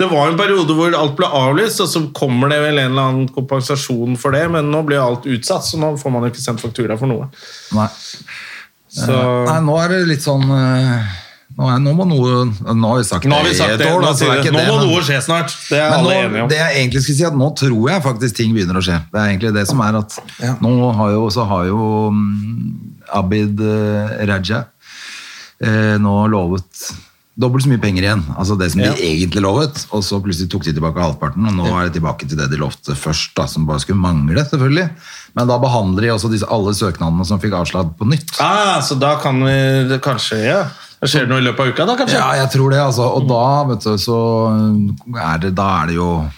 det 0.00 0.06
var 0.08 0.28
en 0.30 0.38
periode 0.38 0.72
hvor 0.76 0.94
alt 0.96 1.16
ble 1.18 1.28
avlyst, 1.28 1.80
og 1.84 1.88
så 1.88 2.00
kommer 2.16 2.48
det 2.52 2.60
vel 2.64 2.78
en 2.80 2.92
eller 2.94 3.02
annen 3.10 3.28
kompensasjon 3.32 4.16
for 4.20 4.32
det, 4.36 4.46
men 4.52 4.70
nå 4.72 4.80
blir 4.88 5.00
alt 5.00 5.24
utsatt, 5.28 5.64
så 5.68 5.76
nå 5.80 5.94
får 6.00 6.12
man 6.14 6.24
jo 6.24 6.30
ikke 6.32 6.42
sendt 6.44 6.60
faktura 6.64 6.96
for 7.00 7.08
noe. 7.12 7.28
Nei. 7.76 7.88
Så 8.90 9.16
Nei, 9.46 9.58
nå 9.68 9.76
er 9.84 9.92
det 9.92 9.98
litt 10.10 10.24
sånn 10.24 10.42
eh, 10.50 11.10
Nå, 11.60 11.66
er, 11.70 11.76
nå 11.82 11.92
må 11.94 12.06
noe 12.10 12.40
Nå 12.74 12.88
har 12.90 12.98
vi 12.98 13.04
sagt 13.06 13.26
nå 13.28 13.36
har 13.36 13.44
vi 13.46 13.52
sagt 13.58 13.76
det. 13.78 13.86
år, 13.90 14.02
da, 14.02 14.10
det, 14.18 14.28
det 14.48 14.52
nå 14.54 14.62
må 14.64 14.78
men- 14.80 14.88
noe 14.88 15.02
skje 15.06 15.18
snart. 15.22 15.54
Det 15.68 15.78
er 15.78 15.92
alle 15.94 16.08
nå, 16.08 16.16
enige 16.24 16.42
om. 16.44 16.48
det 16.50 16.58
jeg 16.58 16.76
egentlig 16.80 17.02
skulle 17.04 17.18
si 17.20 17.26
at 17.28 17.36
nå 17.38 17.48
tror 17.60 17.90
jeg 17.92 18.02
faktisk 18.06 18.38
ting 18.40 18.54
begynner 18.56 18.80
å 18.80 18.82
skje. 18.86 18.96
Det 19.12 19.20
er 19.20 19.28
egentlig 19.34 19.52
det 19.60 19.64
som 19.70 19.82
er 19.84 19.98
at 20.00 20.16
Ja. 20.42 20.54
nå 20.62 20.72
har 20.98 21.12
jo, 21.14 21.28
så 21.34 21.44
har 21.50 21.68
jo 21.68 21.78
um, 22.10 22.24
Abid 23.20 23.60
uh, 23.62 24.16
Raja 24.30 24.64
eh, 25.60 25.94
nå 26.02 26.14
lovet 26.32 26.90
dobbelt 27.40 27.64
så 27.64 27.70
mye 27.72 27.80
penger 27.82 28.04
igjen. 28.06 28.22
Altså 28.36 28.56
det 28.60 28.70
som 28.74 28.82
Ja. 28.84 28.92
de 28.92 29.06
egentlig 29.08 29.42
lovet, 29.42 29.86
og 29.90 30.02
så 30.04 30.20
plutselig 30.22 30.50
tok 30.52 30.64
de 30.68 30.74
tilbake 30.76 31.00
halvparten, 31.00 31.46
og 31.48 31.54
nå 31.56 31.66
er 31.78 31.88
det 31.88 31.96
tilbake 32.00 32.28
til 32.28 32.36
det 32.38 32.50
de 32.52 32.60
lovte 32.60 32.94
først, 32.94 33.32
da, 33.36 33.46
som 33.50 33.66
bare 33.66 33.80
skulle 33.80 34.00
mangle, 34.00 34.44
selvfølgelig. 34.44 34.90
Men 35.36 35.46
da 35.48 35.58
behandler 35.62 36.02
de 36.06 36.12
også 36.14 36.30
disse, 36.30 36.46
alle 36.50 36.74
søknadene 36.76 37.24
som 37.26 37.40
fikk 37.40 37.52
avslag 37.56 37.94
på 37.96 38.06
nytt. 38.10 38.36
Ah, 38.40 38.80
så 38.84 38.98
da 38.98 39.16
kan 39.22 39.40
vi 39.40 39.98
kanskje 40.04 40.44
Ja. 40.44 40.62
Skjer 41.00 41.24
det 41.24 41.30
noe 41.32 41.40
i 41.40 41.46
løpet 41.46 41.60
av 41.60 41.68
uka, 41.72 41.86
da, 41.88 41.96
kanskje? 41.96 42.18
Ja, 42.20 42.32
jeg 42.42 42.50
tror 42.52 42.70
det, 42.70 42.78
altså. 42.78 43.06
Og 43.16 43.26
da, 43.26 43.64
vet 43.70 43.80
du, 43.86 43.94
så 43.96 44.18
er 45.16 45.38
det, 45.40 45.54
da 45.56 45.82
er 45.82 45.86
det 45.86 45.94
jo 45.96 46.30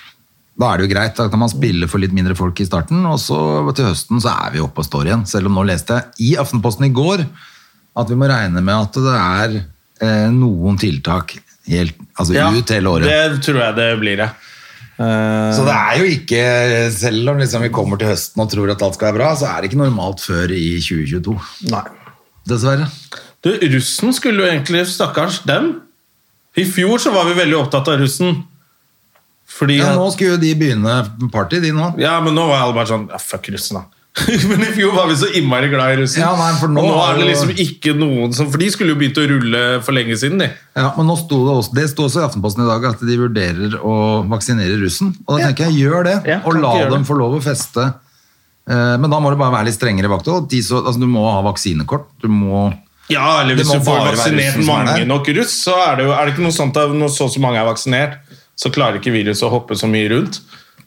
da 0.61 0.69
er 0.75 0.79
det 0.79 0.85
jo 0.87 0.95
greit, 0.95 1.17
da 1.17 1.27
kan 1.33 1.41
man 1.41 1.49
spille 1.51 1.88
for 1.88 1.99
litt 1.99 2.12
mindre 2.15 2.37
folk 2.37 2.61
i 2.61 2.67
starten, 2.69 3.01
og 3.09 3.17
så 3.19 3.75
til 3.75 3.87
høsten 3.88 4.21
så 4.23 4.31
er 4.47 4.53
vi 4.53 4.61
oppe 4.62 4.79
og 4.79 4.87
står 4.87 5.09
igjen. 5.09 5.25
Selv 5.27 5.47
om 5.49 5.57
nå 5.57 5.65
leste 5.67 5.97
jeg 5.97 6.05
i 6.21 6.37
Aftenposten 6.38 6.87
i 6.87 6.93
går 6.95 7.25
at 7.97 8.09
vi 8.09 8.15
må 8.15 8.29
regne 8.31 8.62
med 8.62 8.75
at 8.77 8.93
det 8.93 9.17
er 9.17 9.57
eh, 10.03 10.29
noen 10.35 10.79
tiltak 10.81 11.37
helt, 11.70 11.99
altså 12.18 12.35
Ja, 12.37 12.49
ut 12.51 12.72
hele 12.74 12.91
året. 12.91 13.09
Det 13.09 13.43
tror 13.47 13.61
jeg 13.62 13.76
det 13.79 13.89
blir, 14.03 14.24
ja. 14.26 14.31
Eh, 14.99 15.51
Så 15.57 15.64
det 15.66 15.74
er 15.79 15.99
jo 16.03 16.11
ikke, 16.11 16.43
selv 16.95 17.33
om 17.33 17.41
liksom 17.41 17.62
vi 17.64 17.72
kommer 17.74 17.99
til 18.01 18.11
høsten 18.12 18.43
og 18.45 18.51
tror 18.53 18.70
at 18.74 18.83
alt 18.83 18.99
skal 18.99 19.12
være 19.12 19.20
bra, 19.20 19.33
så 19.39 19.49
er 19.51 19.62
det 19.62 19.70
ikke 19.70 19.83
normalt 19.85 20.20
før 20.24 20.53
i 20.55 20.64
2022. 20.83 21.39
nei. 21.72 21.85
Dessverre. 22.49 22.89
Du, 23.43 23.51
russen 23.70 24.11
skulle 24.14 24.43
jo 24.43 24.49
egentlig 24.51 24.81
Stakkars 24.91 25.41
dem. 25.47 25.76
I 26.59 26.64
fjor 26.68 26.99
så 27.01 27.12
var 27.14 27.24
vi 27.31 27.37
veldig 27.39 27.57
opptatt 27.61 27.89
av 27.89 28.01
russen. 28.03 28.43
Fordi 29.53 29.79
Ja, 29.79 29.95
nå 29.97 30.09
skulle 30.12 30.35
jo 30.37 30.41
de 30.43 30.53
begynne 30.59 30.95
party, 31.33 31.61
de 31.62 31.72
nå. 31.76 31.93
Ja, 32.01 32.16
men 32.24 32.35
nå 32.35 32.47
var 32.49 32.64
alle 32.64 32.74
bare 32.76 32.89
sånn 32.91 33.09
ja, 33.11 33.18
Fuck 33.20 33.51
russen, 33.55 33.79
da. 33.81 34.01
men 34.51 34.61
i 34.61 34.71
fjor 34.75 34.93
var 34.93 35.07
vi 35.09 35.17
så 35.17 35.31
innmari 35.39 35.71
glad 35.73 35.95
i 35.95 36.01
russen. 36.03 36.21
Ja, 36.21 36.35
nei, 36.37 36.51
for 36.61 36.69
nå 36.69 36.83
og 36.85 36.91
nå 36.91 36.99
er 37.07 37.21
det 37.23 37.31
liksom 37.31 37.53
ikke 37.65 37.95
noen 37.97 38.35
som 38.37 38.51
For 38.53 38.61
de 38.61 38.69
skulle 38.75 38.93
jo 38.93 38.99
begynt 39.01 39.17
å 39.17 39.25
rulle 39.31 39.63
for 39.87 39.97
lenge 39.97 40.19
siden, 40.21 40.43
de. 40.43 40.51
Ja, 40.77 40.91
men 40.99 41.09
nå 41.09 41.17
sto 41.17 41.41
det 41.47 41.55
også, 41.63 41.77
det 41.79 41.89
sto 41.95 42.05
også 42.11 42.21
i 42.21 42.27
Aftenposten 42.27 42.67
i 42.67 42.69
dag 42.69 42.85
at 42.93 43.05
de 43.09 43.17
vurderer 43.23 43.79
å 43.81 43.97
vaksinere 44.29 44.77
russen. 44.85 45.15
Og 45.25 45.39
da 45.39 45.49
tenker 45.49 45.71
jeg, 45.71 45.87
gjør 45.87 46.09
det, 46.11 46.17
Ja, 46.29 46.43
og 46.45 46.61
la 46.61 46.75
dem 46.85 47.01
det. 47.01 47.09
få 47.09 47.17
lov 47.19 47.39
å 47.41 47.45
feste 47.45 47.93
Eh, 48.71 48.99
Men 48.99 49.11
da 49.11 49.19
må 49.21 49.33
du 49.33 49.39
bare 49.41 49.55
være 49.57 49.71
litt 49.71 49.79
strengere 49.79 50.11
vakthold. 50.13 50.47
Altså, 50.53 50.99
du 51.01 51.09
må 51.11 51.25
ha 51.27 51.43
vaksinekort. 51.47 52.09
Du 52.23 52.29
må 52.31 52.69
Ja, 53.11 53.41
eller 53.43 53.59
hvis 53.59 53.69
du 53.73 53.81
får 53.83 54.05
vaksinert 54.13 54.61
er 54.61 54.67
mange 54.69 55.05
nok 55.09 55.27
russ, 55.37 55.57
så 55.67 55.75
er 55.91 55.97
det 55.99 56.07
jo 56.07 56.13
er 56.15 56.25
det 56.25 56.35
ikke 56.37 56.47
noe 56.47 56.55
sånt 56.55 56.79
at 56.79 56.95
når 56.95 57.11
så 57.13 57.27
og 57.27 57.33
så 57.35 57.43
mange 57.43 57.59
er 57.61 57.67
vaksinert, 57.67 58.21
så 58.57 58.71
klarer 58.73 59.01
ikke 59.01 59.13
viruset 59.13 59.49
å 59.49 59.51
hoppe 59.53 59.77
så 59.77 59.91
mye 59.91 60.09
rundt. 60.13 60.39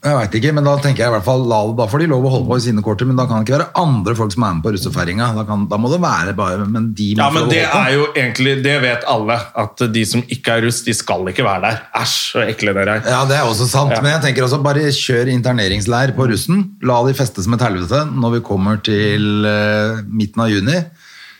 Jeg 0.06 0.14
vet 0.20 0.36
ikke, 0.38 0.52
men 0.54 0.68
da 0.68 0.76
tenker 0.84 1.02
jeg 1.02 1.10
i 1.10 1.14
hvert 1.16 1.26
fall 1.26 1.44
Da 1.78 1.86
får 1.90 2.04
de 2.04 2.08
lov 2.12 2.26
å 2.28 2.32
holde 2.36 2.46
på 2.52 2.58
i 2.60 2.64
sine 2.68 2.84
korter, 2.86 3.08
men 3.10 3.18
da 3.18 3.26
kan 3.26 3.40
det 3.42 3.48
ikke 3.48 3.56
være 3.58 3.72
andre 3.82 4.14
folk 4.20 4.34
som 4.36 4.44
er 4.46 4.54
med 4.54 4.64
på 4.68 4.74
russefeiringa. 4.76 5.30
Da, 5.40 5.44
kan- 5.48 5.64
da 5.72 5.80
må 5.82 5.90
det 5.90 5.98
være 6.04 6.36
bare 6.38 6.68
Men 6.70 6.92
de 6.94 7.08
må 7.16 7.24
Ja, 7.24 7.30
men 7.34 7.50
det 7.50 7.64
er 7.66 7.90
jo 7.96 8.04
egentlig 8.14 8.54
Det 8.64 8.76
vet 8.84 9.08
alle, 9.10 9.40
at 9.64 9.82
de 9.96 10.04
som 10.06 10.22
ikke 10.30 10.60
er 10.60 10.62
russ, 10.68 10.84
de 10.86 10.94
skal 10.94 11.26
ikke 11.32 11.44
være 11.48 11.62
der. 11.66 11.82
Æsj, 11.98 12.16
så 12.36 12.44
ekle 12.46 12.74
dere 12.78 13.00
er. 13.00 13.10
Ja, 13.10 13.24
det 13.26 13.36
er 13.40 13.50
også 13.50 13.68
sant, 13.68 13.92
Ja. 13.96 14.02
men 14.02 14.12
jeg 14.14 14.22
tenker 14.28 14.46
også 14.46 14.62
bare 14.64 14.86
kjør 14.94 15.32
interneringsleir 15.34 16.14
på 16.16 16.30
russen. 16.30 16.62
La 16.86 17.02
de 17.08 17.14
feste 17.18 17.42
som 17.44 17.54
et 17.58 17.62
helvete. 17.66 18.06
Når 18.14 18.38
vi 18.38 18.44
kommer 18.46 18.78
til 18.84 19.46
uh, 19.46 20.02
midten 20.06 20.42
av 20.46 20.50
juni, 20.54 20.84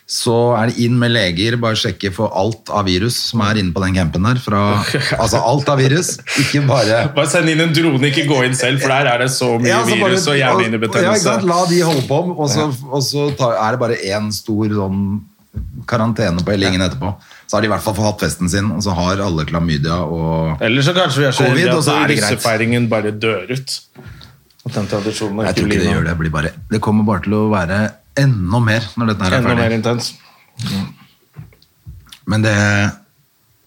så 0.06 0.54
er 0.54 0.70
det 0.70 0.76
inn 0.86 0.94
med 1.00 1.10
leger, 1.10 1.56
bare 1.58 1.74
sjekke 1.74 2.12
for 2.14 2.30
alt 2.38 2.70
av 2.70 2.84
virus 2.86 3.16
som 3.32 3.40
er 3.42 3.58
inne 3.58 3.74
på 3.74 3.82
den 3.82 3.96
campen 3.98 4.22
der. 4.28 4.38
Fra, 4.38 4.60
altså 5.22 5.40
alt 5.42 5.68
av 5.72 5.80
virus, 5.82 6.12
ikke 6.38 6.62
bare 6.68 7.00
Bare 7.16 7.26
send 7.32 7.50
inn 7.50 7.64
en 7.64 7.72
drone, 7.74 8.06
ikke 8.12 8.26
gå 8.30 8.38
inn 8.46 8.54
selv, 8.54 8.78
for 8.84 8.94
der 8.94 9.10
er 9.10 9.24
det 9.24 9.32
så 9.34 9.48
mye 9.58 9.72
Ja, 9.72 9.80
så 9.82 9.96
bare- 9.98 10.12
virus 10.12 10.28
og 10.30 10.36
ja, 10.38 10.52
hjernehinnebetennelse. 10.52 11.24
sant? 11.26 11.48
La 11.50 11.64
de 11.70 11.80
holde 11.82 12.04
på, 12.06 12.20
og 12.36 12.46
så, 12.54 12.68
og 12.86 13.02
så 13.02 13.26
tar, 13.40 13.58
er 13.58 13.74
det 13.74 13.82
bare 13.82 13.98
én 14.14 14.30
stor 14.34 14.76
sånn 14.78 15.02
karantene 15.90 16.42
på 16.44 16.52
Ellingen 16.54 16.82
etterpå. 16.86 17.10
Så 17.46 17.56
har 17.56 17.62
de 17.64 17.68
i 17.68 17.72
hvert 17.72 17.82
fall 17.84 17.94
fått 17.96 18.06
hatt 18.10 18.22
festen 18.26 18.50
sin, 18.52 18.70
og 18.74 18.82
så 18.84 18.94
har 18.94 19.20
alle 19.24 19.44
klamydia 19.48 19.98
og 20.04 20.62
Eller 20.62 20.82
så 20.86 20.94
kanskje 20.96 21.22
vi 21.22 21.28
er 21.28 21.36
så 21.36 21.46
Covid, 21.50 21.68
og 21.74 21.82
så 21.86 21.94
er 21.98 22.10
det 22.10 22.18
greit. 22.20 22.30
russefeiringen 22.36 22.88
bare 22.92 23.10
dør 23.14 23.50
ut. 23.54 23.76
At 24.66 24.74
den 24.74 24.88
tradisjonen 24.90 25.44
Jeg 25.46 25.54
ikke 25.54 25.60
tror 25.60 25.70
ikke 25.72 25.82
det 25.84 25.92
gjør 25.92 26.02
det. 26.04 26.10
Det, 26.10 26.18
blir 26.22 26.34
bare, 26.34 26.50
det 26.70 26.80
kommer 26.82 27.06
bare 27.06 27.22
til 27.26 27.36
å 27.38 27.44
være 27.52 27.78
enda 28.18 28.60
mer 28.64 28.86
når 28.96 29.12
dette 29.12 29.24
her 29.24 29.32
er 29.32 29.42
enda 29.42 29.54
mer 29.58 29.74
intens. 29.76 30.12
Men 32.26 32.42
det 32.42 32.54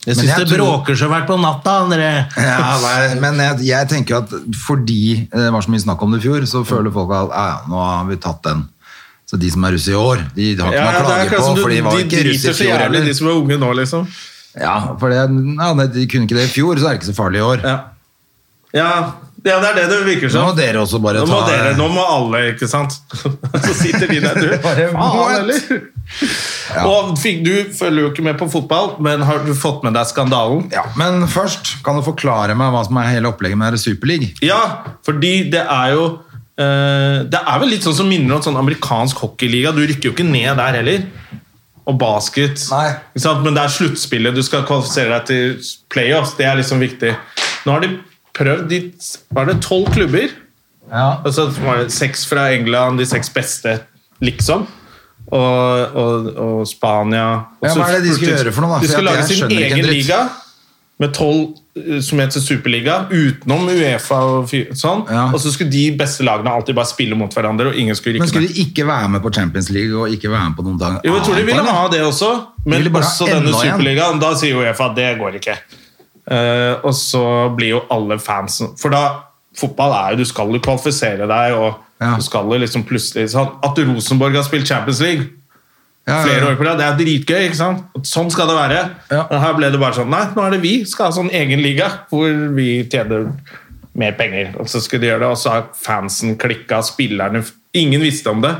Jeg 0.07 0.15
Men 0.15 0.15
syns 0.15 0.29
jeg 0.31 0.47
det 0.47 0.47
tror- 0.55 0.65
bråker 0.79 0.95
så 0.95 1.07
fælt 1.11 1.27
på 1.27 1.35
natta, 1.41 1.71
André. 1.83 2.09
ja, 2.37 2.77
nei, 2.81 3.19
Men 3.19 3.35
jeg, 3.43 3.65
jeg 3.67 3.87
tenker 3.89 4.17
at 4.23 4.29
fordi 4.55 5.27
det 5.29 5.51
var 5.51 5.61
så 5.61 5.69
mye 5.73 5.83
snakk 5.83 6.01
om 6.01 6.11
det 6.15 6.21
i 6.21 6.27
fjor, 6.27 6.45
så 6.47 6.61
føler 6.65 6.91
folk 6.95 7.11
at 7.11 7.29
ja, 7.35 7.45
ja, 7.49 7.57
nå 7.67 7.75
har 7.83 8.05
vi 8.07 8.15
tatt 8.15 8.41
den. 8.43 8.63
Så 9.29 9.37
de 9.37 9.51
som 9.51 9.63
er 9.67 9.71
russ 9.75 9.87
i 9.91 9.93
år, 9.93 10.23
de 10.33 10.55
har 10.55 10.71
ikke 10.71 10.79
Ja, 10.79 10.85
noe 10.87 10.89
å 10.89 10.93
det 10.93 10.99
er 10.99 11.05
klage 11.05 11.27
akkurat 11.27 11.39
på, 11.43 11.45
som 11.45 11.55
du- 11.55 11.61
for 11.61 11.69
de 11.69 11.81
var 11.81 11.91
de 11.91 12.03
ikke 12.05 12.23
russ 12.25 12.41
driter 12.41 12.49
i 12.49 12.53
så 12.53 12.55
fjor 12.63 12.71
jævlig, 12.71 12.81
heller. 12.87 13.05
de 13.05 13.13
som 13.13 13.27
er 13.27 13.31
unge 13.43 13.57
nå, 13.59 13.73
liksom. 13.75 14.07
Ja, 14.59 14.95
for 14.97 15.09
det, 15.09 15.17
ja, 15.19 15.73
nei, 15.73 15.87
de 15.87 16.07
kunne 16.07 16.25
ikke 16.25 16.37
det 16.39 16.47
i 16.49 16.53
fjor, 16.55 16.75
så 16.79 16.87
er 16.87 16.95
det 16.95 17.01
ikke 17.03 17.11
så 17.11 17.17
farlig 17.19 17.37
i 17.43 17.47
år. 17.51 17.61
Ja, 17.61 17.77
ja, 18.73 19.11
ja 19.45 19.59
det 19.61 19.69
er 19.69 19.75
det 19.77 19.85
det 19.91 19.99
virker 20.07 20.31
som. 20.31 20.41
Nå 20.41 20.51
må 20.51 20.57
dere 20.57 20.81
også 20.81 20.99
bare 21.03 21.21
Nå 21.23 21.29
må, 21.29 21.39
ta 21.45 21.51
dere, 21.53 21.73
nå 21.77 21.87
må 21.93 22.03
alle, 22.03 22.41
ikke 22.53 22.67
sant? 22.69 22.95
Så 23.65 23.75
sitter 23.77 24.09
de 24.09 24.19
der, 24.23 24.39
du. 24.39 24.53
Faen, 24.63 25.35
eller? 25.37 25.83
Ja. 26.73 26.85
Og 26.89 27.13
fikk, 27.21 27.43
Du 27.45 27.53
følger 27.77 28.07
jo 28.07 28.11
ikke 28.11 28.25
med 28.25 28.39
på 28.39 28.49
fotball, 28.51 28.95
men 29.05 29.23
har 29.27 29.43
du 29.45 29.53
fått 29.57 29.83
med 29.85 29.95
deg 29.97 30.09
skandalen? 30.09 30.65
Ja, 30.73 30.87
Men 30.99 31.27
først, 31.29 31.77
kan 31.85 31.99
du 31.99 32.05
forklare 32.05 32.57
meg 32.57 32.73
hva 32.73 32.83
som 32.87 32.99
er 33.01 33.11
hele 33.13 33.31
opplegget 33.31 33.59
med 33.61 33.79
Superleague? 33.81 34.33
Ja, 34.45 34.59
fordi 35.05 35.33
det 35.53 35.63
er 35.63 35.93
jo 35.95 36.03
eh, 36.59 37.23
Det 37.29 37.39
er 37.39 37.61
vel 37.63 37.73
litt 37.75 37.85
sånn 37.87 37.97
som 38.01 38.09
minner 38.09 38.39
om 38.39 38.43
sånn 38.45 38.59
amerikansk 38.59 39.23
hockeyliga. 39.23 39.73
Du 39.75 39.83
rykker 39.85 40.11
jo 40.11 40.17
ikke 40.17 40.27
ned 40.27 40.59
der 40.59 40.81
heller. 40.81 41.07
Og 41.89 41.95
basket. 41.97 42.59
Nei. 42.69 42.91
Men 43.45 43.55
det 43.55 43.63
er 43.63 43.73
sluttspillet. 43.73 44.35
Du 44.35 44.43
skal 44.45 44.67
kvalifisere 44.67 45.15
deg 45.15 45.29
til 45.29 45.73
playoffs. 45.89 46.35
Det 46.37 46.45
er 46.45 46.59
liksom 46.59 46.83
viktig. 46.83 47.15
Nå 47.65 47.73
har 47.73 47.85
de 47.85 47.95
prøvd 48.39 48.67
de, 48.71 48.81
Var 49.35 49.51
det 49.51 49.59
tolv 49.65 49.91
klubber? 49.93 50.35
Ja. 50.89 51.07
Og 51.21 51.33
så 51.35 51.49
var 51.61 51.83
det 51.83 51.93
seks 51.93 52.25
fra 52.29 52.49
England, 52.55 52.99
de 52.99 53.05
seks 53.05 53.29
beste, 53.29 53.79
liksom. 54.25 54.67
Og, 55.29 55.95
og, 56.01 56.29
og 56.41 56.67
Spania. 56.67 57.25
Og 57.61 57.67
Ja, 57.67 57.75
hva 57.77 57.89
er 57.91 57.99
det 57.99 58.07
de 58.09 58.15
skulle 58.17 58.37
gjøre 58.37 58.53
for 58.55 58.65
noe, 58.65 58.79
da? 58.79 58.85
De 58.85 58.89
skulle 58.89 59.11
lage 59.11 59.27
sin 59.29 59.51
egen 59.53 59.85
liga 59.85 60.23
med 60.99 61.13
tolv 61.15 61.53
eh, 61.79 61.99
som 62.03 62.19
heter 62.19 62.43
Superliga, 62.43 62.95
utenom 63.11 63.69
Uefa 63.71 64.17
og 64.33 64.49
sånn. 64.75 65.05
Ja. 65.07 65.27
Og 65.31 65.39
så 65.39 65.53
skulle 65.53 65.71
de 65.71 65.85
beste 65.99 66.25
lagene 66.27 66.51
alltid 66.51 66.75
bare 66.75 66.89
spille 66.89 67.15
mot 67.19 67.33
hverandre, 67.35 67.71
og 67.71 67.77
ingen 67.79 67.95
skulle 67.95 68.17
rykke 68.17 68.25
Men 68.25 68.31
skulle 68.33 68.49
de 68.49 68.65
ikke 68.65 68.87
være 68.89 69.11
med 69.15 69.23
på 69.23 69.31
Champions 69.37 69.69
League 69.75 69.95
og 69.95 70.15
ikke 70.15 70.31
være 70.33 70.49
med 70.49 70.57
på 70.57 70.65
noen 70.67 70.81
dag? 70.81 70.97
Jo, 71.07 71.15
jeg 71.15 71.27
tror 71.27 71.39
de 71.39 71.45
ville 71.47 71.77
ha 71.77 71.85
det 71.93 72.01
også, 72.03 72.31
men 72.65 72.83
de 72.83 72.91
også 72.99 73.29
denne. 73.29 73.53
Superligaen. 73.55 74.19
Da 74.19 74.33
sier 74.39 74.59
Uefa 74.59 74.89
at 74.89 74.97
det 74.99 75.13
går 75.21 75.39
ikke. 75.39 75.55
Eh, 76.29 76.75
og 76.85 76.93
så 76.93 77.23
blir 77.57 77.71
jo 77.73 77.79
alle 77.89 78.19
fansen 78.21 78.75
For 78.77 78.93
da 78.93 78.99
Fotball 79.57 79.95
er 79.97 80.11
jo 80.13 80.17
Du 80.21 80.25
skal 80.29 80.51
jo 80.53 80.59
kvalifisere 80.61 81.25
deg, 81.25 81.55
og 81.57 81.79
Ja. 81.99 82.11
du 82.15 82.21
skal 82.21 82.45
jo 82.53 82.59
liksom 82.61 82.83
plutselig 82.85 83.31
sånn, 83.33 83.49
At 83.65 83.79
Rosenborg 83.81 84.35
har 84.37 84.43
spilt 84.45 84.67
Champions 84.69 85.01
League 85.01 85.25
Ja, 86.07 86.19
ja, 86.19 86.23
flere 86.27 86.51
år 86.51 86.55
på 86.59 86.65
rad, 86.67 86.77
det 86.77 86.85
er 86.85 86.99
dritgøy. 86.99 87.41
ikke 87.49 87.55
sant? 87.57 87.81
Sånn 88.07 88.29
skal 88.31 88.47
det 88.47 88.55
være. 88.55 88.77
Ja. 89.11 89.25
Men 89.29 89.41
her 89.43 89.53
ble 89.57 89.71
det 89.73 89.79
bare 89.81 89.93
sånn 89.97 90.09
Nei, 90.09 90.23
nå 90.35 90.45
er 90.45 90.51
det 90.55 90.61
vi 90.61 90.75
skal 90.85 91.09
ha 91.09 91.11
sånn 91.17 91.29
egen 91.33 91.61
liga 91.65 91.89
hvor 92.09 92.29
vi 92.55 92.83
tjener 92.89 93.27
mer 93.99 94.13
penger. 94.17 94.53
Og 94.59 94.69
så 94.71 94.79
skulle 94.81 95.01
de 95.01 95.07
gjøre 95.11 95.19
det, 95.25 95.27
og 95.33 95.37
så 95.41 95.49
har 95.57 95.67
fansen 95.75 96.37
klikka, 96.37 96.79
spillerne 96.85 97.43
Ingen 97.77 98.01
visste 98.01 98.31
om 98.31 98.41
det. 98.41 98.55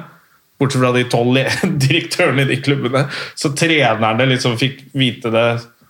Bortsett 0.60 0.82
fra 0.84 0.92
de 0.94 1.06
tolv 1.10 1.38
direktørene 1.86 2.44
i 2.44 2.50
de 2.52 2.58
klubbene. 2.62 3.06
Så 3.40 3.54
trenerne 3.58 4.28
liksom 4.30 4.58
fikk 4.60 4.84
vite 4.94 5.32
det. 5.34 5.48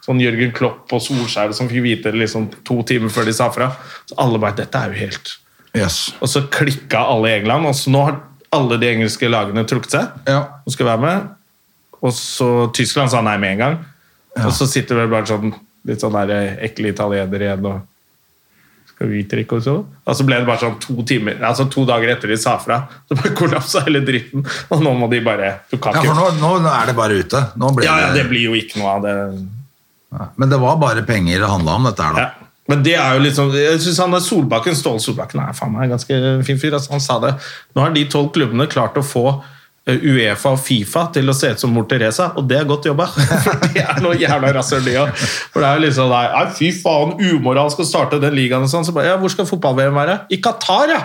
Sånn 0.09 0.21
Jørgen 0.23 0.49
Klopp 0.57 0.89
og 0.97 1.03
Solskjær 1.05 1.51
som 1.53 1.67
fikk 1.69 1.83
vite 1.85 2.09
det 2.09 2.17
liksom 2.23 2.47
to 2.65 2.79
timer 2.89 3.11
før 3.13 3.27
de 3.29 3.33
sa 3.37 3.51
fra. 3.53 3.67
Så 4.09 4.17
alle 4.17 4.39
bare 4.41 4.57
Dette 4.57 4.81
er 4.81 4.89
jo 4.95 5.03
helt 5.05 5.35
Yes. 5.77 5.99
Og 6.17 6.25
så 6.31 6.41
klikka 6.49 7.03
alle 7.11 7.29
i 7.29 7.35
England, 7.43 7.67
og 7.69 7.75
så 7.77 7.91
nå 7.93 7.99
har 8.07 8.15
alle 8.57 8.79
de 8.81 8.87
engelske 8.89 9.29
lagene 9.29 9.61
trukket 9.69 9.93
seg 9.93 10.25
Ja. 10.25 10.39
og 10.65 10.73
skal 10.73 10.87
være 10.87 11.01
med. 11.03 11.27
Og 12.01 12.11
så 12.17 12.47
Tyskland 12.73 13.11
sa 13.13 13.21
nei 13.21 13.37
med 13.37 13.51
en 13.51 13.61
gang. 13.61 13.77
Og 14.47 14.49
så 14.55 14.65
sitter 14.65 15.03
det 15.03 15.11
bare 15.11 15.29
sånn 15.29 15.53
litt 15.85 16.01
sånn 16.01 16.17
der 16.17 16.33
eh, 16.33 16.57
ekle 16.65 16.89
italienere 16.89 17.45
igjen 17.51 17.65
og 17.69 17.85
skal 18.89 19.11
vi 19.13 19.21
drikke 19.29 19.55
og 19.59 19.63
så? 19.63 19.75
Og 19.85 20.15
så 20.17 20.25
ble 20.27 20.41
det 20.41 20.47
bare 20.49 20.59
sånn 20.59 20.79
to 20.83 21.05
timer, 21.07 21.37
altså 21.45 21.69
to 21.71 21.85
dager 21.87 22.09
etter 22.15 22.33
de 22.33 22.37
sa 22.41 22.57
fra, 22.59 22.81
så 23.07 23.15
bare 23.15 23.31
kollapsa 23.39 23.85
hele 23.85 24.01
dritten. 24.03 24.41
Og 24.73 24.81
nå 24.83 24.91
må 24.97 25.07
de 25.13 25.21
bare 25.23 25.53
Du 25.71 25.77
kan 25.77 25.95
Ja, 25.95 26.01
for 26.03 26.17
nå, 26.17 26.49
nå 26.65 26.73
er 26.73 26.89
det 26.89 26.97
bare 26.97 27.21
ute. 27.21 27.45
Ja, 27.85 27.95
ja, 28.01 28.09
det 28.11 28.23
det, 28.23 28.27
blir 28.33 28.49
jo 28.49 28.57
ikke 28.57 28.81
noe 28.81 28.97
av 28.97 29.05
det. 29.05 29.15
Men 30.09 30.49
det 30.49 30.57
var 30.61 30.79
bare 30.81 31.05
penger 31.05 31.43
det 31.43 31.49
handla 31.49 31.75
om, 31.77 31.89
dette 31.89 32.05
her, 32.05 32.15
da. 32.15 32.27
Ja. 32.27 32.49
Men 32.69 32.83
det 32.85 32.93
er 33.01 33.17
jo 33.17 33.29
sånn 33.33 33.53
Jeg 33.57 33.79
synes 33.81 33.99
han 34.03 34.13
er 34.13 34.21
Solbakken, 34.21 34.75
Ståle 34.77 35.01
Solbakken 35.01 35.41
er 35.41 35.55
faen 35.57 35.71
meg 35.73 35.87
en 35.87 35.95
ganske 35.95 36.17
fin 36.45 36.59
fyr. 36.61 36.75
Altså, 36.77 36.93
han 36.93 37.01
sa 37.01 37.17
det. 37.23 37.31
Nå 37.73 37.81
har 37.81 37.95
de 37.95 38.03
tolv 38.11 38.29
klubbene 38.35 38.69
klart 38.69 38.97
å 38.99 39.05
få 39.05 39.39
Uefa 39.97 40.53
og 40.53 40.59
Fifa 40.61 41.05
til 41.15 41.31
å 41.31 41.35
se 41.35 41.51
ut 41.53 41.61
som 41.61 41.71
mor 41.73 41.87
Teresa, 41.89 42.29
og 42.37 42.47
det 42.49 42.59
er 42.59 42.67
godt 42.69 42.87
jobba. 42.89 43.07
For 43.45 43.65
det 43.65 43.83
er 43.83 44.01
noe 44.03 44.17
jævla 44.19 44.51
rasshøl, 44.55 44.83
de 44.85 44.95
òg. 45.01 45.13
For 45.53 45.63
det 45.63 45.69
er 45.69 45.79
jo 45.79 45.83
liksom 45.85 46.13
nei, 46.13 46.43
fy 46.57 46.71
faen, 46.75 47.15
umoralsk 47.19 47.83
å 47.83 47.87
starte 47.87 48.21
den 48.21 48.35
ligaen 48.37 48.65
og 48.67 48.71
sånn. 48.71 48.87
Så 48.87 48.95
bare, 48.95 49.11
ja, 49.13 49.19
hvor 49.21 49.33
skal 49.33 49.47
fotball-VM 49.49 49.97
være? 49.99 50.17
I 50.35 50.41
Qatar, 50.43 50.93
ja! 50.93 51.01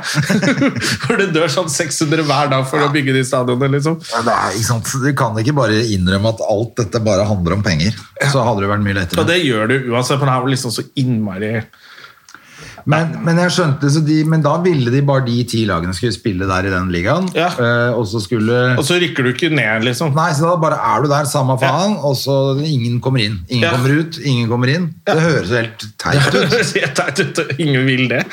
For 1.04 1.20
det 1.20 1.30
dør 1.34 1.50
sånn 1.52 1.70
600 1.72 2.24
hver 2.26 2.50
dag 2.52 2.64
for 2.68 2.82
å 2.84 2.90
bygge 2.92 3.14
de 3.16 3.24
stadionene, 3.26 3.76
liksom. 3.76 3.98
Nei? 4.26 4.52
Du 5.04 5.10
kan 5.18 5.36
ikke 5.40 5.56
bare 5.56 5.80
innrømme 5.94 6.34
at 6.34 6.42
alt 6.48 6.76
dette 6.80 7.00
bare 7.04 7.26
handler 7.28 7.58
om 7.58 7.64
penger. 7.64 7.96
Så 8.30 8.44
hadde 8.44 8.64
det 8.64 8.70
vært 8.70 8.84
mye 8.84 8.98
lettere. 9.00 9.22
Og 9.22 9.28
det 9.28 9.40
gjør 9.42 9.70
du 9.70 9.90
uansett, 9.92 10.18
for 10.18 10.28
det 10.28 10.36
er 10.36 10.44
jo 10.44 10.54
liksom 10.54 10.74
så 10.74 10.86
innmari 11.00 11.54
Men, 12.90 13.14
men 13.24 13.38
jeg 13.40 13.52
skjønte, 13.56 13.88
så 13.92 14.02
de, 14.04 14.18
men 14.28 14.42
da 14.44 14.54
ville 14.64 14.92
de 14.92 15.00
bare 15.06 15.24
de 15.24 15.38
ti 15.48 15.62
lagene 15.68 15.94
skulle 15.96 16.12
spille 16.16 16.48
der 16.48 16.68
i 16.68 16.72
den 16.72 16.90
ligaen. 16.92 17.30
Ja. 17.36 17.48
Uh, 17.56 17.98
og 18.00 18.04
så 18.10 18.20
skulle 18.20 18.58
Og 18.76 18.84
så 18.84 18.98
rykker 19.00 19.24
du 19.24 19.30
ikke 19.32 19.50
ned, 19.54 19.86
liksom. 19.88 20.12
Nei, 20.16 20.30
så 20.36 20.50
da 20.50 20.56
bare 20.60 20.76
er 20.92 21.04
du 21.04 21.08
der, 21.12 21.28
samme 21.30 21.56
faen, 21.62 21.96
og 22.04 22.16
så 22.20 22.36
ingen 22.60 23.00
kommer 23.04 23.24
inn. 23.24 23.40
Ingen 23.48 23.64
Ja. 23.68 23.72
kommer 23.76 23.96
ut, 24.02 24.18
ingen 24.20 24.50
kommer 24.52 24.68
inn. 24.74 24.90
Det 25.08 25.16
høres 25.20 25.54
helt 25.56 25.86
teit 26.02 26.28
ut. 26.34 26.50
Det 26.52 26.64
ser 26.68 26.92
teit 26.96 27.24
ut, 27.24 27.40
Ingen 27.58 27.86
vil 27.88 28.04
det. 28.10 28.24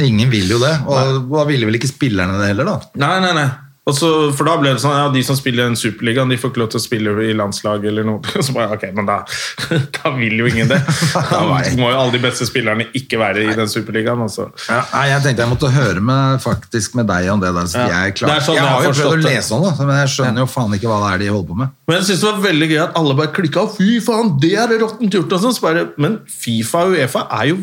Ingen 0.00 0.30
vil 0.32 0.48
jo 0.48 0.58
det, 0.62 0.72
og 0.88 1.28
da 1.28 1.44
ville 1.50 1.66
vel 1.68 1.76
ikke 1.76 1.90
spillerne 1.90 2.38
det 2.40 2.52
heller, 2.54 2.64
da. 2.70 2.80
Nei, 3.04 3.14
nei, 3.20 3.32
nei. 3.36 3.48
Så, 3.84 4.08
for 4.32 4.48
da 4.48 4.54
ble 4.56 4.70
det 4.72 4.80
sånn, 4.80 4.94
ja, 4.96 5.10
De 5.12 5.20
som 5.26 5.36
spiller 5.36 5.66
i 5.66 5.68
den 5.68 5.76
superligaen, 5.76 6.30
de 6.32 6.38
får 6.40 6.54
ikke 6.54 6.60
lov 6.62 6.70
til 6.72 6.80
å 6.80 6.84
spille 6.84 7.12
i 7.26 7.34
landslaget 7.36 7.90
eller 7.90 8.06
noe. 8.08 8.22
Så 8.46 8.54
bare, 8.56 8.78
ok, 8.78 8.86
men 8.96 9.04
da, 9.10 9.18
da 9.98 10.12
vil 10.16 10.38
jo 10.40 10.48
ingen 10.48 10.70
det. 10.72 10.78
Da 11.34 11.42
må 11.44 11.90
jo 11.92 11.98
alle 11.98 12.14
de 12.14 12.22
beste 12.22 12.48
spillerne 12.48 12.86
ikke 12.96 13.20
være 13.20 13.44
i 13.44 13.56
den 13.58 13.68
superligaen. 13.68 14.22
Altså. 14.24 14.48
Nei, 14.70 15.04
Jeg 15.12 15.24
tenkte 15.26 15.44
jeg 15.44 15.52
måtte 15.52 15.72
høre 15.74 16.00
med, 16.00 16.40
faktisk 16.44 16.96
med 16.96 17.10
deg 17.12 17.28
om 17.34 17.44
det 17.44 17.52
der. 17.58 17.68
Så 17.68 17.82
Ja. 17.84 17.88
jeg, 18.06 18.16
klar. 18.22 18.32
Det 18.32 18.46
sånn 18.48 18.56
jeg 18.56 18.68
har 18.72 18.88
jo 18.88 18.94
prøvd 18.96 19.18
å 19.18 19.22
lese 19.28 19.54
om 19.58 19.64
det, 19.68 19.74
men 19.84 19.96
jeg 20.00 20.12
skjønner 20.16 20.46
jo 20.46 20.50
faen 20.56 20.76
ikke 20.80 20.88
hva 20.88 21.00
det 21.04 21.10
er 21.12 21.24
de 21.26 21.32
holder 21.36 21.48
på 21.52 21.60
med. 21.60 21.74
Men 21.90 22.00
jeg 22.00 22.08
synes 22.08 22.24
det 22.24 22.30
var 22.32 22.44
veldig 22.48 22.70
gøy 22.72 22.82
at 22.88 23.00
alle 23.02 23.18
bare 23.20 23.34
klikka. 23.36 23.68
Fy 23.76 23.90
faen, 24.08 24.32
det 24.40 24.54
er 24.64 24.72
det 24.72 24.80
råttent 24.80 25.18
gjort! 25.20 25.36
Og 25.36 25.44
sånn. 25.44 25.56
Så 25.60 25.64
bare, 25.68 25.90
men 26.00 26.22
Fifa 26.30 26.86
og 26.88 26.96
Uefa 26.96 27.28
er 27.42 27.52
jo 27.52 27.58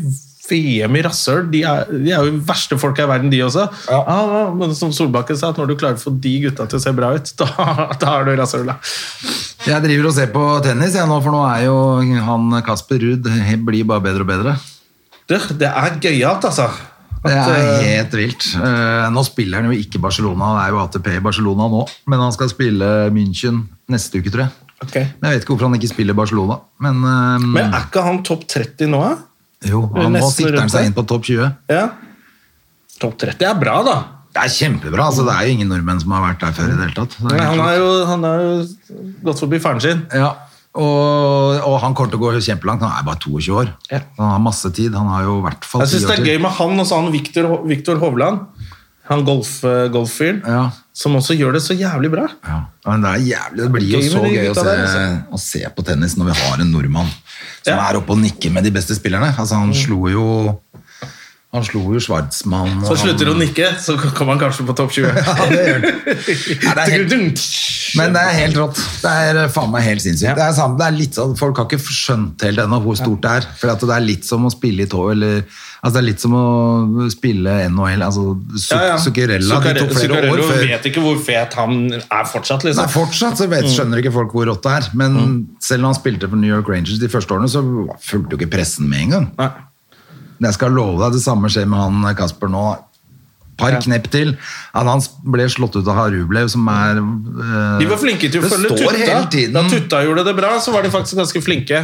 VM 0.49 0.97
i 0.97 1.03
rasshøl. 1.05 1.45
De, 1.51 1.61
de 1.91 2.11
er 2.11 2.27
jo 2.27 2.41
verste 2.47 2.77
folka 2.81 3.05
i 3.05 3.09
verden, 3.11 3.31
de 3.33 3.41
også. 3.45 3.67
Ja. 3.91 4.01
Ah, 4.09 4.51
men 4.57 4.75
som 4.77 4.93
Solbakken 4.95 5.37
sa, 5.39 5.51
at 5.51 5.61
når 5.61 5.71
du 5.71 5.77
klarer 5.79 5.99
å 5.99 6.03
få 6.03 6.13
de 6.23 6.33
gutta 6.47 6.67
til 6.69 6.79
å 6.79 6.83
se 6.83 6.93
bra 6.97 7.13
ut, 7.15 7.33
da, 7.41 7.87
da 8.01 8.17
er 8.17 8.29
du 8.29 8.35
rasshøl. 8.41 8.73
Jeg 9.67 9.85
driver 9.85 10.09
og 10.09 10.15
ser 10.17 10.31
på 10.33 10.45
tennis, 10.65 10.97
jeg 10.97 11.09
nå, 11.09 11.19
for 11.23 11.35
nå 11.35 11.43
er 11.49 11.67
jo 11.67 11.77
han 12.27 12.61
Kasper 12.65 13.01
Ruud 13.03 13.27
blir 13.67 13.87
bare 13.87 14.05
bedre 14.07 14.25
og 14.25 14.31
bedre. 14.31 14.55
Du, 15.29 15.37
det 15.59 15.69
er 15.69 15.99
gøyalt, 16.01 16.49
altså. 16.49 16.71
Det 17.21 17.31
er 17.37 17.51
eh, 17.53 17.83
helt 17.85 18.15
vilt. 18.17 18.47
Eh, 18.57 19.07
nå 19.13 19.21
spiller 19.27 19.61
han 19.61 19.69
jo 19.69 19.77
ikke 19.77 20.01
Barcelona, 20.01 20.55
det 20.57 20.63
er 20.63 20.73
jo 20.73 20.81
ATP 20.81 21.09
i 21.13 21.23
Barcelona 21.23 21.67
nå, 21.69 21.83
men 22.09 22.23
han 22.25 22.33
skal 22.33 22.49
spille 22.49 22.87
München 23.13 23.61
neste 23.91 24.21
uke, 24.21 24.33
tror 24.33 24.47
jeg. 24.47 24.69
Okay. 24.81 25.11
Men 25.19 25.29
Jeg 25.29 25.37
vet 25.37 25.43
ikke 25.45 25.53
hvorfor 25.53 25.69
han 25.69 25.77
ikke 25.77 25.91
spiller 25.91 26.17
Barcelona, 26.17 26.57
men, 26.81 27.03
eh, 27.05 27.45
Men 27.45 27.69
er 27.69 27.85
ikke 27.85 28.05
han 28.07 28.23
topp 28.25 28.47
30 28.49 28.89
nå, 28.89 29.03
da? 29.05 29.30
Jo, 29.69 29.83
han, 29.95 30.15
nå 30.15 30.31
sikter 30.31 30.59
han 30.61 30.71
seg 30.73 30.89
inn 30.89 30.95
på 30.97 31.05
topp 31.09 31.27
20. 31.29 31.51
Ja. 31.71 31.85
Topp 33.01 33.19
30 33.21 33.49
er 33.49 33.59
bra, 33.61 33.77
da. 33.85 33.97
Det 34.31 34.45
er 34.45 34.53
kjempebra, 34.53 35.09
altså 35.09 35.25
det 35.27 35.33
er 35.35 35.47
jo 35.49 35.57
ingen 35.57 35.67
nordmenn 35.73 35.99
som 35.99 36.13
har 36.15 36.23
vært 36.23 36.45
der 36.45 36.53
før 36.55 36.69
i 36.69 36.77
det 36.77 36.85
hele 36.85 36.95
tatt. 36.95 37.17
Det 37.19 37.35
er 37.35 37.49
han 37.49 37.59
har 37.59 37.75
jo, 37.75 37.89
han 38.07 38.23
har 38.23 38.45
jo 38.45 38.53
gått 39.27 39.43
forbi 39.43 39.59
faren 39.59 39.83
sin. 39.83 40.05
Ja, 40.15 40.31
og, 40.71 41.57
og 41.67 41.73
han 41.83 41.95
kommer 41.97 42.13
til 42.13 42.21
å 42.21 42.23
gå 42.23 42.43
kjempelangt, 42.45 42.83
han 42.85 42.95
er 42.95 43.07
bare 43.07 43.19
22 43.19 43.55
år. 43.59 43.73
Ja. 43.91 43.99
Han 44.21 44.29
har 44.31 44.43
masse 44.43 44.71
tid, 44.71 44.95
han 44.95 45.09
har 45.11 45.25
jo 45.27 45.41
i 45.41 45.45
hvert 45.49 45.67
fall 45.67 45.83
Jeg 45.83 45.91
10 45.91 45.97
syns 45.97 46.07
det 46.07 46.15
er 46.15 46.29
gøy 46.31 46.39
med 46.45 46.55
han 46.61 46.79
og 46.79 46.87
så 46.87 47.01
han 47.01 47.11
Victor, 47.11 47.49
Victor 47.67 47.99
Hovland. 47.99 48.45
Han 49.11 49.25
golf, 49.27 49.57
eh, 49.67 49.89
golffyren. 49.91 50.39
Ja. 50.47 50.69
Som 50.93 51.15
også 51.15 51.37
gjør 51.39 51.53
det 51.55 51.61
så 51.63 51.73
jævlig 51.77 52.09
bra. 52.11 52.25
Ja, 52.43 52.57
men 52.89 53.01
det 53.05 53.11
er 53.13 53.21
jævlig, 53.29 53.61
det 53.63 53.71
blir 53.71 53.91
jo 53.93 54.01
så 54.11 54.23
gøy 54.27 54.49
å 54.49 54.55
se, 54.57 54.63
der, 54.67 54.81
liksom. 54.81 55.21
å 55.31 55.39
se 55.39 55.61
på 55.77 55.85
tennis 55.87 56.17
når 56.19 56.31
vi 56.31 56.39
har 56.41 56.59
en 56.65 56.71
nordmann 56.73 57.07
som 57.61 57.71
Ja. 57.77 57.89
er 57.89 57.99
oppe 58.01 58.11
og 58.11 58.19
nikker 58.19 58.51
med 58.51 58.63
de 58.67 58.71
beste 58.75 58.97
spillerne. 58.97 59.31
Altså, 59.37 59.55
han 59.55 59.71
slo 59.73 60.09
jo 60.11 60.25
han 61.51 61.63
slo 61.67 61.81
jo 61.91 61.99
Schwartzmann. 61.99 62.77
Så 62.87 62.95
slutter 63.01 63.27
han- 63.27 63.35
å 63.35 63.39
nikke, 63.41 63.71
så 63.83 63.97
kommer 64.15 64.37
han 64.37 64.39
kanskje 64.45 64.63
på 64.69 64.75
topp 64.77 64.91
20. 64.95 65.09
Ja, 65.27 65.47
det 65.51 65.63
gjør 65.67 65.81
han. 65.81 66.05
Ja, 66.63 66.75
det 66.77 66.85
helt, 66.93 67.41
men 67.99 68.13
det 68.15 68.21
er 68.23 68.35
helt 68.37 68.55
rått. 68.61 68.77
Det 69.01 69.11
er 69.11 69.39
eh, 69.43 69.49
faen 69.51 69.71
meg 69.73 69.83
helt 69.83 69.99
sinnssykt. 70.05 70.37
Det 70.37 70.45
er, 70.45 70.53
samme, 70.55 70.77
det 70.79 70.85
er 70.87 70.95
litt 70.95 71.17
sånn, 71.17 71.33
folk 71.39 71.57
har 71.59 71.67
ikke 71.67 71.81
skjønt 71.83 72.45
helt 72.47 72.61
ennå 72.63 72.79
hvor 72.85 72.95
stort 72.95 73.19
det 73.25 73.33
er. 73.41 73.47
For 73.59 73.73
at 73.73 73.83
det 73.83 73.97
er 73.97 74.05
litt 74.05 74.23
som 74.29 74.45
å 74.47 74.51
spille 74.53 74.85
i 74.85 74.89
tå, 74.91 75.01
eller 75.11 75.41
altså 75.81 75.91
det 75.97 75.99
er 75.99 76.05
litt 76.07 76.23
som 76.23 76.37
å 76.39 77.09
spille 77.11 77.55
NHL. 77.73 78.05
Altså, 78.07 78.23
Zuc- 78.55 78.71
Ja, 78.77 78.85
ja. 78.93 79.01
Zuccarella 79.03 79.57
de 79.65 79.73
tok 79.81 79.91
flere 79.91 80.05
Zuccarello 80.05 80.37
år 80.45 80.53
før. 80.53 80.63
vet 80.71 80.87
ikke 80.91 81.03
hvor 81.03 81.19
fet 81.25 81.57
han 81.59 81.75
er 81.99 82.29
fortsatt, 82.31 82.63
liksom. 82.69 82.85
Nei, 82.85 82.93
fortsatt 82.95 83.41
så 83.43 83.49
vet, 83.51 83.67
skjønner 83.75 83.99
ikke 84.05 84.13
folk 84.15 84.31
hvor 84.37 84.47
rått 84.53 84.63
det 84.69 84.77
er. 84.77 84.87
Men 85.03 85.19
selv 85.59 85.83
når 85.83 85.91
han 85.91 85.99
spilte 85.99 86.29
for 86.31 86.39
New 86.39 86.53
York 86.53 86.71
Rangers 86.71 87.01
de 87.03 87.11
første 87.11 87.35
årene, 87.35 87.51
så 87.51 87.65
fulgte 88.07 88.37
jo 88.37 88.39
ikke 88.39 88.53
pressen 88.55 88.87
med 88.87 89.09
engang. 89.09 89.27
Nei. 89.41 89.49
Jeg 90.41 90.57
skal 90.57 90.73
love 90.73 90.97
deg, 91.03 91.17
det 91.17 91.23
samme 91.23 91.51
skjer 91.53 91.67
med 91.69 91.79
han 91.81 92.15
Kasper 92.17 92.49
nå. 92.51 92.63
Par 93.61 93.77
knepp 93.83 94.07
til. 94.13 94.33
At 94.73 94.87
han 94.89 95.03
ble 95.33 95.45
slått 95.51 95.75
ut 95.77 95.85
av 95.85 95.97
Harublev, 95.99 96.49
som 96.49 96.65
er 96.71 97.01
uh, 97.01 97.81
De 97.81 97.89
var 97.89 97.99
flinke 98.01 98.31
til 98.31 98.41
å 98.41 98.49
følge 98.49 98.71
Tutta. 98.73 99.49
Da 99.53 99.65
Tutta 99.69 100.01
gjorde 100.07 100.25
det 100.25 100.35
bra, 100.37 100.55
så 100.63 100.73
var 100.73 100.85
de 100.85 100.93
faktisk 100.93 101.19
ganske 101.21 101.43
flinke. 101.45 101.83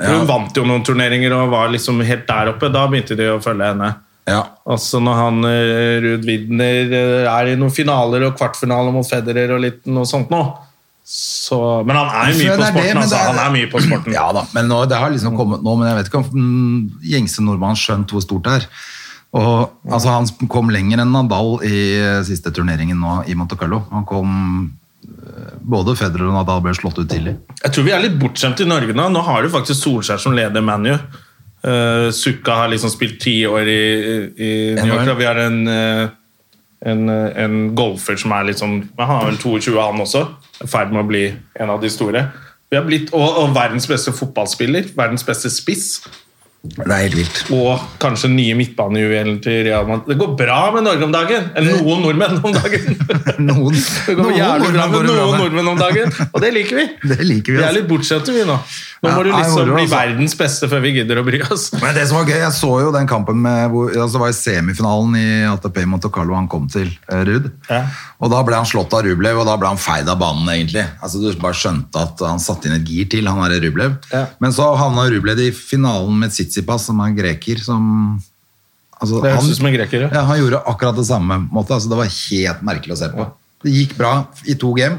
Ja. 0.00 0.10
Hun 0.10 0.26
vant 0.26 0.56
jo 0.58 0.64
noen 0.66 0.82
turneringer 0.86 1.36
og 1.36 1.52
var 1.52 1.70
liksom 1.70 2.02
helt 2.02 2.26
der 2.26 2.50
oppe. 2.56 2.72
Da 2.74 2.88
begynte 2.90 3.16
de 3.18 3.30
å 3.30 3.38
følge 3.42 3.70
henne. 3.70 3.92
Ja. 4.26 4.40
Altså 4.64 4.98
når 5.04 5.18
han 5.20 5.46
eh, 5.46 5.96
Ruud 6.00 6.24
Widner 6.24 6.94
eh, 6.96 7.26
er 7.28 7.50
i 7.50 7.56
noen 7.60 7.74
finaler 7.74 8.24
og 8.24 8.38
kvartfinaler 8.38 8.94
mot 8.94 9.06
Federer 9.06 9.52
og 9.54 9.60
litt 9.66 9.82
noe 9.86 10.08
sånt 10.08 10.32
nå. 10.32 10.40
Så, 11.04 11.56
men 11.84 11.96
han 12.00 12.08
er 12.16 12.30
jo 12.32 12.38
mye 12.38 12.52
på 12.54 12.56
det 12.56 12.64
det, 12.64 12.68
sporten. 12.72 12.94
men 12.96 13.02
altså. 13.02 13.16
er- 13.20 13.26
Han 13.28 13.40
er 13.42 13.50
mye 13.52 13.70
på 13.72 13.80
sporten. 13.84 14.12
Ja 14.18 14.26
da, 14.32 14.44
men 14.56 14.68
nå, 14.72 14.78
det 14.88 14.96
har 15.02 15.10
liksom 15.12 15.36
kommet 15.36 15.60
nå, 15.66 15.74
men 15.76 15.90
jeg 15.90 15.98
vet 15.98 16.08
ikke 16.08 16.22
om 16.22 16.30
mm, 16.32 17.00
gjengse 17.14 17.44
nordmann 17.44 17.76
skjønt 17.76 18.14
hvor 18.14 18.24
stort 18.24 18.46
det 18.48 18.54
er. 18.62 18.68
Og, 19.34 19.74
altså, 19.90 20.14
han 20.14 20.48
kom 20.48 20.70
lenger 20.70 21.02
enn 21.02 21.10
Nadal 21.12 21.56
i 21.66 21.78
eh, 21.98 22.22
siste 22.24 22.52
turneringen 22.54 22.96
nå 23.02 23.18
i 23.28 23.34
Monte 23.36 23.58
Carlo. 23.58 23.82
Han 23.90 24.04
kom 24.08 24.30
eh, 25.02 25.52
Både 25.60 25.96
Federer 25.98 26.28
og 26.30 26.36
Nadal 26.38 26.62
ble 26.64 26.72
slått 26.78 27.00
ut 27.02 27.10
tidlig. 27.10 27.34
Jeg 27.64 27.74
tror 27.74 27.84
vi 27.88 27.92
er 27.96 28.04
litt 28.06 28.16
bortskjemte 28.20 28.62
i 28.64 28.70
Norge 28.70 28.94
nå. 28.96 29.08
Nå 29.12 29.24
har 29.26 29.42
du 29.42 29.50
faktisk 29.52 29.80
Solskjær 29.82 30.22
som 30.22 30.36
leder 30.38 30.62
ManU. 30.64 30.94
Uh, 31.64 32.10
Sukka 32.12 32.58
har 32.62 32.68
liksom 32.68 32.90
spilt 32.92 33.16
ti 33.24 33.38
år 33.48 33.64
i, 33.72 33.82
i 34.36 34.50
New 34.76 34.90
York. 34.92 35.08
Og 35.14 35.18
Vi 35.20 35.24
har 35.28 35.38
en, 35.46 35.60
eh, 35.72 36.02
en, 36.84 37.08
en 37.08 37.54
golfer 37.76 38.18
som 38.20 38.32
er 38.36 38.50
litt 38.50 38.60
sånn 38.60 38.82
Han 38.98 39.10
har 39.10 39.28
vel 39.30 39.38
22, 39.40 39.76
han 39.80 40.02
også. 40.04 40.26
I 40.64 40.68
ferd 40.70 40.92
med 40.92 41.04
å 41.04 41.08
bli 41.08 41.24
en 41.60 41.72
av 41.72 41.80
de 41.82 41.90
store. 41.92 42.26
Vi 42.70 42.78
har 42.78 42.86
blitt, 42.86 43.12
og, 43.14 43.38
og 43.42 43.54
verdens 43.56 43.86
beste 43.90 44.12
fotballspiller. 44.16 44.92
Verdens 44.96 45.24
beste 45.26 45.50
spiss. 45.52 46.00
Det 46.64 46.84
er 46.88 47.02
helt 47.02 47.16
vilt. 47.18 47.40
Og 47.52 47.82
kanskje 48.00 48.30
nye 48.32 48.54
midtbanejuvelen 48.56 49.36
til 49.44 49.66
Real 49.66 49.84
Madrid. 49.84 50.14
Det 50.14 50.16
går 50.22 50.30
bra 50.38 50.60
med 50.72 50.86
Norge 50.86 51.04
om 51.04 51.12
dagen! 51.12 51.50
Eller 51.60 51.82
noen 51.84 52.00
nordmenn 52.06 52.38
om 52.40 52.54
dagen. 52.56 52.96
Noen, 53.50 53.76
Det 53.76 54.14
går 54.16 54.30
noen 54.30 54.38
jævlig 54.38 54.70
bra 54.72 54.86
med 54.88 55.04
noen 55.10 55.36
nordmenn 55.42 55.68
om 55.74 55.78
dagen, 55.78 56.14
og 56.30 56.40
det 56.40 56.54
liker 56.56 56.80
vi. 56.80 56.86
Det 57.14 57.20
liker 57.20 57.52
vi, 57.52 57.58
Vi 57.58 57.60
er 57.60 57.68
altså. 57.68 57.80
litt 57.82 57.90
bortskjemte, 57.90 58.32
vi 58.32 58.46
nå. 58.48 58.56
Nå 59.04 59.12
må 59.12 59.24
du 59.26 59.28
liksom 59.34 59.68
bli 59.68 59.82
altså. 59.82 59.92
verdens 59.92 60.34
beste 60.38 60.68
før 60.72 60.80
vi 60.86 60.94
gidder 60.96 61.20
å 61.20 61.24
bry 61.26 61.42
oss. 61.44 61.66
Men 61.76 61.92
det 61.96 62.06
som 62.08 62.16
var 62.16 62.30
gøy, 62.30 62.38
jeg 62.40 62.56
så 62.56 62.70
jo 62.80 62.92
den 62.94 63.08
kampen 63.10 63.42
med 63.44 63.66
hvor, 63.74 63.92
altså 64.06 64.22
var 64.22 64.32
i 64.32 64.36
semifinalen 64.38 65.18
i 65.20 65.26
ATP 65.50 65.82
Monte 65.90 66.08
Carlo 66.14 66.36
han 66.38 66.48
kom 66.48 66.64
til, 66.72 66.88
eh, 67.10 67.24
Ruud. 67.28 67.50
Ja. 67.68 67.82
Og 68.24 68.32
da 68.32 68.40
ble 68.46 68.56
han 68.56 68.68
slått 68.68 68.96
av 68.96 69.04
Rublev, 69.04 69.42
og 69.42 69.48
da 69.50 69.58
ble 69.60 69.74
han 69.74 69.80
feid 69.80 70.08
av 70.08 70.16
banen, 70.22 70.48
egentlig. 70.54 70.86
Altså 71.04 71.20
Du 71.20 71.28
bare 71.42 71.58
skjønte 71.60 72.06
at 72.08 72.24
han 72.24 72.40
satte 72.40 72.70
inn 72.70 72.78
et 72.78 72.88
gir 72.88 73.10
til, 73.12 73.28
han 73.28 73.44
er 73.44 73.60
Rublev. 73.60 73.98
Ja. 74.14 74.24
Men 74.40 74.56
så 74.56 74.70
havna 74.80 75.04
Rublev 75.12 75.44
i 75.44 75.50
finalen 75.52 76.16
med 76.22 76.32
Tsitsipas, 76.54 76.86
som 76.86 77.00
er 77.02 77.14
greker, 77.16 77.58
som 77.62 78.20
altså, 79.00 79.20
Det 79.22 79.32
høres 79.32 79.42
han- 79.42 79.50
ut 79.50 79.56
som 79.56 79.66
en 79.66 79.74
greker, 79.74 80.00
ja. 80.02 80.08
ja. 80.12 80.22
Han 80.24 80.38
gjorde 80.38 80.62
akkurat 80.66 80.96
det 80.96 81.06
samme. 81.06 81.48
Måte. 81.50 81.74
Altså, 81.74 81.88
det 81.88 81.98
var 81.98 82.06
helt 82.06 82.62
merkelig 82.62 82.92
å 82.94 82.98
se 82.98 83.08
på. 83.10 83.26
Det 83.64 83.72
gikk 83.72 83.96
bra 83.98 84.26
i 84.46 84.54
to 84.54 84.72
game, 84.74 84.98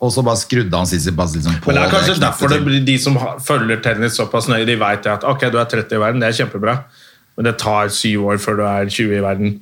og 0.00 0.10
så 0.10 0.24
bare 0.24 0.36
skrudde 0.40 0.72
han 0.72 0.86
Sissipas 0.86 1.34
liksom 1.36 1.60
på. 1.60 1.66
Men 1.70 1.76
det 1.76 1.84
er 1.84 1.94
kanskje 1.94 2.14
det 2.16 2.24
derfor 2.24 2.48
det 2.48 2.64
blir 2.64 2.84
de 2.84 2.98
som 2.98 3.14
følger 3.40 3.82
tennis 3.82 4.16
såpass 4.16 4.48
nøye, 4.48 4.66
de 4.66 4.74
vet 4.76 5.06
at 5.06 5.22
ok, 5.24 5.50
du 5.52 5.58
er 5.60 5.64
30 5.66 5.94
i 5.94 6.00
verden, 6.00 6.20
det 6.20 6.28
er 6.30 6.44
kjempebra, 6.44 6.78
men 7.36 7.44
det 7.44 7.58
tar 7.58 7.88
syv 7.88 8.24
år 8.32 8.38
før 8.40 8.56
du 8.56 8.62
er 8.64 8.88
20 8.88 9.18
i 9.18 9.20
verden. 9.20 9.60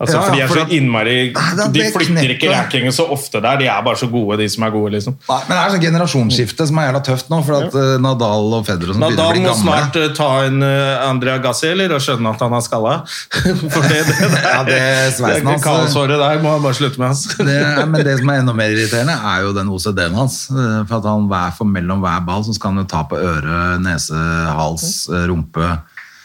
Altså, 0.00 0.16
Ja, 0.16 0.20
for 0.24 0.32
de 0.32 0.40
er 0.40 0.48
for 0.48 0.56
så 0.62 0.72
innmari 0.72 1.14
det 1.34 1.64
De 1.74 1.80
flykter 1.84 2.06
flytter 2.06 2.30
ikke 2.32 2.48
rankingen 2.48 2.94
så 2.96 3.04
ofte 3.12 3.42
der, 3.44 3.58
de 3.60 3.66
er 3.68 3.82
bare 3.84 3.98
så 4.00 4.06
gode, 4.08 4.38
de 4.40 4.46
som 4.48 4.64
er 4.64 4.72
gode, 4.72 4.94
liksom. 4.94 5.16
Nei, 5.28 5.40
men 5.44 5.52
det 5.52 5.58
er 5.60 5.74
sånn 5.74 5.82
generasjonsskifte 5.84 6.66
som 6.70 6.80
er 6.80 6.86
jævla 6.88 7.02
tøft 7.04 7.28
nå, 7.28 7.40
for 7.44 7.58
at 7.58 7.76
ja. 7.76 7.98
Nadal 8.00 8.56
og 8.56 8.64
Federer 8.64 8.96
som 8.96 9.04
begynner 9.04 9.26
å 9.26 9.34
bli 9.34 9.42
må 9.44 9.52
snart 9.58 9.98
eh, 10.00 10.08
ta 10.16 10.30
en 10.46 10.64
uh, 10.64 11.04
Andrea 11.10 11.36
Gassi, 11.44 11.68
eller, 11.74 11.92
og 11.98 12.00
skjønne 12.00 12.32
at 12.32 12.46
han 12.46 12.56
er 12.56 12.64
skalla. 12.64 12.96
For 13.74 13.84
det, 13.90 14.00
det, 14.08 14.16
det, 14.24 14.40
Ja, 14.40 14.62
det 14.70 14.80
sveisen 15.18 15.52
hans- 15.52 15.64
Kaoshåret 15.68 16.16
der 16.24 16.40
må 16.40 16.56
han 16.56 16.64
bare 16.64 16.80
slutte 16.80 16.96
med. 17.02 17.12
Altså. 17.12 17.36
Det, 17.44 17.60
men 17.92 18.06
det 18.08 18.16
som 18.22 18.32
er 18.32 18.40
enda 18.46 18.56
mer 18.56 18.72
irriterende, 18.72 19.20
er 19.34 19.44
jo 19.44 19.52
den 19.60 19.68
OCD-en 19.76 20.16
hans. 20.16 20.42
Eh, 20.48 20.80
For 20.88 20.96
at 21.02 21.08
han 21.12 21.28
hver 21.30 21.52
for 21.60 21.68
mellom 21.76 22.00
hver 22.04 22.24
ball 22.24 22.48
så 22.48 22.56
skal 22.56 22.72
han 22.72 22.86
jo 22.86 22.88
ta 22.88 23.04
på 23.10 23.20
øre, 23.20 23.76
nese, 23.84 24.16
hals, 24.56 24.90
rumpe. 25.28 25.60
rumpe. 25.60 25.74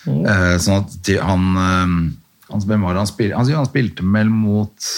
Uh, 0.06 0.56
Sånn 0.62 0.84
at 0.86 1.10
han 1.26 1.46
eh, 1.60 1.94
han, 2.52 2.62
hvem 2.62 2.82
var 2.86 2.94
det 2.96 3.04
han, 3.06 3.10
spilte 3.10 3.38
altså, 3.40 3.56
han 3.58 3.68
spilte 3.70 4.06
vel 4.16 4.30
mot 4.30 4.90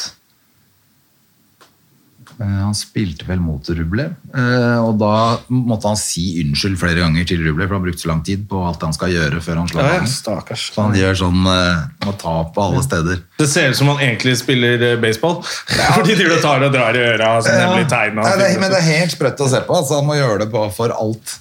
eh, 2.40 2.58
han 2.66 2.76
spilte 2.78 3.26
vel 3.28 3.40
mot 3.42 3.70
Rublev, 3.74 4.12
eh, 4.36 4.80
og 4.84 4.98
da 5.02 5.12
måtte 5.50 5.90
han 5.90 5.98
si 6.00 6.26
unnskyld 6.44 6.78
flere 6.82 7.02
ganger 7.02 7.26
til 7.30 7.42
Rublev, 7.46 7.70
for 7.70 7.78
han 7.80 7.86
brukte 7.88 8.04
så 8.04 8.12
lang 8.12 8.22
tid 8.28 8.44
på 8.52 8.60
alt 8.68 8.84
han 8.86 8.94
skal 8.98 9.14
gjøre 9.16 9.42
før 9.46 9.62
han 9.62 9.72
slår 9.72 9.88
Ja, 9.88 9.96
ja, 10.04 10.60
Så 10.60 10.84
han 10.84 11.00
gjør 11.00 11.18
sånn, 11.24 11.42
eh, 11.54 11.88
må 12.06 12.14
ta 12.20 12.36
på 12.54 12.68
alle 12.68 12.84
steder. 12.86 13.24
Det 13.40 13.50
ser 13.50 13.72
ut 13.74 13.80
som 13.80 13.94
han 13.94 14.04
egentlig 14.06 14.38
spiller 14.44 14.86
baseball, 15.02 15.40
baseball. 15.72 15.98
Fordi 16.02 16.20
de 16.20 16.40
tar 16.44 16.62
det 16.62 16.70
og 16.70 16.78
drar 16.78 17.00
i 17.00 17.08
øra. 17.16 17.32
Sånn 17.42 17.58
Ja. 17.58 17.66
nemlig 17.66 17.90
tegnet. 17.90 18.24
Nei, 18.28 18.38
det, 18.44 18.54
men 18.62 18.72
det 18.76 18.84
er 18.84 18.90
helt 18.92 19.16
sprøtt 19.18 19.42
å 19.42 19.50
se 19.50 19.64
på. 19.66 19.82
Altså, 19.82 20.02
han 20.02 20.10
må 20.10 20.20
gjøre 20.20 20.44
det 20.46 20.52
på 20.54 20.68
for 20.78 20.94
alt. 20.94 21.40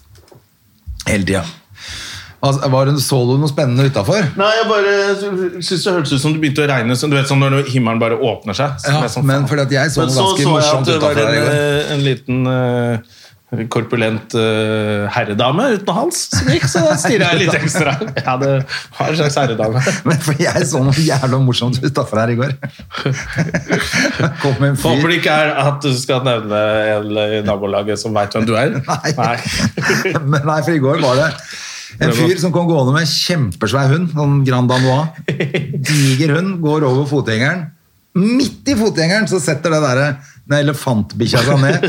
Hele 1.07 1.25
tida. 1.27 1.45
Altså, 2.47 2.71
var 2.71 2.89
det, 2.89 2.97
du 3.03 3.37
noe 3.43 3.51
spennende 3.51 3.89
utafor? 3.91 4.31
Nei, 4.39 4.53
jeg 4.61 4.71
bare 4.71 4.95
synes 5.61 5.85
det 5.85 5.95
hørtes 5.99 6.15
ut 6.15 6.23
som 6.23 6.35
det 6.37 6.43
begynte 6.45 6.65
å 6.65 6.71
regne. 6.71 6.97
Du 6.97 7.17
vet, 7.17 7.29
sånn 7.29 7.43
når 7.43 7.67
himmelen 7.73 8.03
bare 8.03 8.19
åpner 8.19 8.57
seg. 8.57 8.81
Så 8.83 8.95
Ja, 8.95 9.05
sånn, 9.11 9.27
men 9.29 9.47
fordi 9.51 9.67
at 9.67 9.77
jeg 9.81 9.95
så 9.95 10.07
noe 10.07 10.15
så 10.15 10.27
ganske 10.31 10.51
morsomt 10.55 10.87
at 10.87 10.93
det 10.93 10.99
var 11.03 11.17
utenfor 11.17 11.23
en, 11.23 11.31
her 11.31 11.37
i 11.37 11.45
går. 11.45 11.55
eh, 11.57 11.95
en 11.97 12.05
liten 12.07 12.47
uh, 12.47 13.67
korpulent 13.73 14.35
uh, 14.39 15.07
herredame 15.15 15.69
uten 15.77 15.93
hals 15.95 16.23
som 16.35 16.49
gikk, 16.51 16.67
så 16.71 16.83
da 16.87 16.97
stirra 17.01 17.31
jeg 17.35 17.45
litt 17.45 17.59
ekstra. 17.61 17.95
Ja, 18.19 18.37
det 18.43 18.53
var 18.99 19.13
en 19.13 19.21
slags 19.21 19.39
herredame. 19.43 19.83
Men 20.09 20.25
for 20.27 20.43
jeg 20.43 20.67
så 20.71 20.83
noe 20.87 21.07
jævla 21.07 21.41
morsomt 21.43 21.79
utafor 21.85 22.23
her 22.23 22.35
i 22.35 22.39
går. 22.41 22.57
Kom 24.43 24.67
en 24.67 24.75
Håper 24.75 25.03
fyr 25.03 25.15
det 25.15 25.21
ikke 25.21 25.39
er 25.45 25.55
at 25.67 25.79
du 25.85 25.93
skal 25.99 26.27
nevne 26.27 26.65
en 26.97 27.23
i 27.27 27.41
nabolaget 27.47 28.03
som 28.03 28.15
veit 28.17 28.35
hvem 28.35 28.49
du 28.49 28.55
er. 28.59 28.79
Nei. 28.87 29.39
Men 30.27 30.43
nei, 30.43 30.61
for 30.61 30.75
i 30.75 30.83
går 30.83 31.03
var 31.05 31.23
det 31.23 31.33
en 32.01 32.13
fyr 32.17 32.37
som 32.41 32.53
kom 32.55 32.69
gående 32.69 32.95
med 32.95 33.07
en 33.07 33.11
kjempesvær 33.11 33.93
hund, 33.95 34.11
sånn 34.13 34.43
Grand 34.47 34.71
Danois. 34.71 35.17
Diger 35.89 36.37
hund, 36.37 36.59
går 36.65 36.87
over 36.89 37.09
fotgjengeren. 37.11 37.69
Midt 38.17 38.69
i 38.73 38.77
fotgjengeren 38.79 39.29
så 39.29 39.41
setter 39.43 39.75
det 39.75 39.83
der, 39.85 40.03
den 40.47 40.61
elefantbikkja 40.63 41.41
seg 41.43 41.59
ned 41.59 41.87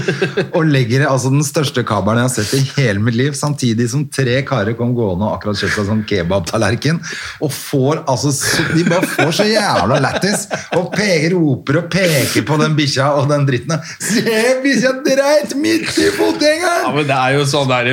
og 0.58 0.66
legger 0.66 1.03
altså 1.05 1.30
den 1.30 1.45
største 1.45 1.84
kabelen 1.86 2.24
jeg 2.24 2.28
har 2.28 2.34
sett 2.34 2.53
i 2.58 2.82
hele 2.82 3.03
mitt 3.05 3.18
liv, 3.18 3.36
samtidig 3.38 3.86
som 3.91 4.08
tre 4.10 4.39
karer 4.47 4.74
kom 4.78 4.95
gående 4.97 5.28
og 5.28 5.36
akkurat 5.36 5.60
kjøpte 5.62 5.76
seg 5.76 5.89
sånn 5.91 6.01
kebabtallerken. 6.10 6.97
Og 7.45 7.53
får 7.53 8.01
altså 8.10 8.34
De 8.74 8.86
bare 8.88 9.05
får 9.12 9.36
så 9.38 9.45
jævla 9.45 9.99
lættis 10.01 10.47
og 10.78 10.89
peker, 10.95 11.36
roper 11.38 11.82
og 11.84 11.91
peker 11.93 12.47
på 12.47 12.58
den 12.64 12.74
bikkja 12.78 13.12
og 13.20 13.30
den 13.30 13.45
dritten. 13.47 13.78
Se, 14.01 14.26
bikkja 14.66 14.95
dreit 15.05 15.53
midt 15.62 15.93
i 16.01 16.10
fotgjengeren! 16.18 16.88
Ja, 16.88 16.93
men 16.97 17.08
det 17.10 17.18
er 17.18 17.38
jo 17.38 17.45
sånn 17.53 17.70
der, 17.70 17.91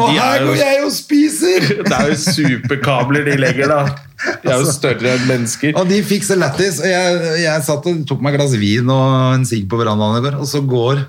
Og 0.00 0.12
her 0.16 0.40
er 0.40 0.48
går 0.48 0.60
jeg 0.62 0.82
og 0.86 0.92
spiser! 0.96 1.70
Det 1.86 1.94
er 1.94 2.10
jo 2.10 2.16
superkabler 2.18 3.26
de 3.28 3.36
legger, 3.38 3.70
da. 3.70 4.06
De 4.42 4.48
er 4.52 4.62
jo 4.62 4.72
større 4.72 5.12
enn 5.16 5.26
mennesker. 5.28 5.74
Og 5.76 5.88
de 5.90 5.98
fikk 6.06 6.24
så 6.24 6.38
lættis. 6.38 6.80
Jeg, 6.80 7.18
jeg 7.42 7.66
satt 7.66 7.88
og 7.90 8.00
tok 8.08 8.22
meg 8.24 8.34
et 8.36 8.40
glass 8.40 8.56
vin 8.60 8.88
og 8.92 9.34
en 9.34 9.44
sigg 9.48 9.66
på 9.70 9.80
verandaen 9.80 10.20
i 10.20 10.24
går, 10.24 10.38
og 10.40 10.48
så 10.48 10.62
går 10.64 11.04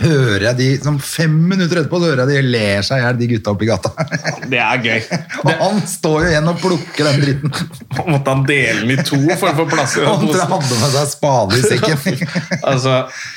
Hører 0.00 0.44
jeg 0.48 0.56
de 0.58 0.66
som 0.82 0.96
Fem 1.02 1.32
minutter 1.50 1.82
etterpå 1.82 1.98
så 2.00 2.08
hører 2.10 2.22
jeg 2.32 2.42
de 2.42 2.50
ler 2.54 2.84
seg 2.86 3.00
i 3.00 3.04
hjel, 3.04 3.18
de 3.20 3.26
gutta 3.34 3.52
oppi 3.52 3.66
gata. 3.68 3.90
Det 4.52 4.58
er 4.62 4.80
gøy. 4.84 5.00
Og 5.44 5.50
han 5.60 5.80
står 5.88 6.16
jo 6.24 6.30
igjen 6.32 6.48
og 6.52 6.60
plukker 6.62 7.08
den 7.10 7.20
dritten. 7.22 7.52
Måtte 8.12 8.32
han 8.34 8.44
dele 8.48 8.80
den 8.86 8.94
i 8.94 8.98
to 9.04 9.20
for 9.38 9.50
å 9.50 9.54
få 9.60 9.66
plass 9.70 9.96
Han 10.00 10.24
den 10.26 10.40
hadde 10.40 10.78
med 10.80 10.94
seg 10.96 11.10
spade 11.12 11.58
i 11.58 11.62
sekken. 11.66 12.22
Altså, 12.62 12.94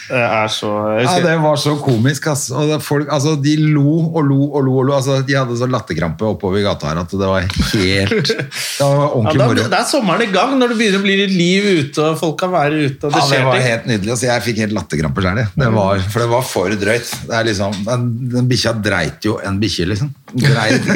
det 0.09 0.21
er 0.23 0.51
så 0.53 0.71
jeg 0.95 1.05
Ja, 1.09 1.15
det 1.25 1.35
var 1.43 1.59
så 1.61 1.75
komisk, 1.81 2.27
ass. 2.31 2.47
Og 2.55 2.71
folk, 2.85 3.09
altså, 3.13 3.35
de 3.41 3.55
lo 3.61 3.97
og 4.15 4.21
lo 4.29 4.39
og 4.55 4.63
lo. 4.65 4.77
og 4.79 4.87
lo. 4.89 4.95
Altså, 4.97 5.19
de 5.27 5.35
hadde 5.37 5.57
så 5.59 5.67
latterkrampe 5.69 6.25
oppover 6.29 6.63
gata 6.65 6.91
her 6.93 7.01
at 7.03 7.11
det 7.15 7.29
var 7.29 7.45
helt 7.45 8.31
Det 8.31 8.47
var 8.79 8.95
ja, 8.95 9.09
ordentlig 9.09 9.41
da, 9.41 9.47
moro. 9.51 9.67
det 9.75 9.79
er 9.81 9.87
sommeren 9.89 10.23
i 10.25 10.29
gang, 10.33 10.55
når 10.59 10.71
det 10.73 10.79
begynner 10.79 11.01
å 11.01 11.05
bli 11.05 11.17
litt 11.23 11.35
liv 11.35 11.67
ute, 11.81 12.05
og 12.11 12.19
folk 12.21 12.37
kan 12.41 12.53
være 12.53 12.79
ute, 12.87 13.07
og 13.09 13.13
det 13.15 13.21
Ja, 13.21 13.27
det 13.35 13.43
var 13.45 13.59
ting. 13.59 13.67
helt 13.69 13.89
nydelig. 13.91 14.13
Altså, 14.15 14.27
jeg 14.29 14.45
fikk 14.49 14.61
helt 14.65 14.75
latterkrampe 14.79 15.25
sjøl. 15.25 15.43
Det 15.55 15.71
var- 15.75 16.03
For 16.15 16.23
det 16.25 16.29
var 16.31 16.44
for 16.47 16.71
drøyt. 16.79 17.11
Det 17.27 17.35
er 17.35 17.43
liksom, 17.49 17.71
den, 17.85 18.01
den 18.33 18.49
bikkja 18.49 18.73
dreit 18.79 19.25
jo 19.25 19.37
en 19.43 19.59
bikkje, 19.61 19.85
liksom. 19.93 20.09
Dreit. 20.33 20.85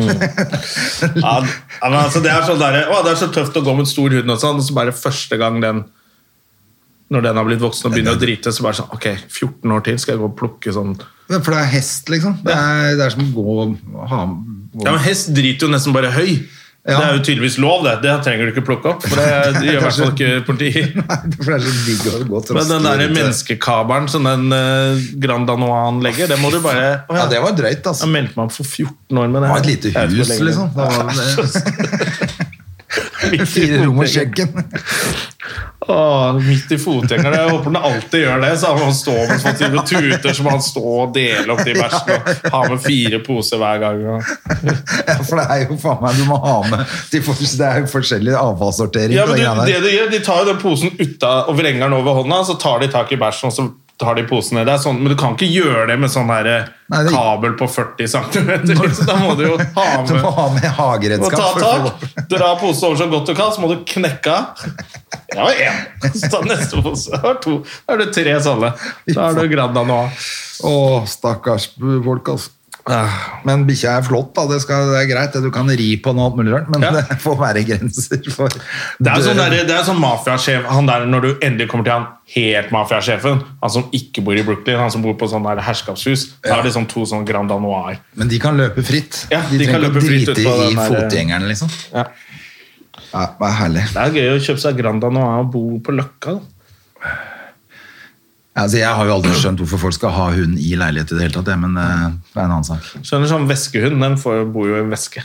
Ja, 0.00 1.44
ja, 1.44 1.88
men 1.90 1.96
altså, 1.98 2.20
det, 2.22 2.30
er 2.32 2.44
sånn 2.46 2.60
der, 2.60 2.84
å, 2.88 3.00
det 3.04 3.12
er 3.12 3.18
så 3.20 3.28
tøft 3.34 3.56
å 3.58 3.62
gå 3.64 3.74
med 3.76 3.88
stor 3.90 4.14
hund, 4.14 4.32
og 4.32 4.38
sånn, 4.40 4.60
og 4.62 4.64
så 4.64 4.76
bare 4.76 4.94
første 4.96 5.36
gang 5.40 5.58
den 5.60 5.82
når 7.10 7.24
den 7.26 7.38
har 7.40 7.46
blitt 7.46 7.62
voksen 7.62 7.88
og 7.88 7.96
begynner 7.96 8.14
å 8.14 8.20
drite, 8.20 8.52
så 8.54 8.62
bare 8.62 8.78
sånn 8.78 8.92
Ok, 8.94 9.08
14 9.26 9.72
år 9.74 9.82
til 9.82 9.96
skal 9.98 10.14
jeg 10.14 10.20
gå 10.20 10.28
og 10.28 10.36
plukke 10.38 10.74
sånn 10.74 10.92
For 11.32 11.50
det 11.50 11.58
er 11.58 11.72
hest, 11.72 12.10
liksom. 12.12 12.36
Det 12.46 12.54
er, 12.54 12.94
det 13.00 13.06
er 13.06 13.14
som 13.16 13.24
å 13.24 13.32
gå 13.34 13.54
ha, 14.12 14.20
gå. 14.30 14.84
Ja, 14.86 14.92
men 14.92 15.02
Hest 15.02 15.32
driter 15.34 15.66
jo 15.66 15.74
nesten 15.74 15.94
bare 15.94 16.12
høy. 16.14 16.38
Ja. 16.88 16.96
Det 16.96 17.04
er 17.04 17.16
jo 17.18 17.20
tydeligvis 17.20 17.58
lov, 17.60 17.82
det. 17.84 17.92
Det 18.00 18.12
trenger 18.24 18.48
du 18.48 18.50
ikke 18.54 18.62
plukke 18.64 18.88
opp. 18.94 19.02
For 19.04 19.16
det, 19.20 19.24
det 19.60 19.66
gjør 19.68 19.76
i 19.76 19.82
hvert 19.84 19.98
fall 19.98 20.12
ikke 20.14 20.30
politiet. 20.46 20.94
Nei, 21.00 21.18
For 21.34 21.44
det 21.44 21.56
er 21.58 21.64
så 21.66 21.72
digg 21.84 22.06
å 22.08 22.20
gå 22.30 22.40
til 22.46 22.56
Men 22.56 22.70
den 22.70 22.88
der 22.88 23.02
menneskekabelen 23.18 24.06
som 24.12 24.28
den 24.28 24.46
uh, 24.54 25.08
Grand 25.20 25.44
Danois 25.50 26.00
legger, 26.06 26.30
det 26.32 26.38
må 26.40 26.48
du 26.54 26.58
bare 26.64 26.86
å, 27.04 27.18
Ja, 27.18 27.26
det 27.30 27.42
var 27.44 27.52
drøyt, 27.58 27.84
altså. 27.84 28.06
Jeg 28.06 28.12
meldte 28.14 28.34
meg 28.38 28.44
opp 28.48 28.54
for 28.56 28.64
14 28.64 29.20
år 29.20 29.28
med 29.28 29.38
det. 29.42 29.46
Det 29.46 29.52
var 29.52 29.60
et 29.60 29.70
lite 29.74 29.86
hus, 30.16 30.28
liksom. 30.48 30.66
Det 30.80 30.84
var 30.96 31.04
det. 33.36 33.46
Fire 33.46 33.84
rom 33.84 34.00
og 34.00 34.08
kjøkken. 34.10 34.48
Åh, 35.80 36.32
midt 36.44 36.72
i 36.72 36.78
fotgjengeren. 36.78 37.34
Jeg 37.38 37.50
håper 37.50 37.72
den 37.72 37.78
alltid 37.88 38.24
gjør 38.24 38.42
det. 38.44 38.50
Så 38.60 38.72
han 38.76 38.94
står 38.94 39.20
med 39.30 39.42
sånn 39.42 39.56
type 39.58 39.84
tuter, 39.88 40.34
så 40.36 40.44
må 40.44 40.52
han 40.54 40.62
står 40.64 40.90
og 41.06 41.14
deler 41.16 41.52
opp 41.54 41.62
de 41.66 41.74
bæsjene 41.78 42.18
og 42.50 42.56
har 42.56 42.68
med 42.74 42.82
fire 42.84 43.20
poser 43.24 43.62
hver 43.62 43.80
gang. 43.82 44.04
Ja, 44.04 45.16
for 45.24 45.40
det 45.40 45.46
er 45.50 45.64
jo 45.64 45.78
faen 45.80 46.02
meg 46.04 46.18
Du 46.20 46.26
må 46.28 46.36
ha 46.42 46.56
med 46.68 46.84
de 47.10 47.20
Det 47.22 47.66
er 47.66 47.82
jo 47.82 47.88
forskjellig 47.90 48.36
avfallssortering. 48.36 49.16
Ja, 49.16 49.26
men 49.28 49.40
du, 49.40 49.64
det 49.70 49.80
de 49.86 49.94
gjør, 49.94 50.10
de 50.12 50.22
tar 50.24 50.42
jo 50.44 50.50
den 50.52 50.60
posen 50.62 50.94
uta 51.00 51.32
og 51.50 51.56
vrenger 51.58 51.86
den 51.86 51.96
over 51.96 52.20
hånda, 52.20 52.42
så 52.46 52.58
tar 52.60 52.84
de 52.84 52.90
tak 52.92 53.12
i 53.12 53.18
bæsjen, 53.20 53.50
og 53.50 53.56
så 53.56 53.66
tar 54.00 54.16
de 54.16 54.22
posen 54.28 54.56
ned. 54.56 54.64
Det 54.66 54.72
er 54.74 54.80
sånn, 54.82 54.98
men 55.02 55.12
du 55.12 55.16
kan 55.20 55.34
ikke 55.36 55.48
gjøre 55.52 55.86
det 55.90 55.96
med 56.00 56.10
sånn 56.12 56.30
her 56.32 56.46
Nei, 56.90 57.00
det- 57.04 57.12
kabel 57.12 57.52
på 57.60 57.68
40 57.68 58.08
cm. 58.08 58.50
Da 59.10 59.16
må 59.20 59.34
du 59.38 59.44
jo 59.44 59.58
ha 59.76 59.84
Du 60.08 60.14
må 60.16 60.20
med 60.22 60.38
ha 60.38 60.46
med 60.56 60.64
hageredskap. 60.78 61.60
ta 61.60 61.90
tak, 61.90 62.24
dra 62.32 62.54
posen 62.60 62.88
over 62.88 62.96
så 63.02 63.08
godt 63.12 63.28
du 63.30 63.34
kan, 63.38 63.52
så 63.54 63.60
må 63.62 63.68
du 63.74 63.82
knekke 63.86 64.32
av. 64.32 64.64
Det 65.30 65.38
var 65.38 65.60
én. 65.66 65.82
Så 66.16 66.30
ta 66.32 66.40
neste 66.48 66.80
pose. 66.82 67.12
Det 67.22 67.34
to. 67.44 67.58
Da 67.86 67.94
er 67.94 68.02
det 68.04 68.08
tre 68.16 68.38
sånne. 68.42 68.72
Da 69.12 69.28
er 69.30 69.38
du 69.38 69.52
Granda 69.52 69.84
nå. 69.86 70.00
Å, 70.66 70.72
stakkars 71.08 71.70
folk, 71.78 72.32
altså. 72.34 72.56
Men 73.44 73.66
bikkja 73.68 73.98
er 74.00 74.04
flott, 74.06 74.30
da. 74.34 74.46
Det, 74.50 74.58
skal, 74.64 74.88
det 74.90 75.00
er 75.02 75.08
greit. 75.10 75.36
Du 75.44 75.50
kan 75.54 75.68
ri 75.68 75.88
på 76.02 76.14
noe 76.16 76.30
alt 76.30 76.38
mulig 76.38 76.52
rart, 76.54 76.70
men 76.72 76.82
Ja. 76.86 76.90
det 76.98 77.18
får 77.22 77.36
være 77.38 77.62
grenser 77.68 78.22
for 78.32 78.48
Det 78.50 79.10
er 79.12 79.24
sånn, 79.26 79.36
der, 79.38 79.56
det 79.68 79.74
er 79.76 79.84
sånn 79.86 80.00
mafiasjef 80.00 80.64
Han 80.72 80.88
der 80.88 81.04
når 81.10 81.26
du 81.26 81.28
endelig 81.44 81.68
kommer 81.70 81.84
til 81.86 81.94
han 81.98 82.06
helt 82.34 82.70
mafiasjefen, 82.74 83.42
han 83.62 83.70
som 83.74 83.88
ikke 83.96 84.22
bor 84.26 84.38
i 84.38 84.44
Brooklyn, 84.46 84.78
han 84.80 84.90
som 84.94 85.02
bor 85.04 85.16
på 85.18 85.28
sånn 85.30 85.42
der 85.46 85.60
herskapshus, 85.66 86.26
da 86.46 86.58
er 86.60 86.66
det 86.68 86.72
sånn 86.76 86.86
to 86.90 87.02
sånn 87.10 87.24
Grand 87.28 87.50
Anoir. 87.52 87.98
Men 88.14 88.30
de 88.30 88.38
kan 88.42 88.56
løpe 88.58 88.84
fritt. 88.86 89.24
Ja, 89.32 89.40
de, 89.50 89.58
de 89.58 89.66
trenger 89.66 89.88
ikke 89.90 90.04
drite 90.06 90.36
i 90.38 90.46
der- 90.46 90.92
fotgjengerne, 90.94 91.48
liksom. 91.50 91.72
Ja. 91.92 92.06
Ja, 93.10 93.24
det 93.34 93.48
er 93.48 93.56
herlig. 93.58 93.82
Det 93.90 94.02
er 94.06 94.14
gøy 94.20 94.28
å 94.36 94.40
kjøpe 94.46 94.62
seg 94.62 94.78
Grand 94.78 95.04
Anoir 95.10 95.42
og 95.42 95.50
bo 95.56 95.64
på 95.82 95.94
Løkka. 95.98 96.36
da. 96.38 97.18
Altså, 98.58 98.80
jeg 98.80 98.90
har 98.90 99.06
jo 99.06 99.14
aldri 99.14 99.34
skjønt 99.38 99.60
hvorfor 99.62 99.84
folk 99.84 99.94
skal 99.94 100.14
ha 100.16 100.30
hund 100.34 100.56
i 100.58 100.72
leilighet 100.78 101.12
i 101.12 101.18
det 101.18 101.26
hele 101.28 101.36
tatt, 101.36 101.52
men 101.60 101.76
eh, 101.78 102.06
det 102.32 102.40
er 102.40 102.46
en 102.46 102.56
annen 102.56 102.66
sak. 102.66 102.88
Skjønner 102.98 103.30
sånn 103.30 103.46
Veskehund 103.50 104.02
den 104.02 104.16
får, 104.20 104.42
bor 104.50 104.66
jo 104.66 104.80
i 104.80 104.88
veske. 104.90 105.22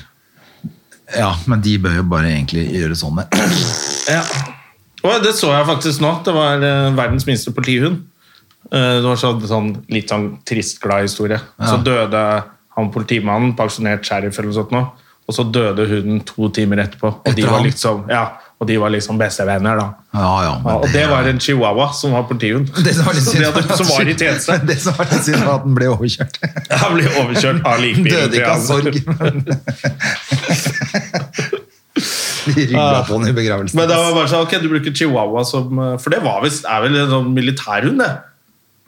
Ja, 1.13 1.31
men 1.49 1.61
de 1.65 1.75
bør 1.81 1.99
jo 1.99 2.05
bare 2.09 2.31
egentlig 2.33 2.67
gjøre 2.73 2.97
sånn 2.97 3.17
med. 3.17 3.33
Ja. 4.09 4.21
Og 5.05 5.21
det 5.21 5.35
så 5.37 5.51
jeg 5.53 5.65
faktisk 5.67 6.01
nå. 6.01 6.11
Det 6.25 6.33
var 6.33 6.61
eh, 6.65 6.91
verdens 6.97 7.25
minste 7.25 7.53
politihund. 7.53 8.03
Eh, 8.71 8.99
det 9.01 9.05
var 9.05 9.17
så, 9.21 9.33
sånn, 9.49 9.71
litt 9.93 10.13
sånn 10.13 10.31
trist, 10.47 10.79
glad 10.83 11.05
historie. 11.05 11.41
Så 11.61 11.77
døde 11.85 12.21
han 12.75 12.91
politimannen, 12.93 13.53
pensjonert 13.57 14.05
sheriff 14.05 14.37
eller 14.37 14.51
noe 14.51 14.57
sånt 14.57 14.73
nå, 14.75 14.81
og 15.25 15.37
så 15.37 15.45
døde 15.47 15.85
hunden 15.89 16.19
to 16.27 16.49
timer 16.53 16.83
etterpå. 16.83 17.11
Og 17.23 17.37
de 17.37 17.45
var 17.47 17.63
liksom, 17.63 18.03
ja, 18.11 18.25
og 18.65 18.69
de 18.71 18.77
var 18.81 18.89
liksom 18.95 19.19
bestevenner, 19.21 19.77
da. 19.77 19.85
Ja, 20.17 20.31
ja, 20.47 20.53
men 20.63 20.79
og 20.81 20.87
det 20.95 21.03
var 21.11 21.27
en 21.29 21.37
chihuahua 21.43 21.91
som 21.93 22.15
var 22.17 22.25
politihund. 22.29 22.71
Det 22.85 22.95
som 22.97 23.05
var 23.05 23.13
synd, 23.29 23.45
hadde, 23.45 23.63
som 23.77 23.85
var 23.93 24.09
i 24.09 24.15
tjeneste. 24.17 24.57
Det 24.71 24.79
som 24.81 24.97
var 24.97 25.05
litt 25.13 25.27
synd, 25.29 25.43
var 25.45 25.59
at 25.59 25.67
den 25.69 25.77
ble 25.77 25.91
overkjørt. 25.93 26.41
Han 26.73 26.97
ble 26.97 27.05
overkjørt 27.21 27.61
av 27.69 27.77
likbilen. 27.83 28.09
Døde 28.17 28.41
ikke 28.41 28.53
av 28.55 28.65
sorg. 28.65 28.95
men- 29.21 29.45
De 32.45 32.65
rygga 32.67 33.05
på 33.07 33.17
den 33.19 33.29
i 33.29 33.33
begravelsen. 33.33 33.77
Men 33.79 33.87
det 33.89 33.95
var 33.97 34.11
bare 34.13 34.29
sånn, 34.29 34.43
ok, 34.45 34.57
du 34.61 34.67
bruker 34.69 34.93
chihuahua 34.95 35.45
som 35.47 35.79
eh, 35.81 35.93
For 36.03 36.13
det 36.13 36.19
var 36.25 36.41
vist, 36.43 36.65
er 36.69 36.83
vel 36.83 36.97
en 36.99 37.09
sånn 37.13 37.29
militærhund, 37.33 38.01
det. 38.03 38.09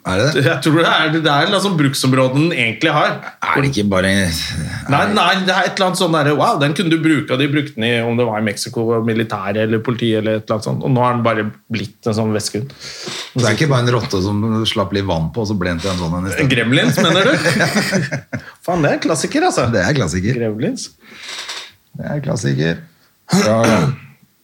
Er 0.08 0.20
det 0.20 0.26
det? 0.32 0.42
Jeg 0.46 0.62
tror 0.64 0.78
det 0.80 0.90
er, 0.90 1.10
det 1.18 1.32
er 1.32 1.50
liksom 1.52 1.74
bruksområdet 1.76 2.38
den 2.38 2.52
egentlig 2.54 2.92
har. 2.94 3.16
Er 3.44 3.60
det 3.60 3.70
ikke 3.72 3.84
bare 3.92 4.12
Nei, 4.88 5.02
nei, 5.12 5.26
det 5.44 5.52
er 5.52 5.68
et 5.68 5.74
eller 5.74 5.90
annet 5.90 6.00
sånn 6.00 6.16
derre 6.16 6.32
Wow, 6.38 6.56
den 6.62 6.74
kunne 6.76 6.92
du 6.92 6.96
bruke, 7.02 7.34
og 7.34 7.42
de 7.42 7.48
brukte 7.52 7.76
den 7.76 7.86
i 7.88 7.92
om 8.00 8.16
det 8.18 8.26
var 8.28 8.40
i 8.40 8.46
Mexico, 8.46 8.86
militæret 9.04 9.60
eller 9.66 9.82
politiet, 9.84 10.22
eller 10.22 10.40
et 10.40 10.46
eller 10.46 10.56
annet 10.56 10.68
sånt. 10.70 10.86
Og 10.86 10.94
nå 10.94 11.04
har 11.04 11.16
den 11.18 11.24
bare 11.26 11.46
blitt 11.72 12.08
en 12.08 12.16
sånn 12.16 12.32
veskehund. 12.36 12.72
Det 13.34 13.44
er 13.44 13.58
ikke 13.58 13.70
bare 13.70 13.84
en 13.84 13.94
rotte 13.98 14.22
som 14.24 14.42
slapp 14.68 14.96
litt 14.96 15.08
vann 15.08 15.30
på, 15.34 15.44
og 15.44 15.52
så 15.52 15.58
ble 15.58 15.74
den 15.74 15.84
til 15.84 15.92
en 15.92 16.00
sånn 16.00 16.18
en 16.22 16.32
i. 16.32 16.48
Gremlins, 16.54 17.00
mener 17.04 17.28
du? 17.28 17.48
Faen, 18.64 18.84
det 18.84 18.94
er 18.94 18.98
en 18.98 19.06
klassiker, 19.08 19.48
altså. 19.50 19.68
Det 19.74 19.84
er 19.84 19.96
klassiker. 19.98 20.40
Gremlins. 20.40 20.90
Det 21.98 22.12
er 22.16 22.22
klassiker. 22.24 22.84
Ja, 23.44 23.62
ja. 23.68 23.80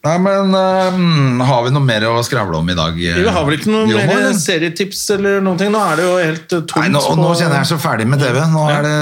Nei, 0.05 0.15
men 0.21 0.51
øhm, 0.53 1.39
har 1.41 1.63
vi 1.65 1.71
noe 1.73 1.81
mer 1.81 2.03
å 2.05 2.19
skravle 2.25 2.59
om 2.59 2.67
i 2.69 2.75
dag? 2.77 2.93
Vi 2.93 3.23
har 3.25 3.45
vel 3.47 3.55
ikke 3.57 3.71
noe 3.73 3.87
Jo, 3.89 3.97
mer 4.05 4.27
serietips 4.37 4.99
eller 5.15 5.39
noen 5.41 5.57
ting? 5.57 5.71
Nå 5.73 5.81
er 5.81 5.97
det 5.97 6.05
jo 6.05 6.11
helt 6.19 6.53
eh, 6.53 6.61
tomt. 6.61 6.75
Nei, 6.83 6.91
nå, 6.93 7.01
nå 7.17 7.31
kjenner 7.39 7.57
jeg 7.57 7.69
så 7.71 7.77
ferdig 7.81 8.05
med 8.11 8.21
TV. 8.21 8.37
Nå 8.51 8.65
er 8.69 8.85
det, 8.85 8.97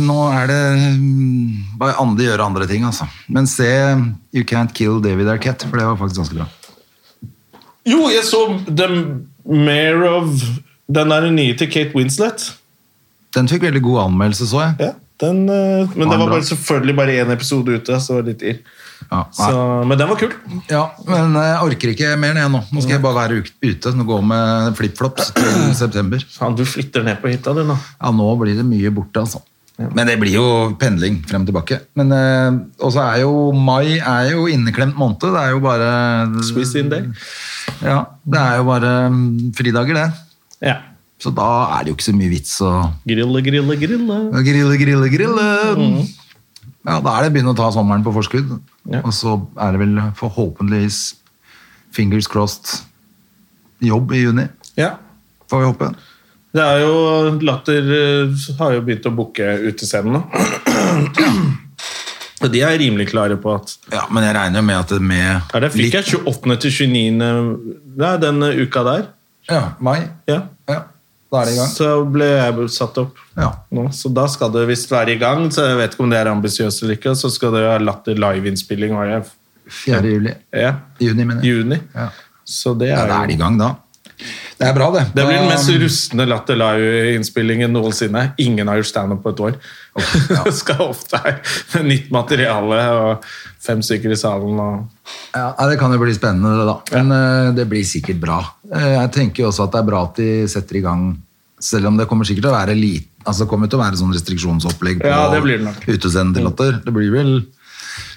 nå 0.00 0.16
er 0.32 0.48
det 0.48 0.60
mm, 0.96 1.74
bare 1.82 1.98
andre 2.00 2.30
gjøre 2.30 2.46
andre 2.48 2.68
ting, 2.70 2.86
altså. 2.88 3.08
Men 3.28 3.50
se 3.50 3.68
You 4.32 4.46
Can't 4.48 4.72
Kill 4.76 5.02
David 5.04 5.28
Arquette, 5.34 5.68
for 5.68 5.76
det 5.76 5.90
var 5.90 6.00
faktisk 6.00 6.22
ganske 6.22 6.40
bra. 6.40 6.48
Jo, 7.86 8.06
jeg 8.10 8.24
så 8.26 8.46
The 8.66 8.88
Mayor 9.44 10.08
of 10.08 10.40
Den 10.88 11.12
der 11.12 11.28
nye 11.34 11.52
til 11.58 11.68
Kate 11.68 11.92
Winslet. 11.98 12.48
Den 13.36 13.50
fikk 13.50 13.68
veldig 13.68 13.84
god 13.84 14.06
anmeldelse, 14.06 14.48
så 14.48 14.64
jeg. 14.64 14.88
Ja, 14.88 14.90
den, 15.20 15.44
eh, 15.52 15.92
men 15.92 16.08
det 16.08 16.16
Var 16.16 16.32
bare, 16.32 16.48
selvfølgelig 16.48 16.96
bare 16.96 17.20
én 17.20 17.36
episode 17.36 17.76
ute, 17.76 18.00
så 18.00 18.16
det 18.16 18.22
var 18.22 18.28
litt 18.32 18.48
irr. 18.54 18.84
Ja, 19.10 19.20
Så, 19.30 19.50
men 19.86 19.98
den 20.00 20.08
var 20.10 20.18
kul. 20.18 20.32
ja, 20.70 20.84
men 21.06 21.34
jeg 21.38 21.58
orker 21.62 21.92
ikke 21.92 22.14
mer 22.18 22.32
enn 22.34 22.40
jeg 22.42 22.52
nå. 22.54 22.62
Nå 22.72 22.82
skal 22.82 22.96
jeg 22.96 23.02
bare 23.04 23.20
være 23.20 23.42
ute. 23.62 23.92
Nå 23.94 24.06
gå 24.08 24.20
med 24.26 24.72
flipflops 24.78 25.28
til 25.36 25.74
september. 25.78 26.24
Faen, 26.34 26.56
du 26.58 26.64
flytter 26.66 27.04
ned 27.06 27.20
på 27.22 27.30
hytta, 27.30 27.54
du 27.54 27.62
nå. 27.68 27.76
Ja, 28.00 28.10
nå 28.14 28.30
blir 28.40 28.56
det 28.58 28.66
mye 28.66 28.90
borte, 28.94 29.22
altså. 29.22 29.42
Men 29.76 30.08
det 30.08 30.14
blir 30.16 30.32
jo 30.38 30.44
pendling 30.80 31.18
frem 31.28 31.42
og 31.44 31.50
tilbake. 31.50 31.76
Men 32.00 32.12
eh, 32.16 32.54
Og 32.80 32.94
så 32.94 33.02
er 33.04 33.20
jo 33.26 33.52
mai 33.52 33.98
er 34.00 34.30
jo 34.32 34.46
inneklemt 34.48 34.96
måned. 34.96 35.20
Det 35.20 35.36
er 35.42 35.50
jo 35.52 35.60
bare 35.60 35.90
Swiss 36.48 36.72
in 36.80 36.88
day. 36.88 37.04
Ja, 37.84 37.98
det 38.24 38.40
er 38.40 38.62
jo 38.62 38.64
bare 38.70 38.92
mm, 39.12 39.52
fridager, 39.58 39.98
det. 40.00 40.06
Ja. 40.64 40.78
Så 41.20 41.28
da 41.36 41.44
er 41.76 41.84
det 41.84 41.92
jo 41.92 41.96
ikke 41.98 42.08
så 42.08 42.16
mye 42.16 42.32
vits 42.32 42.54
å 42.64 42.70
Grille, 43.08 43.42
grille, 43.44 43.76
grille. 43.80 44.16
grille, 44.44 44.80
grille, 44.80 45.10
grille. 45.12 45.46
Ja, 46.86 47.00
da 47.02 47.16
er 47.18 47.26
det 47.26 47.32
begynne 47.34 47.50
å 47.54 47.58
ta 47.58 47.68
sommeren 47.74 48.04
på 48.06 48.12
forskudd. 48.14 48.52
Ja. 48.92 49.00
Og 49.02 49.12
så 49.16 49.36
er 49.58 49.72
det 49.74 49.80
vel 49.82 49.96
forhåpentligvis 50.18 51.00
fingers 51.96 52.28
crossed 52.30 52.84
jobb 53.82 54.12
i 54.12 54.22
juni, 54.22 54.48
Ja. 54.78 54.94
får 55.50 55.58
vi 55.62 55.66
håpe. 55.72 55.88
Det 56.56 56.62
er 56.64 56.78
jo 56.80 57.38
Latter 57.44 57.90
eh, 57.92 58.30
har 58.58 58.72
jo 58.72 58.80
begynt 58.86 59.04
å 59.10 59.12
booke 59.16 59.44
utescenene. 59.68 60.22
Og 62.44 62.50
de 62.52 62.60
er 62.64 62.76
rimelig 62.78 63.08
klare 63.10 63.36
på 63.40 63.54
at 63.56 63.74
Ja, 63.92 64.02
Men 64.12 64.24
jeg 64.26 64.34
regner 64.36 64.60
jo 64.60 64.66
med 64.68 64.78
at 64.78 64.88
det 64.92 65.00
med 65.02 65.42
Ja, 65.54 65.60
det 65.60 65.72
fikk 65.72 65.94
jeg 65.98 66.04
28. 66.24 66.56
til 66.60 66.70
29. 66.70 67.76
Nei, 67.96 68.16
den 68.22 68.42
uka 68.62 68.82
der. 68.84 69.06
Ja, 69.48 69.62
mai. 69.80 70.08
Ja. 70.28 70.42
Ja. 71.36 71.42
Da 71.42 71.42
er 71.42 71.46
det 71.50 71.54
i 71.54 71.60
gang. 71.60 71.70
så 71.76 72.10
ble 72.16 72.24
jeg 72.32 72.68
satt 72.72 72.98
opp 73.04 73.16
Ja. 73.36 73.50
nå. 73.72 73.86
Så 73.92 74.12
da 74.14 74.26
skal 74.32 74.50
det 74.52 74.66
visst 74.68 74.90
være 74.90 75.12
i 75.14 75.18
gang. 75.20 75.48
Så 75.52 75.66
jeg 75.68 75.76
vet 75.76 75.94
ikke 75.94 76.04
om 76.06 76.10
det 76.10 76.18
er 76.20 76.32
ambisiøst 76.32 76.82
eller 76.82 76.96
ikke. 76.96 77.14
Så 77.14 77.30
skal 77.30 77.52
det 77.52 77.64
ha 77.68 77.78
latter 77.78 78.14
liveinnspilling 78.16 78.94
var 78.96 79.06
det 79.12 79.24
4. 79.68 80.02
juli. 80.06 80.34
ja, 80.54 80.74
Juni, 81.00 81.24
mener 81.24 81.42
jeg. 81.42 81.56
juni. 81.56 81.80
Ja. 81.94 82.08
Så 82.46 82.74
det 82.78 82.88
Ja, 82.92 83.02
er 83.04 83.10
er 83.22 83.26
det 83.26 83.34
i 83.34 83.40
gang, 83.40 83.58
da. 83.58 83.74
Det 84.56 84.64
er 84.64 84.72
bra, 84.72 84.86
det. 84.94 85.02
det 85.12 85.24
blir 85.26 85.36
den 85.36 85.48
mest 85.50 85.68
rustne 85.68 86.24
Latter 86.26 86.56
Live-innspillingen 86.56 87.72
noensinne. 87.74 88.32
Ingen 88.38 88.68
har 88.70 88.76
gjort 88.80 88.86
standup 88.88 89.22
på 89.22 89.32
et 89.34 89.40
år. 89.40 89.58
ja. 90.30 90.42
det 90.46 90.54
skal 90.56 90.80
ofte 90.86 91.18
være 91.20 91.82
nytt 91.84 92.08
materiale 92.14 92.78
og 92.96 93.26
fem 93.66 93.82
stykker 93.84 94.14
i 94.14 94.16
salen. 94.16 94.56
Og... 94.56 94.86
Ja, 95.34 95.50
Det 95.68 95.76
kan 95.78 95.92
jo 95.92 95.98
bli 96.00 96.14
spennende, 96.16 96.54
det 96.56 96.66
da. 96.70 96.78
Men 96.96 97.12
ja. 97.12 97.52
det 97.58 97.66
blir 97.68 97.84
sikkert 97.84 98.20
bra. 98.22 98.38
Eh, 98.72 98.92
jeg 99.02 99.12
tenker 99.18 99.42
jo 99.44 99.50
også 99.50 99.66
at 99.66 99.72
det 99.76 99.82
er 99.82 99.90
bra 99.90 100.02
at 100.08 100.16
de 100.22 100.30
setter 100.48 100.76
i 100.80 100.84
gang, 100.86 101.04
selv 101.62 101.88
om 101.88 101.96
det 101.96 102.06
kommer 102.10 102.28
sikkert 102.28 102.48
til 102.48 102.52
å 102.52 102.56
være 102.58 102.74
lite 102.78 103.12
Altså 103.26 103.42
det 103.42 103.50
kommer 103.50 103.66
til 103.66 103.78
å 103.78 103.82
være 103.82 103.98
sånn 103.98 104.12
restriksjonsopplegg 104.14 105.00
på 105.02 105.10
Ja, 105.10 105.40
blir 105.42 105.62
det 106.84 106.92
blir 106.94 107.14
vel 107.14 107.32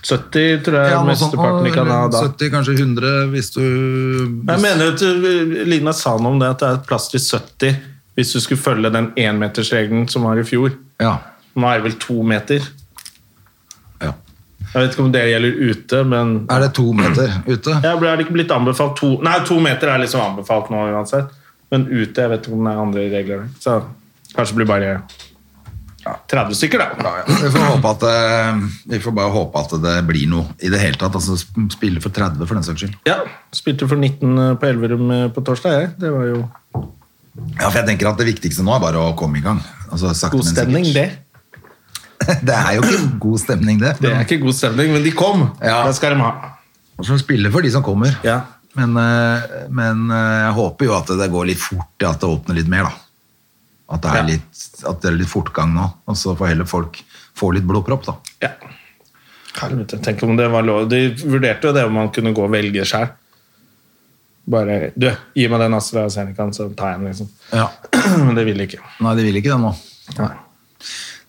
70, 0.04 0.60
tror 0.64 0.76
jeg, 0.76 0.92
ja, 0.92 1.00
mesteparten 1.08 1.68
i 1.68 1.72
Canada. 1.74 2.22
70, 2.24 2.52
kanskje 2.54 2.76
100, 2.78 3.14
hvis 3.34 3.50
du 3.56 3.64
Jeg 3.64 4.62
mener 4.64 4.94
at 4.94 5.04
uh, 5.04 5.56
Lina 5.68 5.94
sa 5.96 6.16
noe 6.20 6.36
om 6.36 6.42
det, 6.42 6.52
at 6.54 6.62
det 6.62 6.70
er 6.70 6.84
plass 6.88 7.10
til 7.12 7.24
70 7.24 7.80
hvis 8.20 8.34
du 8.36 8.42
skulle 8.44 8.60
følge 8.60 8.92
den 8.92 9.14
énmetersregelen 9.16 10.10
som 10.12 10.26
var 10.28 10.42
i 10.42 10.44
fjor. 10.44 10.74
Ja. 11.00 11.14
Nå 11.56 11.70
er 11.70 11.80
det 11.80 11.86
vel 11.86 11.94
to 12.04 12.18
meter. 12.28 12.66
ja. 14.04 14.12
Jeg 14.74 14.84
vet 14.84 14.92
ikke 14.94 15.06
om 15.06 15.14
det 15.14 15.22
gjelder 15.30 15.62
ute, 15.70 16.02
men 16.04 16.34
Er 16.52 16.66
det 16.66 16.74
to 16.76 16.92
meter 16.94 17.32
ute? 17.48 17.78
ja, 17.84 17.94
Er 17.96 18.18
det 18.18 18.26
ikke 18.28 18.36
blitt 18.36 18.52
anbefalt 18.52 18.98
to 19.00 19.16
Nei, 19.24 19.40
to 19.48 19.60
meter 19.64 19.94
er 19.94 20.04
liksom 20.04 20.22
anbefalt 20.22 20.70
nå 20.70 20.84
uansett. 20.92 21.32
Men 21.70 21.88
ute, 21.90 22.22
jeg 22.22 22.32
vet 22.32 22.46
ikke 22.46 22.58
om 22.58 22.68
det 22.68 22.74
er 22.74 22.84
andre 22.84 23.08
regler. 23.14 23.48
Så 23.62 23.80
kanskje 24.36 24.54
det 24.56 24.60
blir 24.62 24.70
bare 24.70 24.94
ja, 26.06 26.14
30 26.32 26.56
stykker, 26.56 26.80
da. 26.80 26.88
Ja, 27.04 27.12
ja. 27.20 27.38
Vi 27.44 27.50
får, 27.54 27.90
at, 27.90 28.04
eh, 28.10 28.62
vi 28.94 29.00
får 29.04 29.16
bare 29.18 29.34
håpe 29.34 29.62
at 29.62 29.76
det 29.84 29.96
blir 30.08 30.30
noe 30.32 30.56
i 30.64 30.72
det 30.72 30.80
hele 30.82 30.98
tatt. 31.00 31.18
Altså 31.20 31.36
Spille 31.74 32.02
for 32.04 32.16
30 32.16 32.46
for 32.48 32.56
den 32.58 32.66
saks 32.66 32.86
skyld. 32.86 32.96
Ja, 33.10 33.20
Spilte 33.56 33.90
for 33.90 34.00
19 34.00 34.58
på 34.62 34.70
Elverum 34.70 35.12
eh, 35.16 35.26
på 35.36 35.44
torsdag, 35.46 35.76
jeg. 35.76 35.92
Det 36.00 36.14
var 36.14 36.30
jo 36.30 36.44
Ja, 37.60 37.70
for 37.70 37.78
jeg 37.80 37.88
tenker 37.88 38.10
at 38.10 38.20
Det 38.20 38.28
viktigste 38.28 38.66
nå 38.66 38.74
er 38.76 38.84
bare 38.84 39.02
å 39.02 39.16
komme 39.20 39.40
i 39.40 39.44
gang. 39.44 39.60
Altså, 39.92 40.14
god 40.32 40.48
stemning, 40.48 40.88
det. 40.96 41.10
Det 42.48 42.54
er 42.56 42.76
jo 42.78 42.84
ikke 42.84 43.20
god 43.24 43.40
stemning, 43.42 43.78
det. 43.82 43.94
Det 44.04 44.10
er 44.12 44.26
ikke 44.26 44.42
god 44.42 44.56
stemning, 44.58 44.92
men 44.94 45.04
de 45.06 45.12
kom. 45.16 45.48
Ja. 45.64 45.82
Det 45.88 45.96
skal 45.98 46.16
de 46.16 46.24
ha. 46.24 46.56
Og 47.00 47.08
så 47.08 47.16
spille 47.20 47.52
for 47.52 47.64
de 47.64 47.72
som 47.72 47.84
kommer. 47.84 48.12
Ja. 48.28 48.42
Men, 48.80 48.96
eh, 48.98 49.68
men 49.76 50.08
eh, 50.16 50.40
jeg 50.46 50.56
håper 50.58 50.90
jo 50.90 50.96
at 50.98 51.14
det 51.20 51.30
går 51.34 51.52
litt 51.52 51.62
fort, 51.62 51.94
at 52.08 52.22
det 52.24 52.30
åpner 52.30 52.60
litt 52.60 52.72
mer. 52.72 52.90
da. 52.90 53.06
At 53.90 54.04
det 54.06 54.10
er, 54.16 54.28
litt, 54.28 54.66
at 54.86 55.00
det 55.02 55.10
er 55.10 55.16
litt 55.18 55.32
fortgang 55.32 55.72
nå. 55.74 55.88
Og 56.10 56.18
så 56.18 56.36
får 56.38 56.54
heller 56.54 56.68
folk 56.70 57.02
få 57.40 57.52
litt 57.56 57.66
blodpropp, 57.68 58.06
da. 58.06 58.18
Ja. 58.46 58.52
Helvete, 59.60 59.98
tenk 60.06 60.22
om 60.24 60.36
det 60.38 60.48
var 60.54 60.64
lov. 60.64 60.86
De 60.92 61.08
vurderte 61.24 61.68
jo 61.68 61.76
det 61.76 61.88
om 61.88 61.98
man 61.98 62.12
kunne 62.14 62.36
gå 62.38 62.46
og 62.46 62.54
velge 62.54 62.86
sjøl. 62.88 63.10
Bare 64.50 64.92
Du, 64.98 65.10
gi 65.38 65.48
meg 65.50 65.62
den 65.62 65.78
AstraZenecaen, 65.78 66.54
så 66.56 66.70
tar 66.78 66.96
jeg 66.96 67.02
den, 67.02 67.10
liksom. 67.12 67.32
Ja. 67.54 67.68
Men 68.26 68.38
det 68.38 68.46
ville 68.48 68.70
ikke. 68.70 68.82
Nei, 69.04 69.16
det 69.18 69.26
vil 69.28 69.42
ikke 69.42 69.54
det 69.56 69.60
nå. 69.66 69.74
Nei, 70.20 70.32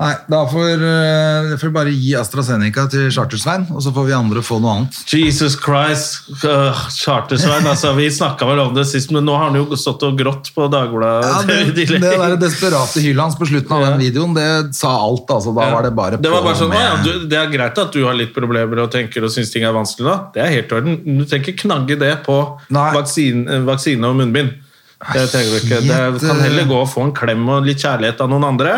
da 0.00 0.38
får 0.48 0.80
uh, 0.80 1.56
får 1.60 1.72
bare 1.74 1.90
gi 1.92 2.14
AstraZeneca 2.16 2.86
til 2.88 3.10
Charter-Svein, 3.12 3.66
og 3.68 3.82
så 3.84 3.90
får 3.92 4.06
vi 4.08 4.14
andre 4.16 4.40
få 4.44 4.56
noe 4.62 4.78
annet. 4.78 5.00
Jesus 5.12 5.58
Christ, 5.60 6.30
uh, 6.40 6.78
Chartersveien. 6.94 7.66
Altså, 7.68 7.92
vi 7.98 8.06
snakka 8.12 8.48
vel 8.48 8.62
om 8.62 8.72
det 8.76 8.86
sist, 8.88 9.12
men 9.12 9.26
nå 9.28 9.34
har 9.36 9.50
han 9.50 9.58
jo 9.60 9.76
stått 9.76 10.06
og 10.08 10.16
grått 10.16 10.48
på 10.56 10.70
Dagbladet. 10.72 11.28
Ja, 11.28 11.42
det, 11.76 11.84
det 11.92 12.00
der 12.00 12.36
desperate 12.40 13.02
hylet 13.04 13.26
hans 13.26 13.36
på 13.36 13.50
slutten 13.50 13.76
av 13.76 13.84
den 13.90 14.00
videoen, 14.06 14.32
det 14.38 14.48
sa 14.78 14.94
alt. 15.02 15.28
altså. 15.28 15.52
Da 15.56 15.68
var 15.74 15.84
det 15.84 15.92
bare 15.98 16.20
det 16.20 16.32
var 16.32 16.46
bare 16.48 16.56
sånn, 16.62 16.72
med- 16.72 16.86
ja, 16.86 16.94
du, 17.04 17.28
det 17.28 17.36
er 17.36 17.52
greit 17.52 17.82
at 17.84 17.92
du 17.92 18.00
har 18.06 18.16
litt 18.16 18.32
problemer 18.36 18.80
og 18.86 18.88
tenker 18.94 19.26
og 19.28 19.34
syns 19.34 19.52
ting 19.52 19.68
er 19.68 19.76
vanskelig. 19.76 20.08
da. 20.08 20.16
Det 20.32 20.44
er 20.46 20.54
helt 20.56 20.72
i 20.72 20.78
orden. 20.80 20.96
Du 21.20 21.26
trenger 21.26 21.52
ikke 21.52 21.66
knagge 21.66 22.00
det 22.00 22.14
på 22.24 22.38
Nei. 22.72 22.88
vaksine, 22.96 23.60
vaksine 23.68 24.08
og 24.08 24.16
munnbind. 24.22 24.56
Det. 25.00 25.28
Det 25.32 25.44
kan 25.64 26.36
eh, 26.36 26.42
heller 26.44 26.66
gå 26.68 26.76
og 26.76 26.88
få 26.92 27.06
en 27.06 27.14
klem 27.16 27.46
og 27.48 27.64
litt 27.64 27.80
kjærlighet 27.80 28.20
av 28.20 28.28
noen 28.28 28.44
andre 28.50 28.74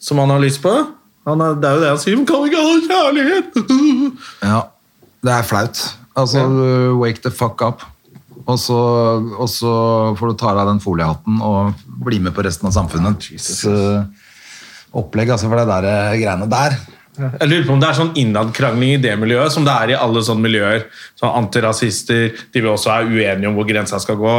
som 0.00 0.20
han 0.22 0.32
har 0.32 0.42
lyst 0.42 0.62
på. 0.64 0.72
Han 1.28 1.44
er, 1.44 1.56
det 1.60 1.68
er 1.68 1.76
jo 1.76 1.84
det 1.84 1.92
han 1.92 2.02
sier. 2.02 2.16
'Men 2.16 2.26
kan 2.28 2.44
ikke 2.48 2.66
ha 2.66 2.74
kjærlighet?' 2.88 3.58
Ja, 4.50 4.60
det 5.22 5.32
er 5.36 5.42
flaut. 5.46 5.80
Altså, 6.16 6.44
wake 6.98 7.22
the 7.22 7.30
fuck 7.30 7.62
up. 7.62 7.84
Og 8.48 8.58
så, 8.58 8.76
og 9.38 9.48
så 9.52 9.72
får 10.18 10.32
du 10.32 10.38
ta 10.40 10.50
av 10.50 10.58
deg 10.58 10.70
den 10.72 10.80
foliehatten 10.82 11.42
og 11.44 11.76
bli 12.02 12.18
med 12.24 12.34
på 12.34 12.42
resten 12.42 12.66
av 12.66 12.74
samfunnets 12.74 13.28
opplegg. 14.96 15.30
Altså, 15.30 15.46
for 15.46 15.60
det 15.60 15.68
der 15.68 15.86
eh, 15.86 16.16
greiene 16.18 16.48
der 16.50 16.78
Jeg 17.18 17.48
lurer 17.50 17.64
på 17.66 17.74
om 17.74 17.80
det 17.82 17.88
er 17.90 17.96
sånn 17.98 18.12
innadkrangling 18.20 18.94
i 18.94 19.00
det 19.02 19.12
miljøet, 19.18 19.52
som 19.52 19.64
det 19.66 19.72
er 19.74 19.92
i 19.92 19.96
alle 19.98 20.22
sånne 20.24 20.44
miljøer. 20.46 20.84
Sånn 21.18 21.34
Antirasister, 21.40 22.36
de 22.54 22.62
vil 22.62 22.70
også 22.70 22.92
være 22.92 23.10
uenige 23.10 23.50
om 23.50 23.56
hvor 23.58 23.66
grensa 23.68 23.98
skal 24.02 24.18
gå. 24.20 24.34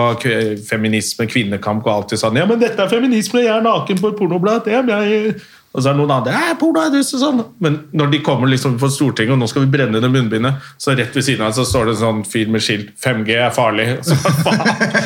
Feminisme, 0.67 1.27
kvinnekamp 1.29 1.85
og 1.85 1.93
alltid 1.93 2.23
sånn 2.23 2.39
Ja, 2.39 2.47
men 2.49 2.61
dette 2.61 2.79
er 2.81 2.91
feminisme, 2.91 3.43
jeg 3.43 3.53
er 3.53 3.65
naken 3.65 3.99
på 3.99 4.13
et 4.13 4.21
pornoblad. 4.21 4.63
Det 4.65 4.77
er 4.77 4.87
jeg. 4.87 5.35
Og 5.71 5.79
så 5.79 5.87
er 5.87 5.95
det 5.95 6.01
noen 6.01 6.11
andre 6.11 6.33
ja, 6.35 6.55
porno 6.59 6.81
er 6.83 6.89
dust 6.91 7.13
og 7.15 7.21
sånn. 7.21 7.37
Men 7.63 7.77
når 7.95 8.09
de 8.11 8.19
kommer 8.25 8.49
liksom 8.51 8.73
for 8.81 8.91
Stortinget, 8.91 9.31
og 9.37 9.39
nå 9.39 9.47
skal 9.47 9.63
vi 9.63 9.71
brenne 9.71 10.01
det 10.03 10.09
munnbindet, 10.11 10.65
så 10.81 10.95
rett 10.99 11.15
ved 11.15 11.23
siden 11.23 11.45
av 11.47 11.53
så 11.55 11.63
står 11.67 11.87
det 11.87 11.93
en 11.95 12.01
sånn 12.01 12.19
fyr 12.27 12.51
med 12.51 12.65
skilt 12.65 12.89
5G 12.99 13.37
er 13.37 13.53
farlig. 13.55 13.85
Og 14.01 14.09
Så, 14.09 14.17
faen, 14.19 14.59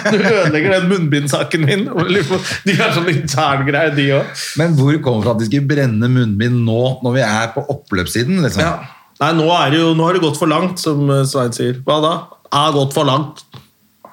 du 0.10 0.18
ødelegger 0.18 0.74
den 0.80 0.90
munnbindsaken 0.90 1.68
min! 1.70 1.86
Liksom, 2.16 2.42
De 2.66 2.78
har 2.80 2.96
sånn 2.98 3.12
interngreie, 3.14 3.94
de 3.94 4.08
òg. 4.18 4.34
Men 4.58 4.74
hvor 4.80 4.98
kommer 5.06 5.22
det 5.22 5.28
fra 5.28 5.36
at 5.38 5.44
de 5.44 5.50
skal 5.52 5.68
brenne 5.70 6.10
munnbind 6.18 6.64
nå, 6.66 6.82
når 7.06 7.18
vi 7.20 7.26
er 7.28 7.52
på 7.54 7.66
oppløpssiden? 7.76 8.42
Liksom? 8.48 8.66
Ja. 8.66 8.74
Nei, 9.22 9.32
nå, 9.38 9.46
er 9.54 9.70
det 9.72 9.84
jo, 9.84 9.94
nå 9.96 10.10
har 10.10 10.18
det 10.18 10.26
gått 10.26 10.42
for 10.42 10.50
langt, 10.52 10.82
som 10.82 11.06
eh, 11.14 11.22
Svein 11.30 11.54
sier. 11.56 11.78
Hva 11.86 12.02
da? 12.04 12.16
Er 12.56 12.74
gått 12.76 12.98
for 12.98 13.08
langt. 13.08 13.46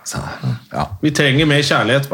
Så, 0.05 0.18
ja. 0.72 0.82
Vi 0.98 1.12
trenger 1.14 1.46
mer 1.46 1.61
kjærlighet. 1.62 2.09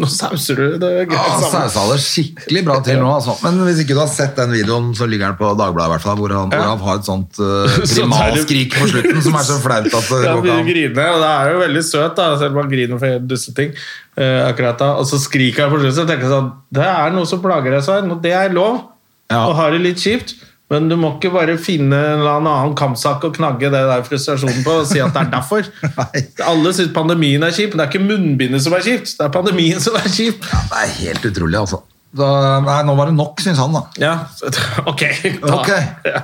Nå 0.00 0.08
sauser 0.10 0.56
du 0.58 0.64
det. 0.82 0.88
Ja, 1.12 1.20
han 1.22 1.44
Sausa 1.52 1.84
det 1.92 1.98
skikkelig 2.02 2.62
bra 2.66 2.78
til 2.82 2.98
nå. 2.98 3.06
Altså. 3.20 3.36
Men 3.44 3.60
hvis 3.68 3.84
ikke 3.84 3.94
du 3.94 4.00
har 4.02 4.10
sett 4.10 4.34
den 4.40 4.50
videoen, 4.56 4.88
så 4.98 5.06
ligger 5.06 5.30
den 5.30 5.38
på 5.38 5.52
Dagbladet, 5.54 5.86
i 5.86 5.94
hvert 5.94 6.04
fall, 6.08 6.18
hvor 6.18 6.34
han, 6.34 6.50
hvor 6.50 6.58
Ja. 6.64 6.72
han 6.72 6.82
har 6.88 6.98
et 6.98 7.06
sånt 7.06 7.38
uh, 7.38 7.70
Sånn 7.84 7.86
det- 7.86 7.94
primalskrik 8.00 8.74
på 8.74 8.88
slutten 8.90 9.22
som 9.22 9.38
er 9.38 9.46
så 9.46 9.60
flaut 9.62 9.86
at 9.86 10.10
det 10.10 10.20
Ja, 10.26 10.34
går 10.34 10.44
ikke 10.50 10.58
an. 10.58 10.68
griner, 10.72 11.10
og 11.14 11.22
det 11.22 11.30
er 11.36 11.54
jo 11.54 11.62
veldig 11.62 11.84
søt, 11.92 12.16
da, 12.18 12.28
selv 12.42 12.56
om 12.56 12.62
han 12.64 12.72
griner 12.74 12.98
for 13.06 13.26
dusseting. 13.30 13.72
Uh, 14.18 14.42
akkurat 14.50 14.82
da. 14.82 14.90
Og 14.98 15.06
så 15.06 15.22
skriker 15.22 15.68
han 15.68 15.74
på 15.76 15.78
slutten, 15.84 15.98
så 16.02 16.08
tenker 16.10 16.34
sånn 16.34 16.50
Det 16.74 16.82
er 16.90 17.14
noe 17.14 17.30
som 17.30 17.40
plager 17.46 17.70
deg, 17.78 17.86
Svein, 17.86 18.10
og 18.10 18.20
det 18.26 18.34
er 18.34 18.50
lov. 18.58 18.82
Ja. 19.30 19.44
Og 19.46 19.54
har 19.54 19.70
det 19.70 19.84
litt 19.86 20.02
kjipt. 20.02 20.34
Men 20.70 20.86
du 20.86 20.94
må 20.98 21.16
ikke 21.16 21.32
bare 21.34 21.56
finne 21.58 21.98
en 21.98 22.20
eller 22.20 22.36
annen 22.38 22.76
kampsak 22.78 23.24
og 23.26 23.34
knagge 23.34 23.72
det 23.72 23.80
der 23.88 24.04
frustrasjonen 24.06 24.62
på 24.62 24.76
og 24.82 24.86
si 24.86 25.00
at 25.02 25.16
det 25.16 25.24
er 25.24 25.32
derfor. 25.32 25.66
Alle 26.52 26.74
syns 26.76 26.92
pandemien 26.94 27.42
er 27.42 27.54
kjip, 27.56 27.72
men 27.72 27.80
det 27.80 27.86
er 27.88 27.90
ikke 27.90 28.06
munnbindet 28.06 28.62
som 28.62 28.76
er 28.78 28.84
kjipt. 28.86 29.16
Det 29.18 29.26
er 29.26 29.32
pandemien 29.34 29.82
som 29.82 29.98
er 29.98 30.06
kjip. 30.06 30.46
Ja, 30.46 30.62
det 30.70 30.84
er 30.84 30.94
helt 31.00 31.26
utrolig, 31.32 31.58
altså. 31.58 31.82
Da, 32.14 32.30
nei, 32.62 32.78
nå 32.86 32.94
var 32.98 33.10
det 33.10 33.16
nok, 33.18 33.42
syns 33.42 33.58
han, 33.62 33.74
da. 33.74 33.82
Ja, 34.02 34.14
ok. 34.90 35.04
Da. 35.42 35.58
Ok. 35.58 35.70
Ja. 36.06 36.22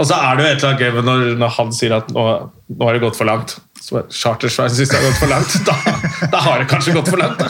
Og 0.00 0.08
så 0.08 0.16
er 0.16 0.36
det 0.36 0.44
jo 0.44 0.50
et 0.50 0.56
eller 0.56 0.70
annet 0.70 0.84
gøy 0.84 1.02
når, 1.08 1.26
når 1.40 1.50
han 1.56 1.72
sier 1.76 1.96
at 1.96 2.12
nå, 2.12 2.22
nå 2.76 2.88
har 2.88 2.96
det 2.96 3.04
gått 3.04 3.16
for 3.16 3.28
langt. 3.28 3.56
Så 3.80 4.04
Chartersveien 4.12 4.72
syns 4.76 4.92
det 4.92 5.00
har 5.00 5.08
gått 5.08 5.20
for 5.20 5.32
langt. 5.32 5.52
Da, 5.64 5.74
da 6.32 6.44
har 6.44 6.60
det 6.60 6.68
kanskje 6.68 6.96
gått 6.96 7.08
for 7.12 7.20
langt, 7.20 7.40
da. 7.40 7.48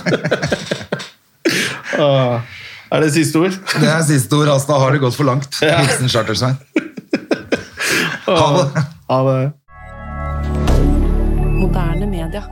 Er 2.93 3.01
det 3.01 3.13
siste 3.15 3.41
ord? 3.41 3.55
Det 3.81 3.89
er 3.89 4.03
siste 4.05 4.37
ord. 4.37 4.51
Altså, 4.53 4.75
da 4.75 4.81
har 4.83 4.93
det 4.93 5.01
gått 5.01 5.17
for 5.17 5.29
langt. 5.29 5.49
Ja. 5.65 5.81
Hilsen 5.81 6.13
Chartersveien. 6.13 6.59
Ha 8.27 8.49
det. 8.57 8.83
Ha 9.09 9.21
det. 9.27 9.53
Moderne 11.57 12.07
media. 12.11 12.43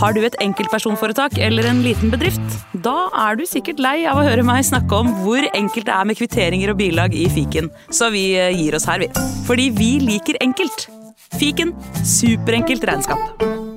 Har 0.00 0.16
du 0.16 0.22
et 0.24 0.36
enkeltpersonforetak 0.40 1.36
eller 1.38 1.68
en 1.68 1.82
liten 1.84 2.12
bedrift? 2.12 2.56
Da 2.84 3.10
er 3.26 3.36
du 3.36 3.44
sikkert 3.48 3.82
lei 3.82 3.98
av 4.08 4.20
å 4.20 4.24
høre 4.24 4.44
meg 4.46 4.64
snakke 4.66 5.02
om 5.02 5.12
hvor 5.20 5.44
enkelt 5.52 5.88
det 5.90 5.96
er 5.96 6.08
med 6.08 6.18
kvitteringer 6.20 6.72
og 6.72 6.80
bilag 6.80 7.16
i 7.16 7.26
fiken, 7.32 7.68
så 7.92 8.08
vi 8.14 8.30
eh, 8.40 8.54
gir 8.56 8.76
oss 8.78 8.88
her, 8.88 9.04
vi. 9.04 9.10
Fordi 9.48 9.68
vi 9.76 9.92
liker 10.06 10.40
enkelt. 10.40 10.88
Fiken 11.36 11.76
superenkelt 12.06 12.88
regnskap. 12.88 13.69